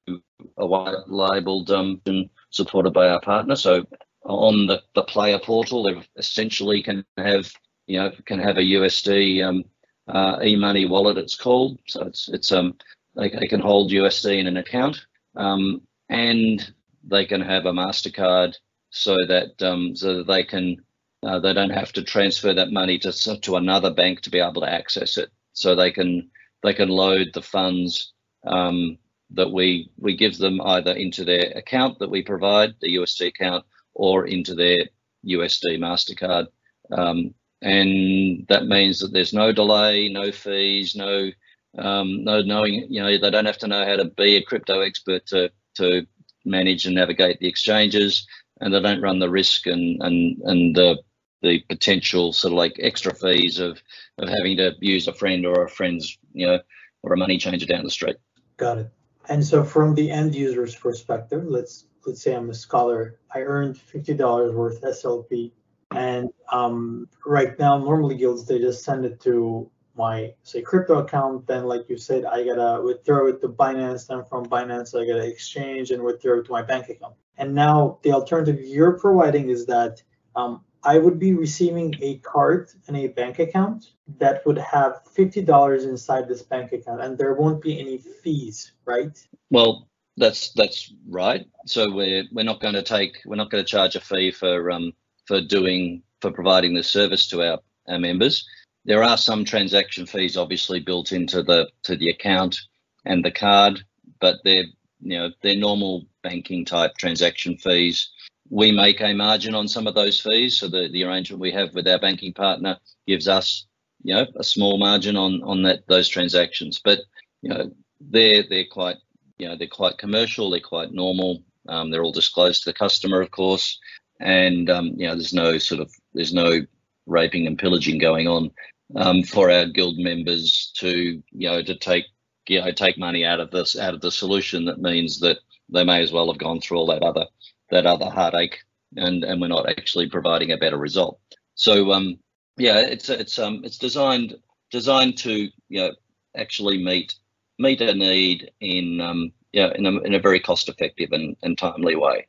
a 0.57 0.65
white 0.65 0.95
labeled 1.07 1.71
um, 1.71 2.01
and 2.05 2.29
supported 2.49 2.91
by 2.91 3.09
our 3.09 3.21
partner. 3.21 3.55
So 3.55 3.85
on 4.23 4.67
the, 4.67 4.81
the 4.95 5.03
player 5.03 5.39
portal, 5.39 5.83
they 5.83 6.01
essentially 6.17 6.83
can 6.83 7.05
have 7.17 7.51
you 7.87 7.99
know 7.99 8.11
can 8.25 8.39
have 8.39 8.57
a 8.57 8.61
USD 8.61 9.43
um, 9.43 9.63
uh, 10.07 10.39
e-money 10.43 10.85
wallet. 10.85 11.17
It's 11.17 11.35
called. 11.35 11.79
So 11.87 12.03
it's 12.03 12.29
it's 12.29 12.51
um 12.51 12.75
they, 13.15 13.29
they 13.29 13.47
can 13.47 13.59
hold 13.59 13.91
USD 13.91 14.39
in 14.39 14.47
an 14.47 14.57
account, 14.57 15.05
um, 15.35 15.81
and 16.09 16.73
they 17.03 17.25
can 17.25 17.41
have 17.41 17.65
a 17.65 17.71
Mastercard 17.71 18.55
so 18.91 19.17
that 19.27 19.61
um, 19.61 19.95
so 19.95 20.17
that 20.17 20.27
they 20.27 20.43
can 20.43 20.77
uh, 21.23 21.39
they 21.39 21.53
don't 21.53 21.71
have 21.71 21.91
to 21.93 22.03
transfer 22.03 22.53
that 22.53 22.71
money 22.71 22.97
to 22.99 23.11
to 23.41 23.55
another 23.55 23.93
bank 23.93 24.21
to 24.21 24.29
be 24.29 24.39
able 24.39 24.61
to 24.61 24.71
access 24.71 25.17
it. 25.17 25.29
So 25.53 25.75
they 25.75 25.91
can 25.91 26.29
they 26.63 26.73
can 26.73 26.89
load 26.89 27.31
the 27.33 27.41
funds 27.41 28.13
um, 28.45 28.97
that 29.33 29.51
we 29.51 29.89
we 29.97 30.15
give 30.15 30.37
them 30.37 30.61
either 30.61 30.91
into 30.91 31.23
their 31.23 31.51
account 31.55 31.99
that 31.99 32.09
we 32.09 32.21
provide, 32.21 32.75
the 32.81 32.95
USD 32.95 33.27
account, 33.27 33.65
or 33.93 34.27
into 34.27 34.55
their 34.55 34.85
USD 35.25 35.77
Mastercard. 35.79 36.47
Um, 36.91 37.33
and 37.61 38.45
that 38.49 38.65
means 38.65 38.99
that 38.99 39.13
there's 39.13 39.33
no 39.33 39.51
delay, 39.51 40.09
no 40.09 40.31
fees, 40.31 40.95
no 40.95 41.31
um, 41.77 42.23
no 42.23 42.41
knowing. 42.41 42.87
You 42.89 43.01
know, 43.01 43.17
they 43.17 43.29
don't 43.29 43.45
have 43.45 43.59
to 43.59 43.67
know 43.67 43.85
how 43.85 43.95
to 43.95 44.05
be 44.05 44.35
a 44.35 44.43
crypto 44.43 44.81
expert 44.81 45.25
to 45.27 45.51
to 45.75 46.05
manage 46.43 46.85
and 46.85 46.95
navigate 46.95 47.39
the 47.39 47.47
exchanges, 47.47 48.27
and 48.59 48.73
they 48.73 48.81
don't 48.81 49.01
run 49.01 49.19
the 49.19 49.29
risk 49.29 49.67
and 49.67 50.01
and 50.01 50.41
and 50.43 50.75
the 50.75 50.97
the 51.41 51.59
potential 51.69 52.33
sort 52.33 52.53
of 52.53 52.57
like 52.57 52.75
extra 52.79 53.13
fees 53.13 53.59
of 53.59 53.81
of 54.17 54.29
having 54.29 54.57
to 54.57 54.73
use 54.79 55.07
a 55.07 55.13
friend 55.13 55.45
or 55.45 55.63
a 55.63 55.69
friend's 55.69 56.17
you 56.33 56.45
know 56.45 56.59
or 57.03 57.13
a 57.13 57.17
money 57.17 57.37
changer 57.37 57.65
down 57.65 57.83
the 57.83 57.91
street. 57.91 58.17
Got 58.57 58.79
it. 58.79 58.91
And 59.29 59.45
so 59.45 59.63
from 59.63 59.95
the 59.95 60.09
end 60.09 60.35
user's 60.35 60.75
perspective, 60.75 61.43
let's 61.45 61.85
let's 62.05 62.21
say 62.21 62.33
I'm 62.35 62.49
a 62.49 62.53
scholar. 62.53 63.19
I 63.33 63.39
earned 63.41 63.77
fifty 63.77 64.13
dollars 64.13 64.53
worth 64.53 64.81
SLP 64.81 65.51
and 65.91 66.29
um, 66.51 67.07
right 67.25 67.57
now, 67.59 67.77
normally 67.77 68.15
guilds 68.15 68.45
they 68.45 68.59
just 68.59 68.83
send 68.83 69.05
it 69.05 69.19
to 69.21 69.69
my 69.95 70.33
say 70.43 70.61
crypto 70.61 70.99
account. 70.99 71.47
Then, 71.47 71.65
like 71.65 71.89
you 71.89 71.97
said, 71.97 72.25
I 72.25 72.45
gotta 72.45 72.81
withdraw 72.81 73.27
it 73.27 73.41
to 73.41 73.49
Binance. 73.49 74.07
Then 74.07 74.23
from 74.23 74.45
Binance, 74.45 74.95
I 74.95 75.05
gotta 75.05 75.27
exchange 75.27 75.91
and 75.91 76.01
withdraw 76.01 76.39
it 76.39 76.45
to 76.45 76.51
my 76.51 76.61
bank 76.61 76.89
account. 76.89 77.15
And 77.37 77.53
now 77.53 77.99
the 78.03 78.13
alternative 78.13 78.61
you're 78.61 78.93
providing 78.93 79.49
is 79.49 79.65
that 79.65 80.01
um, 80.35 80.63
I 80.83 80.97
would 80.97 81.19
be 81.19 81.33
receiving 81.33 81.95
a 82.01 82.17
card 82.19 82.69
and 82.87 82.97
a 82.97 83.07
bank 83.07 83.39
account 83.39 83.91
that 84.19 84.45
would 84.45 84.57
have 84.57 85.01
$50 85.15 85.83
inside 85.83 86.27
this 86.27 86.41
bank 86.41 86.71
account, 86.71 87.01
and 87.01 87.17
there 87.17 87.33
won't 87.33 87.61
be 87.61 87.79
any 87.79 87.97
fees, 87.97 88.71
right? 88.85 89.17
Well, 89.49 89.87
that's 90.17 90.51
that's 90.53 90.93
right. 91.07 91.47
So 91.65 91.91
we're 91.91 92.25
we're 92.31 92.43
not 92.43 92.59
going 92.59 92.73
to 92.73 92.83
take 92.83 93.17
we're 93.25 93.37
not 93.37 93.49
going 93.49 93.63
to 93.63 93.69
charge 93.69 93.95
a 93.95 94.01
fee 94.01 94.31
for 94.31 94.71
um, 94.71 94.93
for 95.25 95.41
doing 95.41 96.03
for 96.19 96.31
providing 96.31 96.73
the 96.73 96.83
service 96.83 97.27
to 97.27 97.41
our, 97.41 97.59
our 97.87 97.99
members. 97.99 98.47
There 98.85 99.03
are 99.03 99.17
some 99.17 99.45
transaction 99.45 100.05
fees 100.05 100.37
obviously 100.37 100.79
built 100.79 101.11
into 101.11 101.43
the 101.43 101.69
to 101.83 101.95
the 101.95 102.09
account 102.09 102.59
and 103.05 103.23
the 103.23 103.31
card, 103.31 103.83
but 104.19 104.37
they're 104.43 104.65
you 104.99 105.17
know 105.17 105.29
they're 105.41 105.55
normal 105.55 106.05
banking 106.23 106.65
type 106.65 106.97
transaction 106.97 107.57
fees. 107.57 108.11
We 108.51 108.71
make 108.71 109.01
a 109.01 109.13
margin 109.13 109.55
on 109.55 109.67
some 109.67 109.87
of 109.87 109.95
those 109.95 110.19
fees. 110.19 110.57
So 110.57 110.67
the, 110.67 110.89
the 110.91 111.05
arrangement 111.05 111.41
we 111.41 111.51
have 111.51 111.73
with 111.73 111.87
our 111.87 111.99
banking 111.99 112.33
partner 112.33 112.77
gives 113.07 113.27
us, 113.27 113.65
you 114.03 114.13
know, 114.13 114.27
a 114.35 114.43
small 114.43 114.77
margin 114.77 115.15
on 115.15 115.41
on 115.43 115.63
that 115.63 115.87
those 115.87 116.09
transactions. 116.09 116.79
But 116.83 116.99
you 117.41 117.49
know, 117.49 117.71
they're 117.99 118.43
they're 118.47 118.65
quite 118.69 118.97
you 119.37 119.47
know 119.47 119.55
they're 119.57 119.67
quite 119.67 119.97
commercial. 119.97 120.49
They're 120.49 120.59
quite 120.59 120.91
normal. 120.91 121.43
Um, 121.67 121.89
they're 121.89 122.03
all 122.03 122.11
disclosed 122.11 122.63
to 122.63 122.69
the 122.69 122.73
customer, 122.73 123.21
of 123.21 123.31
course, 123.31 123.79
and 124.19 124.69
um, 124.69 124.93
you 124.97 125.07
know 125.07 125.15
there's 125.15 125.33
no 125.33 125.57
sort 125.57 125.81
of 125.81 125.91
there's 126.13 126.33
no 126.33 126.61
raping 127.07 127.47
and 127.47 127.57
pillaging 127.57 127.97
going 127.97 128.27
on 128.27 128.51
um, 128.95 129.23
for 129.23 129.49
our 129.49 129.65
guild 129.65 129.97
members 129.97 130.71
to 130.77 131.21
you 131.31 131.49
know 131.49 131.61
to 131.61 131.75
take 131.75 132.05
you 132.47 132.59
know 132.59 132.71
take 132.71 132.97
money 132.97 133.25
out 133.25 133.39
of 133.39 133.51
this 133.51 133.77
out 133.77 133.93
of 133.93 134.01
the 134.01 134.11
solution. 134.11 134.65
That 134.65 134.81
means 134.81 135.19
that 135.21 135.39
they 135.69 135.83
may 135.83 136.01
as 136.01 136.11
well 136.11 136.27
have 136.27 136.37
gone 136.37 136.59
through 136.59 136.77
all 136.77 136.87
that 136.87 137.03
other 137.03 137.25
that 137.71 137.85
other 137.85 138.09
heartache, 138.09 138.59
and 138.95 139.23
and 139.23 139.41
we're 139.41 139.47
not 139.47 139.69
actually 139.69 140.09
providing 140.09 140.51
a 140.51 140.57
better 140.57 140.77
result. 140.77 141.19
So 141.55 141.91
um 141.93 142.19
yeah, 142.57 142.79
it's 142.79 143.09
it's 143.09 143.39
um 143.39 143.61
it's 143.63 143.77
designed 143.77 144.35
designed 144.71 145.17
to 145.19 145.49
you 145.69 145.81
know 145.81 145.91
actually 146.37 146.83
meet 146.83 147.15
meet 147.59 147.81
a 147.81 147.93
need 147.93 148.51
in 148.61 149.01
um 149.01 149.31
yeah 149.51 149.71
in 149.75 149.85
a 149.85 149.99
in 150.01 150.13
a 150.13 150.19
very 150.19 150.39
cost 150.39 150.69
effective 150.69 151.09
and, 151.11 151.35
and 151.43 151.57
timely 151.57 151.95
way 151.95 152.27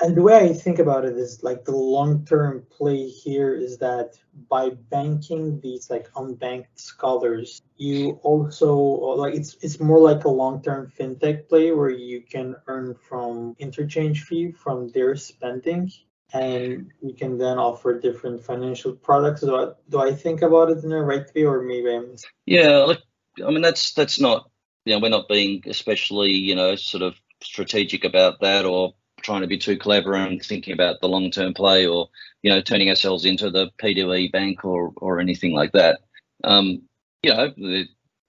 and 0.00 0.16
the 0.16 0.22
way 0.22 0.36
I 0.36 0.52
think 0.52 0.78
about 0.78 1.04
it 1.04 1.16
is 1.16 1.42
like 1.42 1.64
the 1.64 1.76
long 1.76 2.24
term 2.24 2.64
play 2.70 3.08
here 3.08 3.54
is 3.54 3.78
that 3.78 4.18
by 4.48 4.70
banking 4.70 5.60
these 5.60 5.90
like 5.90 6.10
unbanked 6.12 6.76
scholars, 6.76 7.62
you 7.76 8.20
also 8.22 8.74
like 8.74 9.34
it's 9.34 9.56
it's 9.60 9.80
more 9.80 10.00
like 10.00 10.24
a 10.24 10.28
long 10.28 10.62
term 10.62 10.92
fintech 10.98 11.48
play 11.48 11.72
where 11.72 11.90
you 11.90 12.22
can 12.22 12.56
earn 12.66 12.94
from 12.94 13.56
interchange 13.58 14.24
fee 14.24 14.52
from 14.52 14.88
their 14.90 15.16
spending 15.16 15.90
and 16.32 16.90
you 17.00 17.14
can 17.14 17.38
then 17.38 17.58
offer 17.58 17.98
different 17.98 18.44
financial 18.44 18.92
products. 18.92 19.40
Do 19.40 19.56
I, 19.56 19.72
do 19.88 20.00
I 20.00 20.12
think 20.12 20.42
about 20.42 20.70
it 20.70 20.84
in 20.84 20.90
the 20.90 21.02
right 21.02 21.26
way 21.34 21.44
or 21.44 21.62
maybe 21.62 21.94
I'm 21.94 22.16
Yeah, 22.46 22.84
look 22.84 23.00
I 23.44 23.50
mean 23.50 23.62
that's 23.62 23.92
that's 23.92 24.20
not 24.20 24.50
you 24.88 24.94
know, 24.94 25.00
we're 25.00 25.10
not 25.10 25.28
being 25.28 25.62
especially, 25.66 26.32
you 26.32 26.54
know, 26.54 26.74
sort 26.76 27.02
of 27.02 27.14
strategic 27.42 28.04
about 28.04 28.40
that 28.40 28.64
or 28.64 28.94
trying 29.22 29.42
to 29.42 29.46
be 29.46 29.58
too 29.58 29.76
clever 29.76 30.14
and 30.14 30.42
thinking 30.42 30.72
about 30.72 31.00
the 31.00 31.08
long 31.08 31.30
term 31.30 31.54
play 31.54 31.86
or 31.86 32.08
you 32.42 32.50
know 32.50 32.60
turning 32.60 32.88
ourselves 32.88 33.24
into 33.24 33.50
the 33.50 33.70
P2E 33.82 34.32
bank 34.32 34.64
or 34.64 34.92
or 34.96 35.20
anything 35.20 35.52
like 35.52 35.72
that. 35.72 36.00
Um, 36.44 36.82
you 37.22 37.34
know 37.34 37.52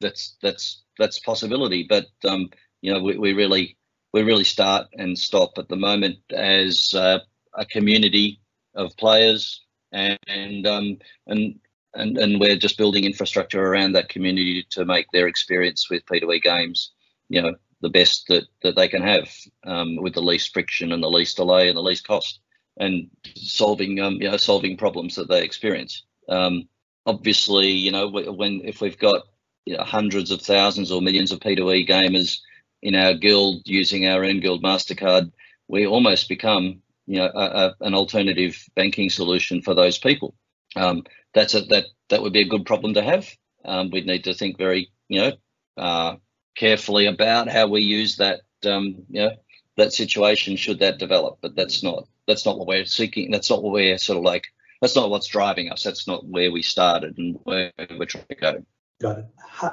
that's 0.02 0.38
that's 0.42 0.84
that's 0.98 1.20
possibility, 1.20 1.86
but 1.88 2.08
um, 2.28 2.50
you 2.82 2.94
know 2.94 3.02
we, 3.02 3.18
we 3.18 3.34
really 3.34 3.78
we 4.14 4.24
really 4.24 4.44
start 4.44 4.88
and 4.94 5.18
stop 5.18 5.58
at 5.58 5.70
the 5.70 5.76
moment 5.76 6.18
as 6.32 6.94
uh, 6.94 7.20
a 7.54 7.66
community 7.66 8.42
of 8.76 8.96
players 8.98 9.64
and 9.92 10.20
and 10.28 10.68
um, 10.68 10.98
and 11.28 11.60
and 11.94 12.18
and 12.18 12.40
we're 12.40 12.56
just 12.56 12.78
building 12.78 13.04
infrastructure 13.04 13.62
around 13.62 13.94
that 13.94 14.10
community 14.10 14.66
to 14.72 14.86
make 14.86 15.08
their 15.12 15.28
experience 15.28 15.90
with 15.90 16.06
P2E 16.06 16.42
games 16.42 16.92
you 17.30 17.42
know 17.42 17.54
the 17.82 17.90
best 17.90 18.28
that, 18.28 18.44
that 18.64 18.76
they 18.76 18.88
can 18.88 19.02
have 19.02 19.30
um, 19.66 19.96
with 19.98 20.14
the 20.14 20.22
least 20.22 20.54
friction 20.54 20.92
and 20.92 21.02
the 21.02 21.10
least 21.10 21.38
delay 21.38 21.70
and 21.70 21.78
the 21.78 21.82
least 21.82 22.06
cost 22.06 22.40
and 22.80 23.10
solving 23.36 24.00
um, 24.00 24.16
you 24.16 24.30
know 24.30 24.38
solving 24.38 24.78
problems 24.78 25.16
that 25.16 25.28
they 25.28 25.44
experience. 25.44 26.04
Um, 26.28 26.68
obviously, 27.06 27.70
you 27.70 27.92
know 27.92 28.08
when 28.10 28.62
if 28.64 28.82
we've 28.82 28.98
got 28.98 29.24
you 29.66 29.78
know, 29.78 29.84
hundreds 29.84 30.32
of 30.32 30.42
thousands 30.42 30.92
or 30.92 31.02
millions 31.02 31.32
of 31.32 31.40
P2E 31.40 31.88
gamers 31.88 32.40
in 32.82 32.96
our 32.96 33.14
guild 33.14 33.62
using 33.66 34.08
our 34.08 34.24
own 34.24 34.40
guild 34.40 34.64
Mastercard, 34.64 35.32
we 35.68 35.86
almost 35.86 36.30
become 36.30 36.82
you 37.06 37.18
know 37.18 37.32
a, 37.34 37.40
a, 37.40 37.76
an 37.82 37.94
alternative 37.94 38.64
banking 38.76 39.10
solution 39.10 39.62
for 39.62 39.76
those 39.76 39.98
people. 39.98 40.36
Um, 40.76 41.04
that's 41.34 41.54
a, 41.54 41.62
that 41.66 41.86
that 42.10 42.22
would 42.22 42.34
be 42.34 42.42
a 42.42 42.50
good 42.50 42.66
problem 42.66 42.94
to 42.94 43.04
have. 43.04 43.30
Um, 43.66 43.92
we'd 43.92 44.08
need 44.08 44.24
to 44.24 44.34
think 44.34 44.58
very 44.58 44.90
you 45.10 45.20
know 45.20 45.32
uh, 45.78 46.16
carefully 46.56 47.06
about 47.06 47.48
how 47.48 47.68
we 47.68 47.82
use 47.82 48.18
that 48.18 48.42
um, 48.66 49.06
you 49.10 49.22
know 49.22 49.32
that 49.78 49.94
situation 49.94 50.56
should 50.56 50.80
that 50.80 51.00
develop. 51.00 51.40
But 51.42 51.56
that's 51.56 51.84
not 51.84 52.08
that's 52.28 52.46
not 52.46 52.58
what 52.58 52.68
we're 52.68 52.86
seeking. 52.86 53.32
That's 53.32 53.50
not 53.50 53.64
what 53.64 53.74
we're 53.74 53.98
sort 53.98 54.18
of 54.18 54.24
like. 54.24 54.46
That's 54.82 54.96
not 54.96 55.10
what's 55.10 55.28
driving 55.28 55.72
us. 55.72 55.84
That's 55.84 56.08
not 56.08 56.26
where 56.26 56.52
we 56.52 56.62
started 56.62 57.18
and 57.18 57.40
where 57.44 57.72
we're 57.78 58.06
trying 58.06 58.26
to 58.30 58.36
go. 58.36 58.66
Got 59.02 59.20
it. 59.20 59.26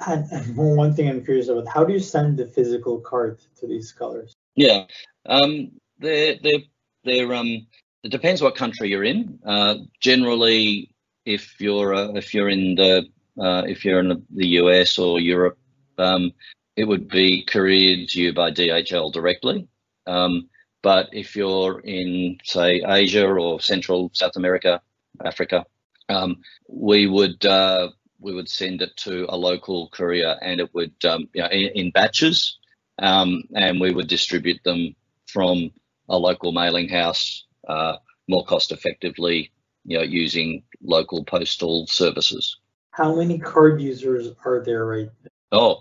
And, 0.07 0.31
and 0.33 0.57
one 0.57 0.95
thing 0.95 1.09
I'm 1.09 1.25
curious 1.25 1.49
about: 1.49 1.69
how 1.69 1.85
do 1.85 1.93
you 1.93 2.01
send 2.01 2.39
the 2.39 2.47
physical 2.47 3.01
card 3.01 3.41
to 3.59 3.67
these 3.67 3.89
scholars? 3.89 4.33
Yeah, 4.55 4.85
um, 5.27 5.73
they're 5.99 6.37
they're 6.43 6.63
they're 7.05 7.35
um. 7.35 7.67
It 8.03 8.11
depends 8.13 8.41
what 8.41 8.55
country 8.55 8.89
you're 8.89 9.03
in. 9.03 9.41
Uh, 9.45 9.77
generally, 10.01 10.95
if 11.25 11.61
you're 11.61 11.93
uh, 11.93 12.13
if 12.13 12.35
you're 12.35 12.49
in 12.49 12.77
the 12.77 13.07
uh, 13.39 13.65
if 13.67 13.85
you're 13.85 14.01
in 14.01 14.25
the 14.31 14.47
US 14.61 14.99
or 14.99 15.21
Europe, 15.21 15.59
um, 15.99 16.33
it 16.77 16.85
would 16.85 17.09
be 17.09 17.45
couriered 17.45 18.09
to 18.11 18.21
you 18.21 18.33
by 18.33 18.51
DHL 18.51 19.13
directly. 19.13 19.69
Um, 20.07 20.49
but 20.83 21.09
if 21.13 21.35
you're 21.35 21.81
in, 21.81 22.39
say, 22.45 22.83
Asia 22.87 23.27
or 23.27 23.61
Central 23.61 24.11
South 24.13 24.37
America, 24.37 24.81
Africa, 25.25 25.65
um, 26.09 26.37
we 26.69 27.07
would 27.07 27.45
uh, 27.45 27.91
we 28.21 28.33
would 28.33 28.49
send 28.49 28.83
it 28.83 28.97
to 28.99 29.27
a 29.29 29.37
local 29.37 29.89
courier, 29.89 30.37
and 30.43 30.61
it 30.61 30.73
would 30.75 30.95
um, 31.05 31.29
you 31.35 31.43
know, 31.43 31.49
in, 31.49 31.71
in 31.75 31.91
batches, 31.91 32.59
um, 32.99 33.43
and 33.55 33.81
we 33.81 33.93
would 33.93 34.07
distribute 34.07 34.63
them 34.63 34.95
from 35.27 35.73
a 36.09 36.17
local 36.17 36.53
mailing 36.53 36.89
house 36.89 37.47
uh, 37.67 37.97
more 38.29 38.45
cost 38.45 38.73
effectively, 38.73 39.53
you 39.85 39.99
know, 39.99 40.05
using 40.05 40.63
local 40.83 41.25
postal 41.25 41.87
services. 41.87 42.59
How 42.93 43.15
many 43.15 43.39
card 43.39 43.81
users 43.81 44.29
are 44.45 44.63
there 44.65 44.87
right 44.87 45.09
now? 45.23 45.31
Oh, 45.53 45.81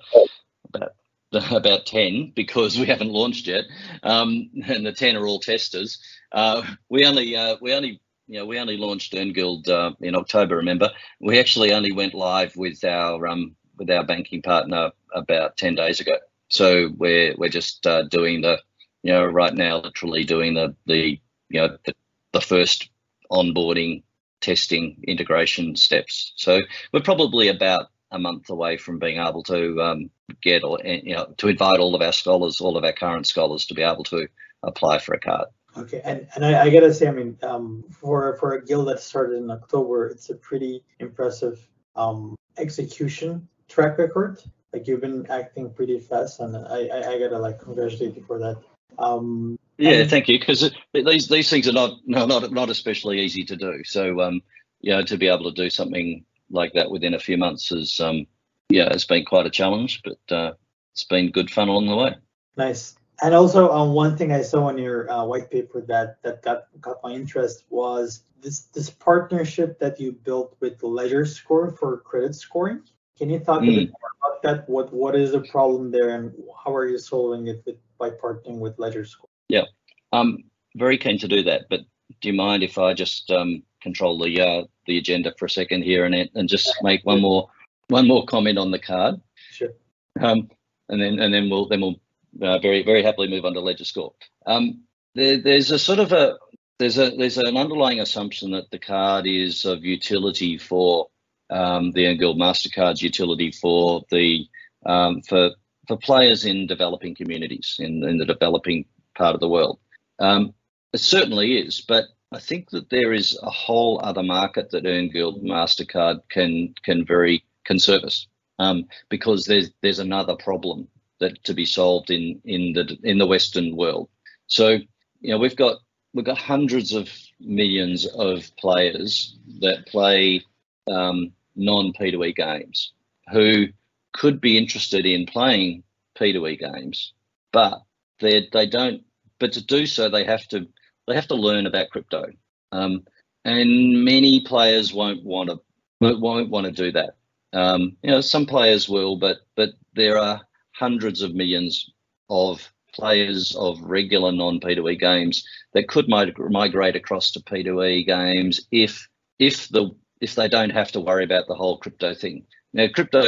about 1.36 1.52
about 1.66 1.86
10 1.86 2.34
because 2.36 2.78
we 2.78 2.86
haven't 2.86 3.12
launched 3.12 3.48
yet. 3.48 3.66
Um, 4.04 4.50
and 4.68 4.86
the 4.86 4.92
10 4.92 5.16
are 5.16 5.26
all 5.26 5.40
testers. 5.40 6.00
Uh, 6.32 6.64
we 6.90 7.06
only 7.06 7.36
uh, 7.36 7.58
we 7.62 7.74
only 7.74 8.02
you 8.28 8.40
know 8.40 8.46
we 8.46 8.60
only 8.60 8.78
launched 8.78 9.14
Guild 9.34 9.70
uh, 9.70 9.92
in 10.02 10.16
October 10.16 10.56
remember? 10.58 10.90
We 11.20 11.40
actually 11.40 11.74
only 11.74 11.92
went 11.92 12.14
live 12.14 12.56
with 12.56 12.84
our 12.84 13.28
um, 13.28 13.56
with 13.78 13.90
our 13.90 14.06
banking 14.06 14.42
partner 14.42 14.92
about 15.14 15.58
10 15.58 15.76
days 15.76 16.00
ago. 16.00 16.18
So 16.50 16.90
we're 16.98 17.36
we're 17.38 17.50
just 17.50 17.86
uh, 17.86 18.04
doing 18.04 18.42
the 18.42 18.60
you 19.04 19.12
know 19.12 19.26
right 19.26 19.54
now 19.54 19.78
literally 19.78 20.24
doing 20.24 20.54
the 20.54 20.76
the 20.86 21.20
you 21.50 21.62
know 21.62 21.78
the, 21.86 21.94
the 22.34 22.42
first 22.42 22.90
onboarding 23.32 24.04
testing 24.42 25.04
integration 25.08 25.76
steps. 25.76 26.34
So 26.36 26.62
we're 26.94 27.02
probably 27.02 27.48
about 27.48 27.88
a 28.16 28.20
month 28.20 28.50
away 28.50 28.78
from 28.78 28.98
being 28.98 29.20
able 29.20 29.44
to 29.44 29.82
um, 29.82 30.10
get 30.42 30.64
or 30.64 30.80
you 30.84 31.14
know 31.14 31.34
to 31.38 31.50
invite 31.50 31.80
all 31.80 31.94
of 31.94 32.02
our 32.02 32.14
scholars, 32.14 32.62
all 32.62 32.78
of 32.78 32.84
our 32.84 32.94
current 32.94 33.28
scholars, 33.28 33.66
to 33.66 33.74
be 33.74 33.84
able 33.84 34.06
to 34.06 34.28
apply 34.64 34.98
for 34.98 35.14
a 35.14 35.20
card. 35.20 35.48
Okay, 35.78 36.02
and, 36.06 36.28
and 36.34 36.46
I, 36.46 36.64
I, 36.64 36.70
gotta 36.70 36.94
say, 36.94 37.08
I 37.08 37.12
mean, 37.12 37.38
um, 37.44 37.84
for 37.92 38.38
for 38.38 38.54
a 38.54 38.66
guild 38.66 38.88
that 38.88 39.02
started 39.02 39.36
in 39.38 39.52
October, 39.52 40.08
it's 40.08 40.30
a 40.30 40.36
pretty 40.36 40.84
impressive 41.00 41.60
um, 41.96 42.36
execution 42.58 43.48
track 43.68 43.98
record. 43.98 44.42
Like 44.72 44.88
you've 44.88 45.02
been 45.02 45.26
acting 45.30 45.74
pretty 45.74 46.00
fast, 46.00 46.40
and 46.40 46.56
I, 46.56 46.88
I, 46.88 47.14
I 47.14 47.20
gotta 47.20 47.38
like 47.38 47.60
congratulate 47.60 48.16
you 48.16 48.24
for 48.24 48.40
that. 48.40 48.58
Um, 48.98 49.60
yeah, 49.78 50.06
thank 50.06 50.30
you, 50.30 50.40
because 50.40 50.72
these 50.94 51.28
these 51.28 51.50
things 51.50 51.68
are 51.68 51.74
not 51.74 52.00
not 52.06 52.52
not 52.54 52.70
especially 52.70 53.20
easy 53.20 53.44
to 53.44 53.58
do. 53.58 53.84
So 53.84 54.22
um, 54.22 54.42
you 54.80 54.92
know, 54.92 55.04
to 55.04 55.18
be 55.18 55.28
able 55.28 55.52
to 55.52 55.62
do 55.64 55.70
something 55.70 56.24
like 56.50 56.74
that 56.74 56.90
within 56.92 57.14
a 57.14 57.20
few 57.20 57.38
months 57.38 57.72
is 57.72 58.00
um, 58.00 58.26
yeah, 58.70 58.88
it's 58.92 59.06
been 59.06 59.26
quite 59.26 59.46
a 59.46 59.50
challenge, 59.50 60.02
but 60.04 60.36
uh, 60.36 60.54
it's 60.94 61.04
been 61.04 61.32
good 61.32 61.52
fun 61.52 61.68
along 61.68 61.88
the 61.88 61.96
way. 61.96 62.16
Nice. 62.58 62.96
And 63.22 63.34
also, 63.34 63.72
um, 63.72 63.94
one 63.94 64.18
thing 64.18 64.32
I 64.32 64.42
saw 64.42 64.68
in 64.70 64.78
your 64.78 65.10
uh, 65.10 65.24
white 65.24 65.50
paper 65.50 65.82
that 65.88 66.22
that 66.24 66.42
got 66.42 66.66
got 66.82 66.98
my 67.04 67.12
interest 67.12 67.64
was 67.70 68.24
this 68.42 68.62
this 68.76 68.90
partnership 68.90 69.80
that 69.80 70.00
you 70.00 70.12
built 70.12 70.56
with 70.60 70.82
Ledger 70.84 71.26
Score 71.26 71.72
for 71.72 71.98
credit 72.00 72.36
scoring. 72.36 72.82
Can 73.18 73.30
you 73.30 73.40
talk 73.40 73.62
mm. 73.62 73.70
a 73.70 73.76
bit 73.76 73.88
hmm. 73.88 73.94
more 73.94 74.12
about 74.20 74.44
that? 74.44 74.70
What 74.70 74.92
what 74.92 75.16
is 75.16 75.32
the 75.32 75.42
problem 75.42 75.92
there, 75.92 76.10
and 76.16 76.34
how 76.64 76.76
are 76.76 76.88
you 76.88 76.98
solving 76.98 77.48
it 77.48 77.64
with 77.66 77.78
by 77.98 78.10
partnering 78.10 78.60
with 78.60 78.78
Ledger 78.78 79.06
Score? 79.06 79.30
Yeah, 79.48 79.64
I'm 80.12 80.44
very 80.76 80.98
keen 80.98 81.18
to 81.20 81.28
do 81.28 81.42
that. 81.44 81.68
But 81.70 81.82
do 82.20 82.28
you 82.28 82.34
mind 82.34 82.64
if 82.64 82.78
I 82.78 82.94
just 82.94 83.32
um, 83.32 83.64
control 83.86 84.18
the 84.18 84.42
uh, 84.42 84.64
the 84.88 84.98
agenda 84.98 85.34
for 85.38 85.46
a 85.46 85.56
second 85.60 85.84
here 85.84 86.04
and 86.06 86.16
and 86.36 86.50
just 86.50 86.68
make 86.82 87.06
one 87.06 87.22
more 87.22 87.48
one 87.88 88.08
more 88.08 88.26
comment 88.26 88.58
on 88.58 88.72
the 88.72 88.80
card. 88.80 89.16
Sure. 89.52 89.74
Um, 90.20 90.50
and 90.90 91.02
then 91.02 91.20
and 91.20 91.34
then 91.34 91.50
we'll 91.50 91.68
then 91.70 91.82
we'll 91.82 92.00
uh, 92.42 92.60
very 92.60 92.84
very 92.84 93.04
happily 93.04 93.30
move 93.30 93.46
on 93.46 93.54
to 93.54 93.62
ledger 93.62 93.86
score. 93.86 94.14
Um, 94.46 94.84
there, 95.14 95.38
there's 95.38 95.72
a 95.72 95.80
sort 95.80 96.00
of 96.00 96.12
a 96.12 96.38
there's 96.80 96.98
a 96.98 97.12
there's 97.12 97.38
an 97.38 97.58
underlying 97.58 98.02
assumption 98.02 98.52
that 98.52 98.70
the 98.72 98.80
card 98.80 99.28
is 99.28 99.66
of 99.66 99.86
utility 99.86 100.58
for 100.58 101.08
um, 101.50 101.92
the 101.92 102.18
Guild 102.18 102.38
Mastercard's 102.38 103.02
utility 103.02 103.52
for 103.52 104.04
the 104.10 104.48
um, 104.86 105.22
for 105.22 105.52
for 105.88 105.98
players 105.98 106.46
in 106.46 106.68
developing 106.68 107.16
communities 107.16 107.78
in 107.80 108.04
in 108.04 108.18
the 108.18 108.26
developing 108.26 108.86
part 109.16 109.36
of 109.36 109.42
the 109.42 109.50
world. 109.50 109.80
Um, 110.20 110.54
it 110.94 111.00
certainly 111.00 111.58
is, 111.58 111.82
but 111.82 112.06
I 112.32 112.40
think 112.40 112.70
that 112.72 112.90
there 112.90 113.14
is 113.14 113.38
a 113.42 113.50
whole 113.50 114.00
other 114.04 114.24
market 114.24 114.72
that 114.72 114.84
EarnGuild 114.84 115.44
Mastercard 115.44 116.22
can 116.30 116.74
can 116.84 117.06
very 117.06 117.44
can 117.66 117.80
service 117.80 118.28
um, 118.60 118.86
because 119.10 119.46
there's 119.46 119.72
there's 119.82 120.00
another 120.00 120.36
problem 120.36 120.88
that 121.20 121.44
to 121.44 121.54
be 121.54 121.66
solved 121.66 122.10
in 122.10 122.42
in 122.46 122.74
the 122.74 122.98
in 123.04 123.18
the 123.18 123.28
Western 123.28 123.76
world. 123.76 124.10
So 124.48 124.80
you 125.22 125.32
know 125.32 125.38
we've 125.38 125.56
got 125.56 125.78
we've 126.14 126.26
got 126.26 126.38
hundreds 126.38 126.94
of 126.94 127.10
millions 127.40 128.06
of 128.06 128.50
players 128.58 129.38
that 129.62 129.86
play 129.88 130.44
um, 130.88 131.32
non 131.56 131.94
P2E 131.94 132.36
games 132.36 132.94
who 133.32 133.68
could 134.14 134.40
be 134.40 134.58
interested 134.58 135.06
in 135.06 135.26
playing 135.26 135.84
P2E 136.18 136.60
games, 136.60 137.14
but 137.52 137.82
they 138.20 138.48
they 138.52 138.66
don't. 138.66 139.04
But 139.38 139.54
to 139.54 139.66
do 139.66 139.86
so, 139.86 140.10
they 140.10 140.24
have 140.24 140.48
to 140.50 140.68
they 141.08 141.16
have 141.16 141.28
to 141.28 141.36
learn 141.36 141.68
about 141.68 141.90
crypto, 141.90 142.26
um, 142.72 143.06
and 143.44 144.04
many 144.04 144.42
players 144.42 144.94
won't 144.94 145.24
want 145.24 145.50
to 145.50 145.60
won't 146.02 146.50
want 146.50 146.66
to 146.66 146.72
do 146.72 146.92
that. 146.92 147.16
Um, 147.54 147.96
you 148.04 148.12
know, 148.12 148.22
some 148.22 148.46
players 148.46 148.90
will, 148.90 149.18
but 149.18 149.38
but 149.56 149.70
there 149.94 150.18
are 150.18 150.42
hundreds 150.74 151.22
of 151.22 151.34
millions 151.34 151.90
of 152.30 152.72
players 152.94 153.56
of 153.56 153.80
regular 153.82 154.32
non 154.32 154.60
P2E 154.60 155.00
games 155.00 155.46
that 155.74 155.88
could 155.88 156.08
migrate 156.10 156.96
across 156.96 157.32
to 157.32 157.40
P2E 157.42 158.06
games 158.06 158.62
if 158.72 159.08
if 159.40 159.70
the 159.70 159.92
if 160.22 160.36
they 160.36 160.48
don't 160.48 160.72
have 160.72 160.92
to 160.94 161.02
worry 161.02 161.24
about 161.24 161.48
the 161.48 161.56
whole 161.56 161.78
crypto 161.78 162.14
thing. 162.14 162.46
Now, 162.74 162.88
crypto 162.94 163.24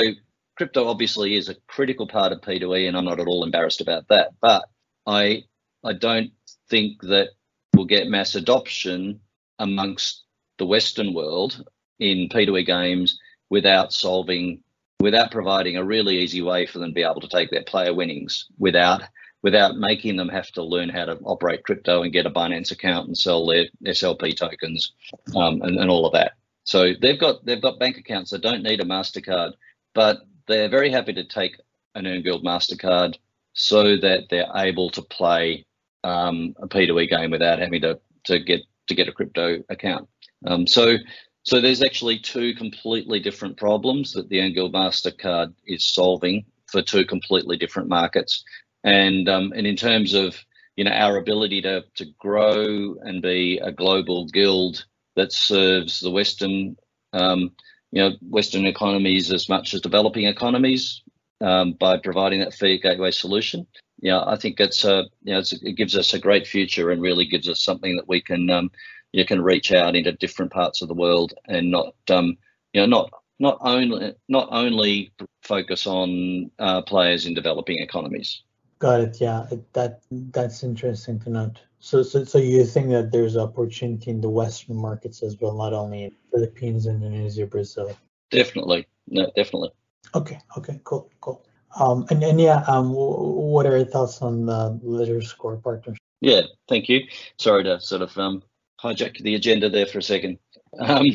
crypto 0.55 0.87
obviously 0.87 1.35
is 1.35 1.49
a 1.49 1.55
critical 1.67 2.07
part 2.07 2.31
of 2.31 2.41
P2E, 2.41 2.87
and 2.87 2.97
I'm 2.97 3.05
not 3.05 3.19
at 3.19 3.27
all 3.27 3.43
embarrassed 3.43 3.81
about 3.81 4.07
that. 4.09 4.31
But 4.41 4.65
I 5.05 5.43
I 5.83 5.93
don't 5.93 6.31
think 6.69 7.01
that 7.03 7.29
we'll 7.77 7.85
get 7.85 8.07
mass 8.07 8.33
adoption 8.35 9.19
amongst 9.59 10.23
the 10.57 10.65
Western 10.65 11.13
world 11.13 11.63
in 11.99 12.27
P2E 12.29 12.65
games 12.65 13.19
without 13.49 13.93
solving, 13.93 14.63
without 14.99 15.31
providing 15.31 15.77
a 15.77 15.85
really 15.85 16.17
easy 16.17 16.41
way 16.41 16.65
for 16.65 16.79
them 16.79 16.89
to 16.89 16.95
be 16.95 17.03
able 17.03 17.21
to 17.21 17.29
take 17.29 17.51
their 17.51 17.63
player 17.63 17.93
winnings 17.93 18.47
without 18.57 19.03
without 19.43 19.77
making 19.77 20.17
them 20.17 20.27
have 20.27 20.51
to 20.51 20.63
learn 20.63 20.89
how 20.89 21.05
to 21.05 21.15
operate 21.23 21.63
crypto 21.63 22.01
and 22.01 22.11
get 22.11 22.25
a 22.25 22.29
Binance 22.29 22.71
account 22.71 23.07
and 23.07 23.15
sell 23.15 23.45
their 23.45 23.67
SLP 23.85 24.35
tokens 24.35 24.93
um, 25.35 25.61
and, 25.61 25.79
and 25.79 25.91
all 25.91 26.07
of 26.07 26.13
that. 26.13 26.31
So 26.63 26.93
they've 26.99 27.19
got 27.19 27.45
they've 27.45 27.61
got 27.61 27.79
bank 27.79 27.97
accounts 27.97 28.31
that 28.31 28.41
don't 28.41 28.63
need 28.63 28.81
a 28.81 28.85
Mastercard, 28.85 29.53
but 29.93 30.21
they're 30.47 30.69
very 30.69 30.89
happy 30.89 31.13
to 31.13 31.23
take 31.23 31.55
an 31.93 32.07
earn 32.07 32.23
EarnGuild 32.23 32.43
Mastercard 32.43 33.17
so 33.53 33.95
that 33.97 34.23
they're 34.29 34.51
able 34.55 34.89
to 34.89 35.03
play 35.03 35.66
um, 36.07 36.55
a 36.61 36.67
P2E 36.67 37.09
game 37.09 37.31
without 37.31 37.59
having 37.59 37.81
to 37.81 37.99
to 38.25 38.39
get 38.39 38.61
to 38.87 38.95
get 38.95 39.07
a 39.07 39.11
crypto 39.11 39.63
account. 39.69 40.07
Um, 40.45 40.65
so 40.65 40.97
so 41.43 41.61
there's 41.61 41.83
actually 41.83 42.19
two 42.19 42.53
completely 42.55 43.19
different 43.19 43.57
problems 43.57 44.13
that 44.13 44.29
the 44.29 44.37
EarnGuild 44.37 44.73
Mastercard 44.73 45.53
is 45.65 45.85
solving 45.85 46.45
for 46.67 46.81
two 46.81 47.05
completely 47.05 47.57
different 47.57 47.89
markets. 47.89 48.43
And 48.83 49.27
um, 49.27 49.53
and 49.55 49.67
in 49.67 49.75
terms 49.75 50.13
of 50.13 50.37
you 50.77 50.83
know 50.85 50.91
our 50.91 51.17
ability 51.17 51.61
to 51.63 51.83
to 51.95 52.05
grow 52.19 52.95
and 53.01 53.21
be 53.21 53.59
a 53.61 53.71
global 53.71 54.27
guild 54.27 54.85
that 55.15 55.33
serves 55.33 55.99
the 55.99 56.11
Western 56.11 56.77
um, 57.13 57.51
you 57.91 58.01
know 58.01 58.15
Western 58.21 58.65
economies 58.65 59.31
as 59.33 59.49
much 59.49 59.73
as 59.73 59.81
developing 59.81 60.25
economies 60.25 61.01
um, 61.41 61.73
by 61.73 61.97
providing 61.97 62.39
that 62.39 62.53
fiat 62.53 62.81
gateway 62.81 63.11
solution. 63.11 63.67
Yeah, 63.99 64.23
I 64.25 64.35
think 64.35 64.59
it's 64.59 64.85
a 64.85 65.05
you 65.23 65.33
know 65.33 65.39
it's, 65.39 65.53
it 65.53 65.73
gives 65.73 65.95
us 65.95 66.13
a 66.13 66.19
great 66.19 66.47
future 66.47 66.91
and 66.91 67.01
really 67.01 67.25
gives 67.25 67.49
us 67.49 67.63
something 67.63 67.95
that 67.95 68.07
we 68.07 68.21
can 68.21 68.49
um, 68.49 68.71
you 69.11 69.25
can 69.25 69.41
reach 69.41 69.71
out 69.71 69.95
into 69.95 70.11
different 70.11 70.51
parts 70.51 70.81
of 70.81 70.87
the 70.87 70.93
world 70.93 71.33
and 71.45 71.71
not 71.71 71.95
um, 72.09 72.37
you 72.73 72.81
know 72.81 72.85
not 72.85 73.09
not 73.39 73.57
only 73.61 74.13
not 74.29 74.49
only 74.51 75.11
focus 75.41 75.87
on 75.87 76.51
uh, 76.59 76.81
players 76.81 77.25
in 77.25 77.33
developing 77.33 77.79
economies. 77.79 78.43
Got 78.79 79.01
it. 79.01 79.21
Yeah, 79.21 79.47
that 79.73 80.01
that's 80.11 80.63
interesting 80.63 81.19
to 81.21 81.29
note. 81.31 81.59
So, 81.79 82.03
so, 82.03 82.23
so 82.23 82.37
you 82.37 82.65
think 82.65 82.89
that 82.89 83.11
there's 83.11 83.37
opportunity 83.37 84.11
in 84.11 84.21
the 84.21 84.29
Western 84.29 84.75
markets 84.75 85.23
as 85.23 85.39
well, 85.39 85.53
not 85.53 85.73
only 85.73 86.05
in 86.05 86.11
Philippines, 86.31 86.85
Indonesia, 86.85 87.45
Brazil. 87.45 87.95
Definitely. 88.29 88.87
No, 89.07 89.31
definitely. 89.35 89.69
Okay. 90.13 90.39
Okay. 90.57 90.79
Cool. 90.83 91.09
Cool. 91.21 91.46
Um, 91.79 92.05
and, 92.09 92.23
and 92.23 92.39
yeah, 92.39 92.63
um, 92.67 92.91
what 92.91 93.65
are 93.65 93.77
your 93.77 93.85
thoughts 93.85 94.21
on 94.21 94.45
the 94.45 94.79
LedgerScore 94.83 95.61
partnership? 95.61 96.01
Yeah. 96.21 96.41
Thank 96.67 96.89
you. 96.89 97.01
Sorry 97.37 97.63
to 97.63 97.79
sort 97.79 98.01
of 98.01 98.17
um, 98.17 98.43
hijack 98.81 99.21
the 99.21 99.35
agenda 99.35 99.69
there 99.69 99.85
for 99.85 99.99
a 99.99 100.03
second. 100.03 100.39
Um, 100.79 101.05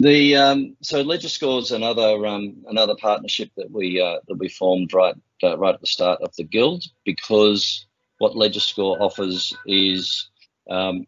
the 0.00 0.36
um, 0.36 0.76
so 0.82 1.04
LedgerScore 1.04 1.60
is 1.62 1.70
another 1.70 2.26
um, 2.26 2.64
another 2.66 2.94
partnership 3.00 3.50
that 3.56 3.70
we 3.70 4.00
uh, 4.00 4.18
that 4.28 4.36
we 4.36 4.48
formed 4.48 4.92
right 4.92 5.14
uh, 5.42 5.56
right 5.56 5.74
at 5.74 5.80
the 5.80 5.86
start 5.86 6.20
of 6.22 6.34
the 6.36 6.44
guild 6.44 6.84
because 7.04 7.86
what 8.18 8.32
LedgerScore 8.32 9.00
offers 9.00 9.56
is 9.66 10.28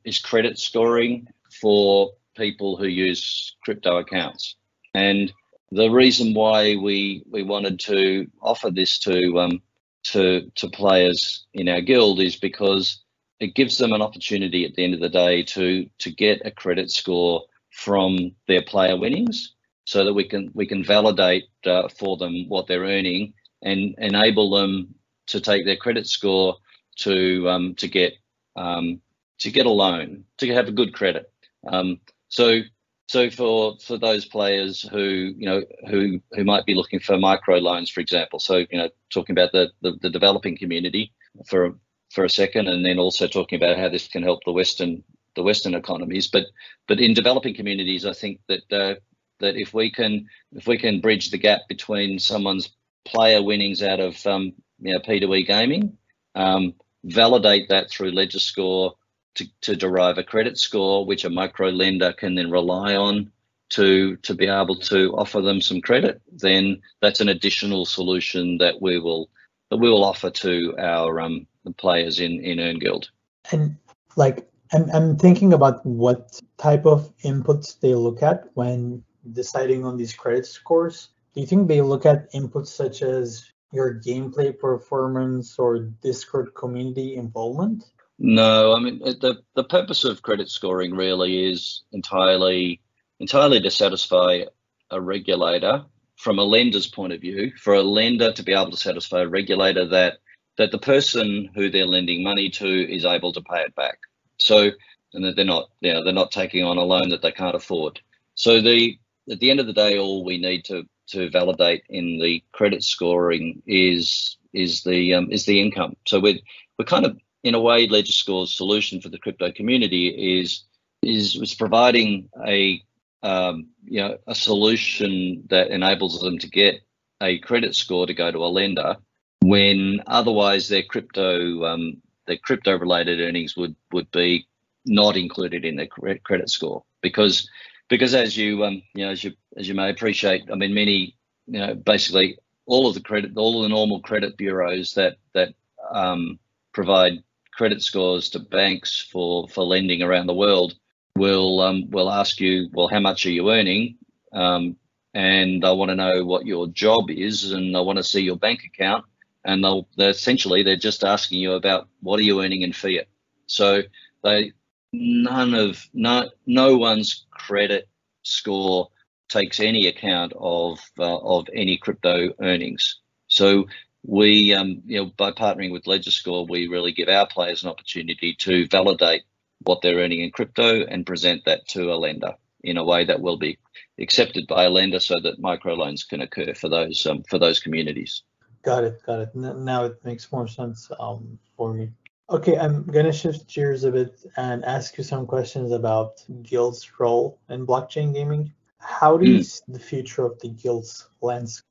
is 0.05 0.19
credit 0.19 0.59
scoring 0.59 1.27
for 1.61 2.13
people 2.37 2.77
who 2.77 2.87
use 2.87 3.57
crypto 3.63 3.99
accounts, 3.99 4.57
and 4.95 5.33
the 5.75 5.89
reason 5.89 6.35
why 6.35 6.77
we 6.77 7.25
we 7.31 7.43
wanted 7.43 7.81
to 7.81 8.31
offer 8.41 8.71
this 8.71 8.99
to 9.01 9.39
um, 9.41 9.63
to 10.05 10.51
to 10.55 10.69
players 10.69 11.47
in 11.53 11.69
our 11.69 11.81
guild 11.81 12.21
is 12.21 12.37
because 12.37 13.03
it 13.41 13.55
gives 13.55 13.79
them 13.79 13.93
an 13.93 14.03
opportunity 14.03 14.65
at 14.65 14.75
the 14.75 14.85
end 14.85 14.95
of 14.95 15.01
the 15.01 15.09
day 15.09 15.43
to 15.43 15.89
to 15.99 16.11
get 16.11 16.47
a 16.47 16.51
credit 16.51 16.91
score 16.91 17.43
from 17.71 18.33
their 18.47 18.63
player 18.63 18.97
winnings 18.97 19.55
so 19.85 20.05
that 20.05 20.15
we 20.15 20.25
can 20.29 20.51
we 20.55 20.67
can 20.67 20.85
validate 20.85 21.45
uh, 21.67 21.89
for 21.89 22.17
them 22.17 22.49
what 22.49 22.67
they're 22.67 22.85
earning 22.85 23.35
and 23.63 23.95
enable 23.99 24.51
them 24.51 24.95
to 25.27 25.41
take 25.41 25.65
their 25.65 25.77
credit 25.77 26.07
score 26.07 26.57
to 26.97 27.49
um, 27.49 27.75
to 27.75 27.89
get 27.89 28.13
um, 28.57 29.01
to 29.39 29.51
get 29.51 29.67
a 29.67 29.71
loan 29.71 30.25
to 30.39 30.55
have 30.55 30.69
a 30.69 30.73
good 30.73 30.95
credit. 30.95 31.31
Um, 31.67 32.01
so 32.29 32.61
so 33.07 33.31
for 33.31 33.77
for 33.81 33.99
those 33.99 34.25
players 34.25 34.83
who 34.83 35.35
you 35.37 35.47
know 35.47 35.63
who 35.89 36.21
who 36.33 36.45
might 36.45 36.65
be 36.65 36.75
looking 36.75 37.01
for 37.01 37.19
micro 37.19 37.59
loans, 37.59 37.91
for 37.91 38.01
example. 38.01 38.39
So 38.39 38.65
you 38.71 38.79
know 38.79 38.89
talking 39.13 39.35
about 39.35 39.53
the 39.53 39.71
the, 39.83 39.99
the 40.01 40.11
developing 40.11 40.57
community 40.57 41.13
for 41.47 41.77
for 42.11 42.25
a 42.25 42.31
second, 42.31 42.69
and 42.69 42.85
then 42.85 42.99
also 42.99 43.27
talking 43.27 43.57
about 43.57 43.79
how 43.79 43.89
this 43.89 44.09
can 44.09 44.23
help 44.23 44.41
the 44.45 44.53
Western 44.53 45.03
the 45.37 45.43
Western 45.43 45.75
economies. 45.75 46.29
But 46.29 46.47
but 46.89 47.01
in 47.01 47.13
developing 47.13 47.55
communities, 47.55 48.07
I 48.07 48.13
think 48.13 48.41
that 48.49 48.73
uh, 48.73 48.95
that 49.41 49.57
if 49.57 49.75
we 49.75 49.91
can 49.91 50.27
if 50.53 50.67
we 50.67 50.79
can 50.79 51.01
bridge 51.01 51.31
the 51.31 51.39
gap 51.39 51.61
between 51.69 52.19
someone's 52.19 52.71
player 53.05 53.43
winnings 53.43 53.83
out 53.83 54.01
of 54.01 54.27
um, 54.27 54.55
you 54.81 54.95
know 54.95 55.01
P2E 55.01 55.47
gaming, 55.47 55.99
um, 56.35 56.75
validate 57.05 57.69
that 57.69 57.91
through 57.91 58.13
LedgerScore 58.13 58.95
to, 59.35 59.47
to 59.63 59.77
derive 59.77 60.19
a 60.19 60.25
credit 60.25 60.59
score, 60.59 61.05
which 61.05 61.25
a 61.25 61.31
micro 61.31 61.69
lender 61.69 62.13
can 62.13 62.35
then 62.35 62.51
rely 62.51 62.97
on 62.97 63.31
to 63.71 64.17
to 64.19 64.35
be 64.35 64.47
able 64.47 64.77
to 64.77 65.13
offer 65.17 65.41
them 65.41 65.61
some 65.61 65.81
credit, 65.81 66.21
then 66.31 66.81
that's 67.01 67.21
an 67.21 67.29
additional 67.29 67.85
solution 67.85 68.59
that 68.59 68.81
we 68.81 68.99
will 68.99 69.31
that 69.71 69.79
we 69.79 69.89
will 69.89 70.05
offer 70.05 70.31
to 70.31 70.75
our 70.79 71.21
um, 71.21 71.47
players 71.77 72.21
in 72.21 72.45
in 72.45 72.59
EarnGuild. 72.59 73.07
And 73.51 73.77
like 74.17 74.49
I'm, 74.73 74.91
I'm 74.93 75.17
thinking 75.17 75.53
about 75.53 75.85
what 75.85 76.41
type 76.59 76.87
of 76.87 77.13
inputs 77.19 77.81
they 77.81 77.95
look 77.95 78.23
at 78.23 78.45
when 78.55 79.03
deciding 79.33 79.85
on 79.85 79.97
these 79.97 80.15
credit 80.15 80.47
scores. 80.47 81.09
Do 81.35 81.41
you 81.41 81.47
think 81.47 81.67
they 81.67 81.81
look 81.81 82.07
at 82.07 82.33
inputs 82.33 82.69
such 82.69 83.03
as 83.03 83.51
your 83.73 83.95
gameplay 83.95 84.57
performance 84.57 85.59
or 85.59 85.79
Discord 85.81 86.55
community 86.55 87.17
involvement? 87.17 87.85
No, 88.19 88.75
I 88.75 88.81
mean 88.81 89.01
the 89.01 89.43
the 89.55 89.65
purpose 89.65 90.05
of 90.05 90.23
credit 90.23 90.49
scoring 90.49 90.95
really 90.95 91.51
is 91.51 91.83
entirely 91.93 92.81
entirely 93.21 93.61
to 93.61 93.71
satisfy 93.71 94.45
a 94.91 95.01
regulator 95.01 95.85
from 96.17 96.39
a 96.39 96.45
lender's 96.45 96.87
point 96.87 97.13
of 97.13 97.21
view, 97.21 97.53
for 97.59 97.75
a 97.75 97.83
lender 97.83 98.33
to 98.33 98.43
be 98.43 98.53
able 98.53 98.71
to 98.71 98.77
satisfy 98.77 99.23
a 99.23 99.29
regulator 99.29 99.85
that 99.87 100.19
that 100.59 100.71
the 100.71 100.79
person 100.79 101.51
who 101.55 101.69
they're 101.71 101.87
lending 101.87 102.23
money 102.23 102.49
to 102.51 102.95
is 102.95 103.05
able 103.05 103.33
to 103.33 103.43
pay 103.43 103.63
it 103.63 103.75
back. 103.75 103.99
So 104.39 104.71
and 105.13 105.25
that 105.25 105.37
they're 105.37 105.45
not 105.45 105.71
you 105.81 105.93
know, 105.93 106.05
they're 106.05 106.13
not 106.13 106.31
taking 106.31 106.63
on 106.65 106.79
a 106.79 106.85
loan 106.85 107.09
that 107.11 107.23
they 107.23 107.33
can't 107.33 107.57
afford. 107.57 108.01
So 108.37 108.61
the 108.61 108.99
at 109.31 109.41
the 109.41 109.51
end 109.51 109.61
of 109.61 109.67
the 109.67 109.73
day, 109.73 109.99
all 109.99 110.25
we 110.25 110.39
need 110.39 110.65
to 110.67 110.85
to 111.09 111.31
validate 111.31 111.83
in 111.89 112.19
the 112.21 112.43
credit 112.53 112.83
scoring 112.85 113.63
is 113.67 114.39
is 114.53 114.85
the 114.85 115.15
um, 115.15 115.31
is 115.33 115.47
the 115.47 115.61
income. 115.61 115.97
So 116.07 116.21
we're 116.21 116.39
we're 116.79 116.85
kind 116.85 117.07
of 117.07 117.19
in 117.45 117.55
a 117.55 117.61
way 117.61 117.87
LedgerScore's 117.87 118.57
solution 118.57 119.01
for 119.01 119.09
the 119.11 119.19
crypto 119.19 119.53
community 119.53 120.41
is 120.41 120.65
is 121.03 121.39
was 121.39 121.55
providing 121.55 122.29
a 122.47 122.83
um, 123.23 123.69
you 123.85 124.01
know 124.01 124.19
a 124.27 124.35
solution 124.35 125.45
that 125.49 125.71
enables 125.71 126.21
them 126.21 126.39
to 126.39 126.49
get 126.49 126.81
a 127.21 127.39
credit 127.39 127.77
score 127.77 128.07
to 128.07 128.15
go 128.15 128.33
to 128.33 128.45
a 128.45 128.51
lender 128.61 128.97
when 129.41 130.01
otherwise 130.07 130.69
their 130.69 130.83
crypto 130.83 131.65
um, 131.65 132.03
the 132.27 132.39
crypto 132.39 132.79
related 132.79 133.21
earnings 133.21 133.57
would 133.57 133.77
would 133.93 134.11
be 134.11 134.47
not 134.87 135.17
included 135.17 135.65
in 135.65 135.77
their 135.77 135.87
credit 135.87 136.51
score. 136.51 136.85
Because 137.03 137.49
because 137.89 138.15
as 138.15 138.37
you 138.37 138.65
um 138.65 138.83
you 138.95 139.05
know 139.05 139.11
as 139.11 139.23
you 139.25 139.33
as 139.57 139.69
you 139.69 139.75
may 139.75 139.91
appreciate, 139.91 140.51
I 140.51 140.55
mean 140.55 140.75
many 140.75 141.17
you 141.47 141.59
know 141.61 141.75
basically 141.75 142.39
all 142.67 142.89
of 142.89 142.95
the 142.95 143.01
credit 143.01 143.33
all 143.37 143.59
of 143.59 143.63
the 143.63 143.69
normal 143.69 144.01
credit 144.01 144.37
bureaus 144.37 144.95
that 144.95 145.17
that 145.35 145.55
um, 145.93 146.39
provide 146.73 147.23
credit 147.57 147.83
scores 147.83 148.31
to 148.31 148.39
banks 148.39 149.01
for 149.11 149.49
for 149.49 149.65
lending 149.65 150.03
around 150.03 150.27
the 150.27 150.35
world 150.35 150.75
will 151.17 151.61
um, 151.61 151.91
will 151.91 152.11
ask 152.11 152.41
you 152.41 152.69
well 152.73 152.89
how 152.89 153.01
much 153.01 153.27
are 153.27 153.31
you 153.31 153.51
earning? 153.51 153.97
Um, 154.33 154.77
and 155.15 155.65
I 155.65 155.71
want 155.71 155.91
to 155.91 155.95
know 155.95 156.25
what 156.25 156.47
your 156.47 156.67
job 156.67 157.11
is 157.11 157.53
and 157.53 157.77
I 157.77 157.81
want 157.81 157.99
to 157.99 158.05
see 158.05 158.21
your 158.21 158.37
bank 158.37 158.65
account 158.65 159.05
and 159.45 159.63
they'll 159.63 159.89
they're 159.97 160.11
essentially 160.11 160.63
they're 160.63 160.77
just 160.77 161.05
asking 161.05 161.41
you 161.41 161.53
about 161.53 161.89
what 162.01 162.19
are 162.19 162.25
you 162.25 162.43
earning 162.43 162.63
in 162.63 162.73
fiat. 162.73 163.07
So 163.47 163.83
they 164.23 164.53
none 164.93 165.55
of 165.55 165.87
no 165.93 166.31
no 166.47 166.77
one's 166.77 167.27
credit 167.31 167.89
score 168.23 168.89
takes 169.29 169.61
any 169.61 169.87
account 169.87 170.33
of 170.39 170.79
uh, 170.99 171.19
of 171.19 171.47
any 171.55 171.77
crypto 171.77 172.31
earnings. 172.41 173.01
So 173.29 173.67
we 174.07 174.53
um, 174.53 174.83
you 174.87 174.99
know 174.99 175.11
by 175.17 175.31
partnering 175.31 175.73
with 175.73 175.85
LedgerScore 175.85 176.49
we 176.49 176.69
really 176.69 176.93
give 176.93 177.09
our 177.09 177.27
players 177.27 177.63
an 177.63 177.71
opportunity 177.71 178.35
to 178.41 178.67
validate 178.69 179.23
what 179.63 179.81
they're 179.81 179.99
earning 179.99 180.21
in 180.21 180.31
crypto 180.31 180.85
and 180.85 181.07
present 181.07 181.45
that 181.45 181.67
to 181.69 181.93
a 181.93 181.97
lender 181.97 182.35
in 182.63 182.77
a 182.77 182.85
way 182.85 183.05
that 183.05 183.21
will 183.21 183.37
be 183.37 183.59
accepted 183.99 184.47
by 184.47 184.65
a 184.65 184.71
lender 184.71 185.01
so 185.01 185.15
that 185.23 185.41
microloans 185.41 186.07
can 186.09 186.21
occur 186.21 186.55
for 186.55 186.69
those 186.69 187.07
um, 187.07 187.23
for 187.29 187.39
those 187.39 187.61
communities 187.61 188.23
Got 188.65 188.85
it. 188.85 189.03
Got 189.05 189.21
it. 189.21 189.35
Now 189.35 189.85
it 189.85 190.03
makes 190.05 190.33
more 190.33 190.49
sense 190.49 190.91
um, 190.99 191.39
for 191.57 191.75
me. 191.75 191.91
Okay, 192.31 192.57
I'm 192.57 192.85
gonna 192.85 193.13
shift 193.13 193.47
gears 193.47 193.85
a 193.85 193.93
bit 193.93 194.25
and 194.39 194.65
ask 194.65 194.97
you 194.97 195.05
some 195.05 195.27
questions 195.27 195.71
about 195.71 196.25
guilds' 196.43 196.99
role 196.99 197.39
in 197.51 197.67
blockchain 197.67 198.15
gaming. 198.15 198.53
How 198.79 199.19
do 199.19 199.29
you 199.29 199.41
mm. 199.41 199.45
see 199.45 199.63
the 199.69 199.79
future 199.79 200.25
of 200.25 200.41
the 200.41 200.49
guilds 200.49 201.07
landscape? 201.21 201.67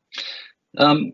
Um, 0.78 1.14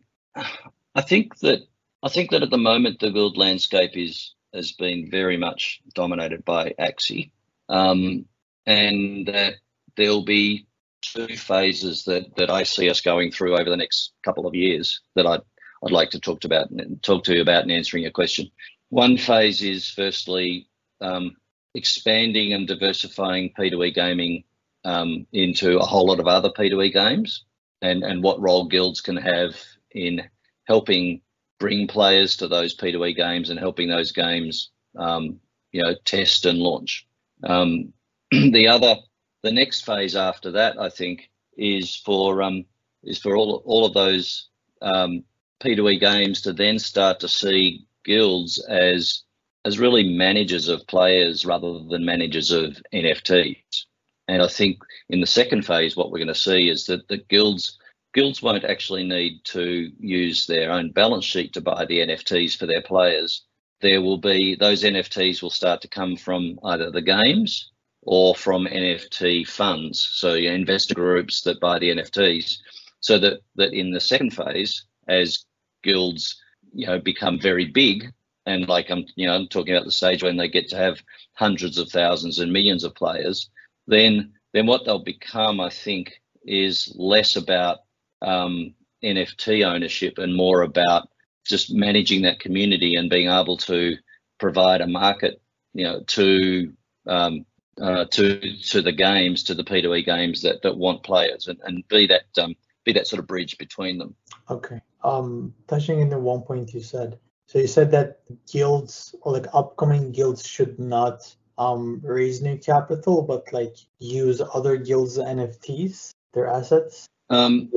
I 0.96 1.02
think 1.02 1.38
that 1.40 1.62
I 2.04 2.10
think 2.10 2.32
that 2.32 2.44
at 2.44 2.50
the 2.50 2.58
moment 2.58 3.00
the 3.00 3.12
guild 3.12 3.38
landscape 3.38 3.96
is 3.96 4.34
has 4.54 4.72
been 4.72 5.10
very 5.12 5.38
much 5.38 5.82
dominated 5.94 6.44
by 6.46 6.74
Axie, 6.80 7.32
um, 7.68 8.26
and 8.66 9.28
that 9.28 9.56
there'll 9.96 10.26
be 10.26 10.68
two 11.02 11.36
phases 11.38 12.04
that 12.06 12.36
that 12.36 12.50
I 12.50 12.64
see 12.64 12.90
us 12.90 13.02
going 13.02 13.32
through 13.32 13.58
over 13.58 13.70
the 13.70 13.78
next 13.78 14.14
couple 14.24 14.48
of 14.48 14.56
years 14.56 15.02
that 15.16 15.26
I'd 15.26 15.42
I'd 15.84 15.92
like 15.92 16.10
to 16.12 16.20
talk 16.20 16.42
to 16.42 16.48
about 16.48 16.70
talk 17.02 17.24
to 17.26 17.36
you 17.36 17.42
about 17.42 17.64
in 17.64 17.72
answering 17.72 18.04
your 18.04 18.12
question. 18.12 18.50
One 18.90 19.18
phase 19.18 19.62
is 19.62 19.90
firstly 19.90 20.68
um, 21.00 21.38
expanding 21.76 22.54
and 22.54 22.68
diversifying 22.68 23.54
P2E 23.58 23.94
gaming 23.94 24.44
um, 24.84 25.28
into 25.32 25.78
a 25.78 25.86
whole 25.86 26.08
lot 26.08 26.20
of 26.20 26.28
other 26.28 26.50
P2E 26.50 26.92
games, 26.94 27.46
and 27.82 28.04
and 28.04 28.24
what 28.24 28.42
role 28.42 28.66
guilds 28.66 29.02
can 29.02 29.18
have 29.18 29.56
in 29.92 30.22
helping 30.70 31.22
bring 31.60 31.88
players 31.88 32.38
to 32.38 32.48
those 32.48 32.78
P2E 32.78 33.16
games 33.16 33.50
and 33.50 33.60
helping 33.60 33.90
those 33.90 34.14
games, 34.14 34.70
um, 34.98 35.40
you 35.72 35.84
know, 35.84 35.96
test 36.06 36.46
and 36.46 36.60
launch. 36.60 37.06
Um, 37.44 37.92
the 38.32 38.68
other, 38.68 38.96
the 39.42 39.52
next 39.52 39.86
phase 39.86 40.16
after 40.16 40.52
that, 40.52 40.80
I 40.80 40.90
think, 40.90 41.30
is 41.58 41.96
for 41.96 42.42
um, 42.42 42.66
is 43.04 43.18
for 43.18 43.36
all 43.36 43.62
all 43.66 43.86
of 43.86 43.94
those 43.94 44.48
um, 44.82 45.24
P2E 45.62 46.00
games 46.00 46.42
to 46.42 46.54
then 46.54 46.80
start 46.80 47.20
to 47.22 47.28
see 47.28 47.86
guilds 48.06 48.64
as 48.70 49.24
as 49.66 49.80
really 49.80 50.04
managers 50.18 50.70
of 50.70 50.88
players 50.88 51.46
rather 51.46 51.80
than 51.90 52.06
managers 52.06 52.52
of 52.52 52.78
NFTs. 52.94 53.86
And 54.30 54.42
I 54.42 54.48
think 54.48 54.78
in 55.10 55.20
the 55.20 55.28
second 55.28 55.66
phase, 55.66 55.98
what 55.98 56.12
we're 56.12 56.20
going 56.20 56.28
to 56.28 56.36
see 56.36 56.70
is 56.70 56.86
that 56.86 57.08
the 57.08 57.18
guilds 57.18 57.78
guilds 58.14 58.42
won't 58.42 58.66
actually 58.66 59.04
need 59.04 59.44
to 59.46 59.92
use 60.00 60.46
their 60.46 60.72
own 60.72 60.92
balance 60.92 61.26
sheet 61.26 61.54
to 61.54 61.62
buy 61.62 61.86
the 61.86 62.00
NFTs 62.00 62.58
for 62.58 62.66
their 62.66 62.82
players. 62.82 63.44
There 63.82 64.02
will 64.02 64.18
be 64.18 64.56
those 64.56 64.84
NFTs 64.84 65.42
will 65.42 65.50
start 65.50 65.82
to 65.82 65.88
come 65.88 66.18
from 66.18 66.60
either 66.64 66.92
the 66.92 67.02
games 67.02 67.72
or 68.02 68.36
from 68.36 68.66
NFT 68.66 69.48
funds, 69.48 70.00
so 70.00 70.34
investor 70.34 70.96
groups 70.96 71.42
that 71.42 71.60
buy 71.60 71.80
the 71.80 71.90
NFTs. 71.90 72.58
So 73.02 73.18
that 73.20 73.42
that 73.56 73.74
in 73.74 73.92
the 73.92 74.00
second 74.00 74.32
phase, 74.32 74.86
as 75.08 75.46
guilds, 75.84 76.42
you 76.74 76.88
know, 76.88 77.00
become 77.00 77.40
very 77.40 77.66
big. 77.66 78.12
And 78.46 78.68
like 78.68 78.90
I'm, 78.90 79.06
you 79.16 79.28
know, 79.28 79.36
I'm 79.36 79.48
talking 79.48 79.76
about 79.76 79.86
the 79.86 79.92
stage 79.92 80.24
when 80.24 80.38
they 80.38 80.50
get 80.50 80.70
to 80.70 80.78
have 80.78 81.02
hundreds 81.34 81.78
of 81.78 81.90
thousands 81.90 82.40
and 82.40 82.52
millions 82.52 82.84
of 82.84 82.96
players, 82.96 83.50
then 83.88 84.34
then 84.54 84.66
what 84.66 84.86
they'll 84.86 85.04
become, 85.04 85.60
I 85.60 85.70
think, 85.70 86.22
is 86.44 86.94
less 86.98 87.36
about 87.36 87.80
um, 88.22 88.74
NFT 89.04 89.66
ownership 89.66 90.18
and 90.18 90.36
more 90.36 90.62
about 90.62 91.10
just 91.46 91.74
managing 91.74 92.24
that 92.24 92.40
community 92.40 92.96
and 92.96 93.10
being 93.10 93.30
able 93.30 93.58
to 93.58 93.96
provide 94.40 94.82
a 94.82 94.88
market, 94.88 95.42
you 95.74 95.84
know, 95.84 96.02
to 96.08 96.74
um, 97.08 97.46
uh, 97.82 98.06
to 98.06 98.58
to 98.58 98.82
the 98.82 98.92
games, 98.92 99.44
to 99.44 99.56
the 99.56 99.64
P2E 99.64 100.06
games 100.06 100.42
that 100.42 100.62
that 100.64 100.78
want 100.78 101.04
players, 101.04 101.48
and, 101.48 101.60
and 101.64 101.88
be 101.88 102.08
that 102.08 102.24
um, 102.42 102.56
be 102.86 102.94
that 102.94 103.08
sort 103.08 103.20
of 103.20 103.28
bridge 103.28 103.58
between 103.58 103.98
them. 103.98 104.16
Okay. 104.50 104.82
Um, 105.04 105.54
touching 105.68 106.02
in 106.02 106.10
the 106.10 106.20
one 106.20 106.42
point 106.42 106.74
you 106.74 106.82
said. 106.82 107.20
So 107.48 107.58
you 107.58 107.68
said 107.68 107.92
that 107.92 108.20
guilds 108.52 109.16
or 109.22 109.34
like 109.34 109.48
upcoming 109.54 110.12
guilds 110.12 110.46
should 110.46 110.78
not 110.78 111.36
um 111.58 112.00
raise 112.04 112.42
new 112.42 112.58
capital, 112.58 113.22
but 113.22 113.52
like 113.54 113.76
use 114.00 114.42
other 114.54 114.78
guilds 114.78 115.18
NFTs, 115.18 116.12
their 116.34 116.48
assets. 116.48 117.08
Um, 117.30 117.72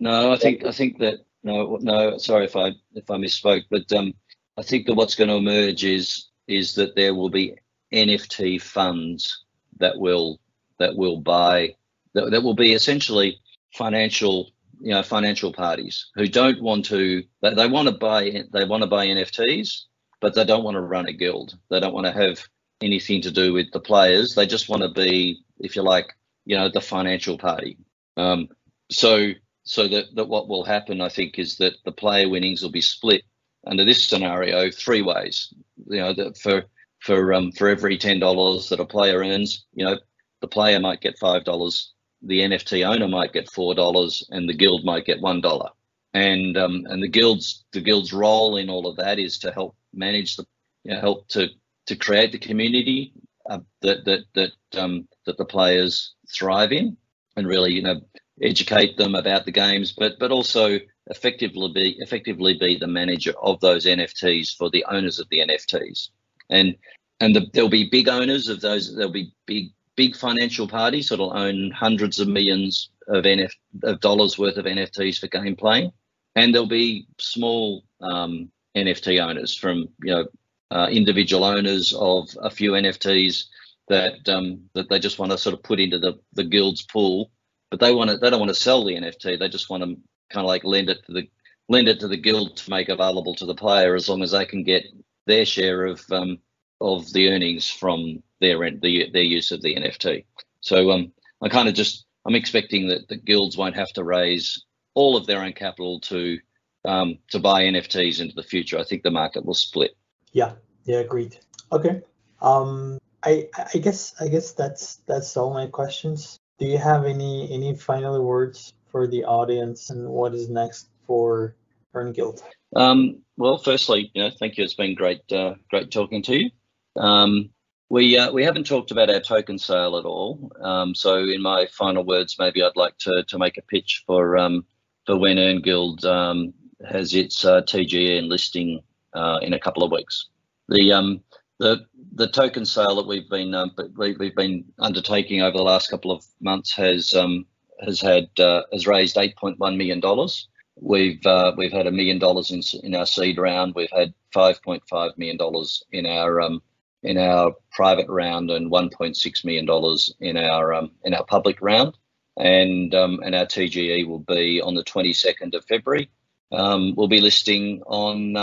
no, 0.00 0.32
I 0.32 0.36
think 0.36 0.64
I 0.64 0.72
think 0.72 0.98
that 0.98 1.20
no, 1.42 1.78
no. 1.80 2.18
Sorry 2.18 2.44
if 2.44 2.56
I 2.56 2.72
if 2.94 3.10
I 3.10 3.16
misspoke, 3.16 3.64
but 3.70 3.90
um, 3.92 4.14
I 4.56 4.62
think 4.62 4.86
that 4.86 4.94
what's 4.94 5.14
going 5.14 5.28
to 5.28 5.36
emerge 5.36 5.84
is 5.84 6.28
is 6.46 6.74
that 6.74 6.96
there 6.96 7.14
will 7.14 7.30
be 7.30 7.54
NFT 7.92 8.60
funds 8.60 9.44
that 9.78 9.98
will 9.98 10.40
that 10.78 10.96
will 10.96 11.20
buy 11.20 11.74
that, 12.14 12.30
that 12.30 12.42
will 12.42 12.54
be 12.54 12.72
essentially 12.72 13.40
financial 13.74 14.50
you 14.80 14.90
know 14.90 15.02
financial 15.02 15.52
parties 15.52 16.10
who 16.14 16.26
don't 16.26 16.62
want 16.62 16.84
to 16.86 17.22
they, 17.42 17.54
they 17.54 17.66
want 17.66 17.88
to 17.88 17.94
buy 17.94 18.44
they 18.52 18.64
want 18.64 18.82
to 18.82 18.86
buy 18.88 19.06
nfts 19.06 19.84
but 20.20 20.34
they 20.34 20.44
don't 20.44 20.64
want 20.64 20.76
to 20.76 20.80
run 20.80 21.06
a 21.06 21.12
guild 21.12 21.58
they 21.68 21.80
don't 21.80 21.92
want 21.92 22.06
to 22.06 22.12
have 22.12 22.40
anything 22.80 23.20
to 23.20 23.30
do 23.30 23.52
with 23.52 23.70
the 23.72 23.80
players 23.80 24.34
they 24.34 24.46
just 24.46 24.68
want 24.68 24.82
to 24.82 24.88
be 24.88 25.40
if 25.58 25.74
you 25.74 25.82
like 25.82 26.16
you 26.44 26.56
know 26.56 26.68
the 26.68 26.80
financial 26.80 27.36
party 27.36 27.76
um, 28.16 28.48
so 28.90 29.32
so 29.68 29.86
that, 29.88 30.14
that 30.14 30.28
what 30.28 30.48
will 30.48 30.64
happen 30.64 31.00
i 31.00 31.08
think 31.08 31.38
is 31.38 31.56
that 31.56 31.74
the 31.84 31.92
player 31.92 32.28
winnings 32.28 32.62
will 32.62 32.70
be 32.70 32.80
split 32.80 33.22
under 33.66 33.84
this 33.84 34.06
scenario 34.06 34.70
three 34.70 35.02
ways 35.02 35.52
you 35.86 36.00
know 36.00 36.12
that 36.12 36.36
for 36.38 36.64
for 37.00 37.32
um, 37.32 37.52
for 37.52 37.68
every 37.68 37.96
ten 37.96 38.18
dollars 38.18 38.68
that 38.68 38.80
a 38.80 38.84
player 38.84 39.18
earns 39.18 39.66
you 39.74 39.84
know 39.84 39.96
the 40.40 40.48
player 40.48 40.80
might 40.80 41.00
get 41.00 41.18
five 41.18 41.44
dollars 41.44 41.92
the 42.22 42.40
NFT 42.40 42.86
owner 42.86 43.08
might 43.08 43.32
get 43.32 43.50
four 43.50 43.74
dollars 43.74 44.26
and 44.30 44.48
the 44.48 44.54
guild 44.54 44.84
might 44.84 45.04
get 45.04 45.20
one 45.20 45.40
dollar. 45.40 45.70
And 46.14 46.56
um, 46.56 46.84
and 46.88 47.02
the 47.02 47.08
guild's 47.08 47.64
the 47.72 47.80
guild's 47.80 48.12
role 48.12 48.56
in 48.56 48.70
all 48.70 48.86
of 48.86 48.96
that 48.96 49.18
is 49.18 49.38
to 49.40 49.52
help 49.52 49.76
manage 49.92 50.36
the 50.36 50.44
you 50.84 50.94
know, 50.94 51.00
help 51.00 51.28
to 51.28 51.48
to 51.86 51.96
create 51.96 52.32
the 52.32 52.38
community 52.38 53.12
uh, 53.48 53.60
that 53.82 54.04
that 54.06 54.20
that 54.34 54.52
um, 54.80 55.06
that 55.26 55.36
the 55.36 55.44
players 55.44 56.14
thrive 56.34 56.72
in, 56.72 56.96
and 57.36 57.46
really 57.46 57.72
you 57.72 57.82
know 57.82 58.00
educate 58.42 58.96
them 58.96 59.14
about 59.14 59.44
the 59.44 59.52
games, 59.52 59.92
but 59.92 60.18
but 60.18 60.30
also 60.30 60.78
effectively 61.06 61.72
be 61.72 61.96
effectively 62.00 62.56
be 62.58 62.76
the 62.78 62.86
manager 62.86 63.32
of 63.42 63.60
those 63.60 63.86
NFTs 63.86 64.56
for 64.56 64.70
the 64.70 64.84
owners 64.84 65.18
of 65.18 65.28
the 65.30 65.40
NFTs, 65.40 66.08
and 66.50 66.76
and 67.20 67.34
the, 67.34 67.46
there'll 67.52 67.68
be 67.68 67.88
big 67.90 68.08
owners 68.08 68.48
of 68.48 68.60
those. 68.60 68.94
There'll 68.94 69.12
be 69.12 69.32
big 69.46 69.70
big 69.96 70.16
financial 70.16 70.68
parties 70.68 71.08
that'll 71.08 71.36
own 71.36 71.72
hundreds 71.72 72.20
of 72.20 72.28
millions 72.28 72.90
of, 73.08 73.24
NF, 73.24 73.50
of 73.82 73.98
dollars 73.98 74.38
worth 74.38 74.56
of 74.56 74.64
NFTs 74.64 75.18
for 75.18 75.26
game 75.26 75.56
playing, 75.56 75.90
and 76.36 76.54
there'll 76.54 76.68
be 76.68 77.08
small 77.18 77.82
um, 78.00 78.48
NFT 78.76 79.20
owners 79.20 79.56
from 79.56 79.88
you 80.02 80.14
know 80.14 80.26
uh, 80.70 80.88
individual 80.90 81.44
owners 81.44 81.92
of 81.94 82.28
a 82.40 82.50
few 82.50 82.72
NFTs 82.72 83.46
that 83.88 84.28
um, 84.28 84.60
that 84.74 84.88
they 84.88 84.98
just 84.98 85.18
want 85.18 85.32
to 85.32 85.38
sort 85.38 85.54
of 85.54 85.62
put 85.62 85.80
into 85.80 85.98
the 85.98 86.14
the 86.34 86.44
guild's 86.44 86.82
pool, 86.82 87.30
but 87.70 87.80
they 87.80 87.94
want 87.94 88.10
to 88.10 88.16
they 88.16 88.30
don't 88.30 88.40
want 88.40 88.50
to 88.50 88.54
sell 88.54 88.84
the 88.84 88.94
NFT. 88.94 89.38
They 89.38 89.48
just 89.48 89.70
want 89.70 89.82
to 89.82 89.88
kind 90.30 90.44
of 90.44 90.46
like 90.46 90.64
lend 90.64 90.90
it 90.90 91.04
to 91.06 91.12
the 91.12 91.28
lend 91.68 91.88
it 91.88 92.00
to 92.00 92.08
the 92.08 92.16
guild 92.16 92.56
to 92.56 92.70
make 92.70 92.88
available 92.88 93.34
to 93.36 93.46
the 93.46 93.54
player 93.54 93.94
as 93.94 94.08
long 94.08 94.22
as 94.22 94.32
they 94.32 94.44
can 94.44 94.64
get 94.64 94.84
their 95.26 95.44
share 95.44 95.84
of 95.84 96.00
um, 96.10 96.38
of 96.80 97.12
the 97.12 97.28
earnings 97.28 97.68
from 97.68 98.22
their 98.40 98.58
the, 98.70 99.10
their 99.12 99.22
use 99.22 99.52
of 99.52 99.62
the 99.62 99.74
NFT. 99.74 100.24
So 100.60 100.90
um, 100.90 101.12
I 101.42 101.48
kind 101.48 101.68
of 101.68 101.74
just 101.74 102.06
I'm 102.26 102.34
expecting 102.34 102.88
that 102.88 103.08
the 103.08 103.16
guilds 103.16 103.56
won't 103.56 103.76
have 103.76 103.92
to 103.94 104.04
raise 104.04 104.64
all 104.94 105.16
of 105.16 105.26
their 105.26 105.42
own 105.42 105.52
capital 105.52 106.00
to 106.00 106.38
um, 106.84 107.18
to 107.30 107.38
buy 107.38 107.64
NFTs 107.64 108.20
into 108.20 108.34
the 108.34 108.42
future. 108.42 108.78
I 108.78 108.84
think 108.84 109.02
the 109.02 109.10
market 109.10 109.44
will 109.44 109.54
split. 109.54 109.96
Yeah, 110.32 110.52
Yeah, 110.84 110.98
agreed. 110.98 111.38
Okay. 111.72 112.02
Um, 112.40 112.98
I 113.22 113.48
I 113.74 113.78
guess 113.78 114.14
I 114.20 114.28
guess 114.28 114.52
that's 114.52 114.96
that's 115.06 115.36
all 115.36 115.52
my 115.52 115.66
questions. 115.66 116.38
Do 116.58 116.66
you 116.66 116.78
have 116.78 117.04
any 117.04 117.50
any 117.52 117.74
final 117.74 118.24
words 118.24 118.74
for 118.90 119.06
the 119.06 119.24
audience 119.24 119.90
and 119.90 120.08
what 120.08 120.34
is 120.34 120.48
next 120.48 120.88
for 121.06 121.54
EarnGuild? 121.94 122.42
Um, 122.74 123.22
well, 123.36 123.58
firstly, 123.58 124.10
you 124.14 124.22
know, 124.22 124.30
thank 124.30 124.56
you. 124.56 124.64
It's 124.64 124.74
been 124.74 124.94
great 124.94 125.20
uh, 125.32 125.54
great 125.70 125.90
talking 125.90 126.22
to 126.24 126.36
you. 126.36 126.50
Um, 126.96 127.50
we 127.90 128.18
uh, 128.18 128.32
we 128.32 128.44
haven't 128.44 128.66
talked 128.66 128.90
about 128.90 129.10
our 129.10 129.20
token 129.20 129.58
sale 129.58 129.96
at 129.96 130.04
all. 130.04 130.50
Um, 130.60 130.94
so 130.94 131.18
in 131.18 131.40
my 131.40 131.66
final 131.72 132.04
words, 132.04 132.36
maybe 132.38 132.62
I'd 132.62 132.76
like 132.76 132.98
to 132.98 133.24
to 133.28 133.38
make 133.38 133.56
a 133.56 133.62
pitch 133.62 134.02
for 134.06 134.36
um, 134.36 134.64
for 135.06 135.16
when 135.16 135.36
EarnGuild 135.36 136.04
um, 136.04 136.52
has 136.86 137.14
its 137.14 137.44
uh, 137.44 137.62
TGE 137.62 138.28
listing 138.28 138.82
uh, 139.14 139.38
in 139.42 139.54
a 139.54 139.60
couple 139.60 139.84
of 139.84 139.92
weeks. 139.92 140.28
The 140.68 140.92
um, 140.92 141.20
the 141.58 141.84
the 142.14 142.28
token 142.28 142.64
sale 142.64 142.96
that 142.96 143.06
we've 143.06 143.28
been 143.28 143.54
um, 143.54 143.72
we've 143.96 144.34
been 144.34 144.64
undertaking 144.78 145.42
over 145.42 145.56
the 145.56 145.62
last 145.62 145.90
couple 145.90 146.10
of 146.10 146.24
months 146.40 146.74
has 146.74 147.14
um, 147.14 147.46
has 147.84 148.00
had 148.00 148.28
uh, 148.38 148.62
has 148.72 148.86
raised 148.86 149.16
8.1 149.16 149.58
million 149.76 150.00
dollars. 150.00 150.48
We've 150.80 151.24
uh, 151.26 151.52
we've 151.56 151.72
had 151.72 151.86
a 151.86 151.92
million 151.92 152.18
dollars 152.18 152.50
in 152.50 152.62
in 152.82 152.94
our 152.94 153.06
seed 153.06 153.38
round. 153.38 153.74
We've 153.74 153.90
had 153.92 154.14
5.5 154.34 155.18
million 155.18 155.36
dollars 155.36 155.82
in 155.92 156.06
our 156.06 156.40
um, 156.40 156.62
in 157.02 157.18
our 157.18 157.52
private 157.72 158.08
round 158.08 158.50
and 158.50 158.70
1.6 158.70 159.44
million 159.44 159.66
dollars 159.66 160.14
in 160.20 160.36
our 160.36 160.72
um, 160.74 160.92
in 161.04 161.14
our 161.14 161.24
public 161.24 161.60
round. 161.60 161.96
And 162.36 162.94
um, 162.94 163.20
and 163.24 163.34
our 163.34 163.46
TGE 163.46 164.06
will 164.06 164.20
be 164.20 164.60
on 164.60 164.74
the 164.74 164.84
22nd 164.84 165.54
of 165.54 165.64
February. 165.64 166.08
Um, 166.52 166.94
we'll 166.94 167.08
be 167.08 167.20
listing 167.20 167.82
on 167.86 168.36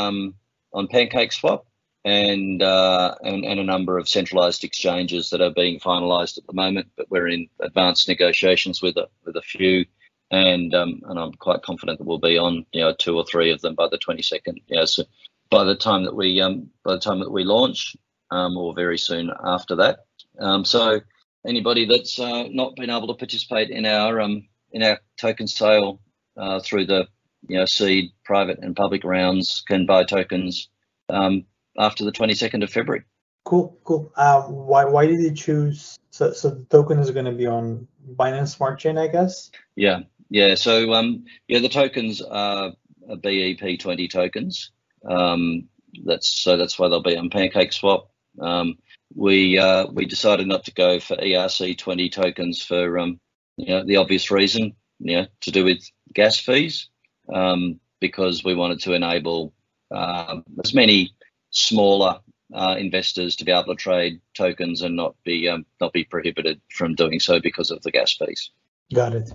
on 0.74 0.88
Pancake 0.90 1.32
Swap 1.32 1.66
and, 2.06 2.62
uh, 2.62 3.16
and, 3.24 3.44
and 3.44 3.60
a 3.60 3.64
number 3.64 3.98
of 3.98 4.08
centralised 4.08 4.64
exchanges 4.64 5.32
that 5.32 5.42
are 5.42 5.50
being 5.50 5.80
finalised 5.80 6.38
at 6.38 6.46
the 6.46 6.54
moment. 6.54 6.88
But 6.96 7.10
we're 7.10 7.28
in 7.28 7.50
advanced 7.60 8.08
negotiations 8.08 8.82
with 8.82 8.96
a 8.98 9.10
with 9.26 9.36
a 9.36 9.42
few, 9.42 9.86
and 10.30 10.74
um, 10.76 11.02
and 11.06 11.20
I'm 11.20 11.34
quite 11.34 11.64
confident 11.64 11.98
that 11.98 12.06
we'll 12.06 12.20
be 12.20 12.38
on 12.38 12.66
you 12.72 12.82
know 12.82 12.94
two 12.94 13.18
or 13.18 13.26
three 13.26 13.52
of 13.52 13.60
them 13.62 13.74
by 13.74 13.88
the 13.90 13.98
22nd. 13.98 14.62
Yeah, 14.68 14.86
so 14.86 15.04
by 15.50 15.64
the 15.64 15.76
time 15.76 16.06
that 16.06 16.16
we 16.16 16.40
um, 16.42 16.70
by 16.84 16.94
the 16.94 17.00
time 17.00 17.20
that 17.22 17.32
we 17.32 17.44
launch, 17.44 17.98
um, 18.30 18.56
or 18.56 18.76
very 18.76 19.00
soon 19.00 19.32
after 19.44 19.76
that. 19.78 20.06
Um, 20.40 20.64
so 20.64 21.02
anybody 21.46 21.86
that's 21.86 22.20
uh, 22.20 22.48
not 22.52 22.76
been 22.76 22.92
able 22.92 23.08
to 23.08 23.16
participate 23.16 23.72
in 23.72 23.88
our 23.88 24.22
um, 24.22 24.48
in 24.72 24.84
our 24.84 25.00
token 25.18 25.48
sale 25.48 26.00
uh, 26.38 26.60
through 26.60 26.86
the 26.86 27.08
you 27.48 27.58
know 27.58 27.66
seed, 27.66 28.12
private, 28.24 28.60
and 28.60 28.76
public 28.76 29.04
rounds 29.04 29.64
can 29.68 29.88
buy 29.88 30.04
tokens 30.04 30.70
um, 31.10 31.46
after 31.78 32.04
the 32.04 32.12
22nd 32.12 32.64
of 32.64 32.70
February. 32.70 33.04
Cool, 33.44 33.78
cool. 33.84 34.12
Uh, 34.16 34.42
why 34.44 34.86
why 34.86 35.06
did 35.06 35.20
you 35.22 35.32
choose? 35.32 36.00
So 36.10 36.34
so 36.34 36.50
the 36.50 36.66
token 36.66 37.00
is 37.00 37.12
going 37.12 37.26
to 37.26 37.32
be 37.32 37.46
on 37.46 37.88
Binance 38.16 38.56
Smart 38.56 38.80
Chain, 38.80 38.98
I 38.98 39.08
guess. 39.08 39.52
Yeah, 39.76 40.00
yeah. 40.30 40.56
So 40.56 40.94
um, 40.94 41.26
yeah, 41.48 41.60
the 41.60 41.70
tokens 41.70 42.22
are 42.24 42.74
BEP20 43.08 44.10
tokens. 44.10 44.72
Um, 45.08 45.70
that's 46.04 46.28
so 46.42 46.58
that's 46.58 46.80
why 46.80 46.88
they'll 46.88 47.04
be 47.04 47.18
on 47.18 47.30
Pancake 47.30 47.72
Swap. 47.72 48.10
Um, 48.42 48.78
we 49.14 49.58
uh, 49.58 49.88
we 49.92 50.06
decided 50.06 50.48
not 50.48 50.66
to 50.66 50.74
go 50.74 51.00
for 51.00 51.16
ERC20 51.16 52.12
tokens 52.12 52.64
for 52.64 52.98
um, 52.98 53.20
you 53.58 53.68
know 53.68 53.86
the 53.86 53.98
obvious 53.98 54.32
reason, 54.32 54.74
you 55.00 55.18
know, 55.18 55.28
to 55.42 55.52
do 55.52 55.64
with 55.64 55.84
gas 56.14 56.40
fees, 56.40 56.90
um, 57.34 57.80
because 58.00 58.44
we 58.44 58.56
wanted 58.56 58.80
to 58.82 58.94
enable 58.94 59.54
uh, 59.92 60.38
as 60.64 60.74
many 60.74 61.12
smaller 61.56 62.20
uh, 62.54 62.76
investors 62.78 63.36
to 63.38 63.46
be 63.46 63.52
able 63.52 63.66
to 63.66 63.76
trade 63.76 64.22
tokens 64.34 64.82
and 64.82 64.96
not 64.96 65.16
be 65.24 65.50
um, 65.50 65.66
not 65.82 65.94
be 65.94 66.04
prohibited 66.04 66.62
from 66.70 66.94
doing 66.94 67.20
so 67.20 67.40
because 67.40 67.72
of 67.72 67.82
the 67.82 67.92
gas 67.92 68.14
fees. 68.14 68.52
Got 68.94 69.16
it. 69.16 69.34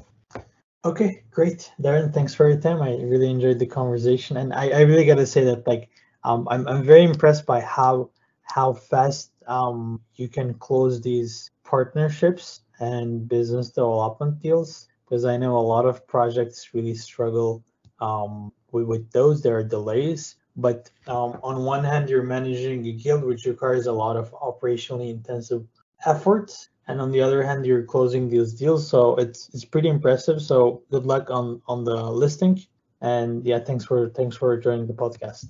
Okay, 0.84 1.24
great, 1.30 1.70
Darren. 1.82 2.14
Thanks 2.14 2.34
for 2.34 2.48
your 2.48 2.60
time. 2.60 2.80
I 2.80 2.92
really 3.02 3.28
enjoyed 3.28 3.58
the 3.58 3.66
conversation, 3.66 4.36
and 4.36 4.54
I, 4.54 4.68
I 4.68 4.80
really 4.82 5.04
got 5.04 5.16
to 5.16 5.26
say 5.26 5.44
that 5.44 5.66
like 5.66 5.90
um, 6.22 6.46
I'm 6.50 6.66
I'm 6.68 6.84
very 6.84 7.02
impressed 7.02 7.46
by 7.46 7.60
how 7.60 8.10
how 8.42 8.74
fast 8.74 9.32
um, 9.46 10.00
you 10.14 10.28
can 10.28 10.54
close 10.54 11.00
these 11.00 11.50
partnerships 11.64 12.60
and 12.78 13.28
business 13.28 13.70
development 13.70 14.40
deals 14.40 14.88
because 15.04 15.24
I 15.24 15.36
know 15.36 15.56
a 15.56 15.60
lot 15.60 15.84
of 15.84 16.06
projects 16.06 16.72
really 16.72 16.94
struggle 16.94 17.64
um, 18.00 18.52
with, 18.72 18.86
with 18.86 19.10
those. 19.10 19.42
There 19.42 19.56
are 19.56 19.64
delays 19.64 20.36
but 20.56 20.90
um, 21.06 21.38
on 21.42 21.64
one 21.64 21.84
hand, 21.84 22.08
you're 22.08 22.22
managing 22.22 22.86
a 22.86 22.92
guild, 22.92 23.24
which 23.24 23.46
requires 23.46 23.86
a 23.86 23.92
lot 23.92 24.16
of 24.16 24.32
operationally 24.32 25.10
intensive 25.10 25.66
efforts, 26.06 26.68
and 26.88 27.00
on 27.00 27.10
the 27.12 27.20
other 27.20 27.42
hand, 27.42 27.66
you're 27.66 27.84
closing 27.84 28.28
these 28.28 28.52
deals. 28.54 28.88
So 28.88 29.16
it's 29.16 29.48
it's 29.54 29.64
pretty 29.64 29.88
impressive. 29.88 30.42
So 30.42 30.82
good 30.90 31.06
luck 31.06 31.30
on 31.30 31.62
on 31.66 31.84
the 31.84 32.10
listing, 32.10 32.60
and 33.00 33.44
yeah, 33.44 33.60
thanks 33.60 33.84
for 33.84 34.10
thanks 34.10 34.36
for 34.36 34.56
joining 34.58 34.86
the 34.86 34.94
podcast. 34.94 35.46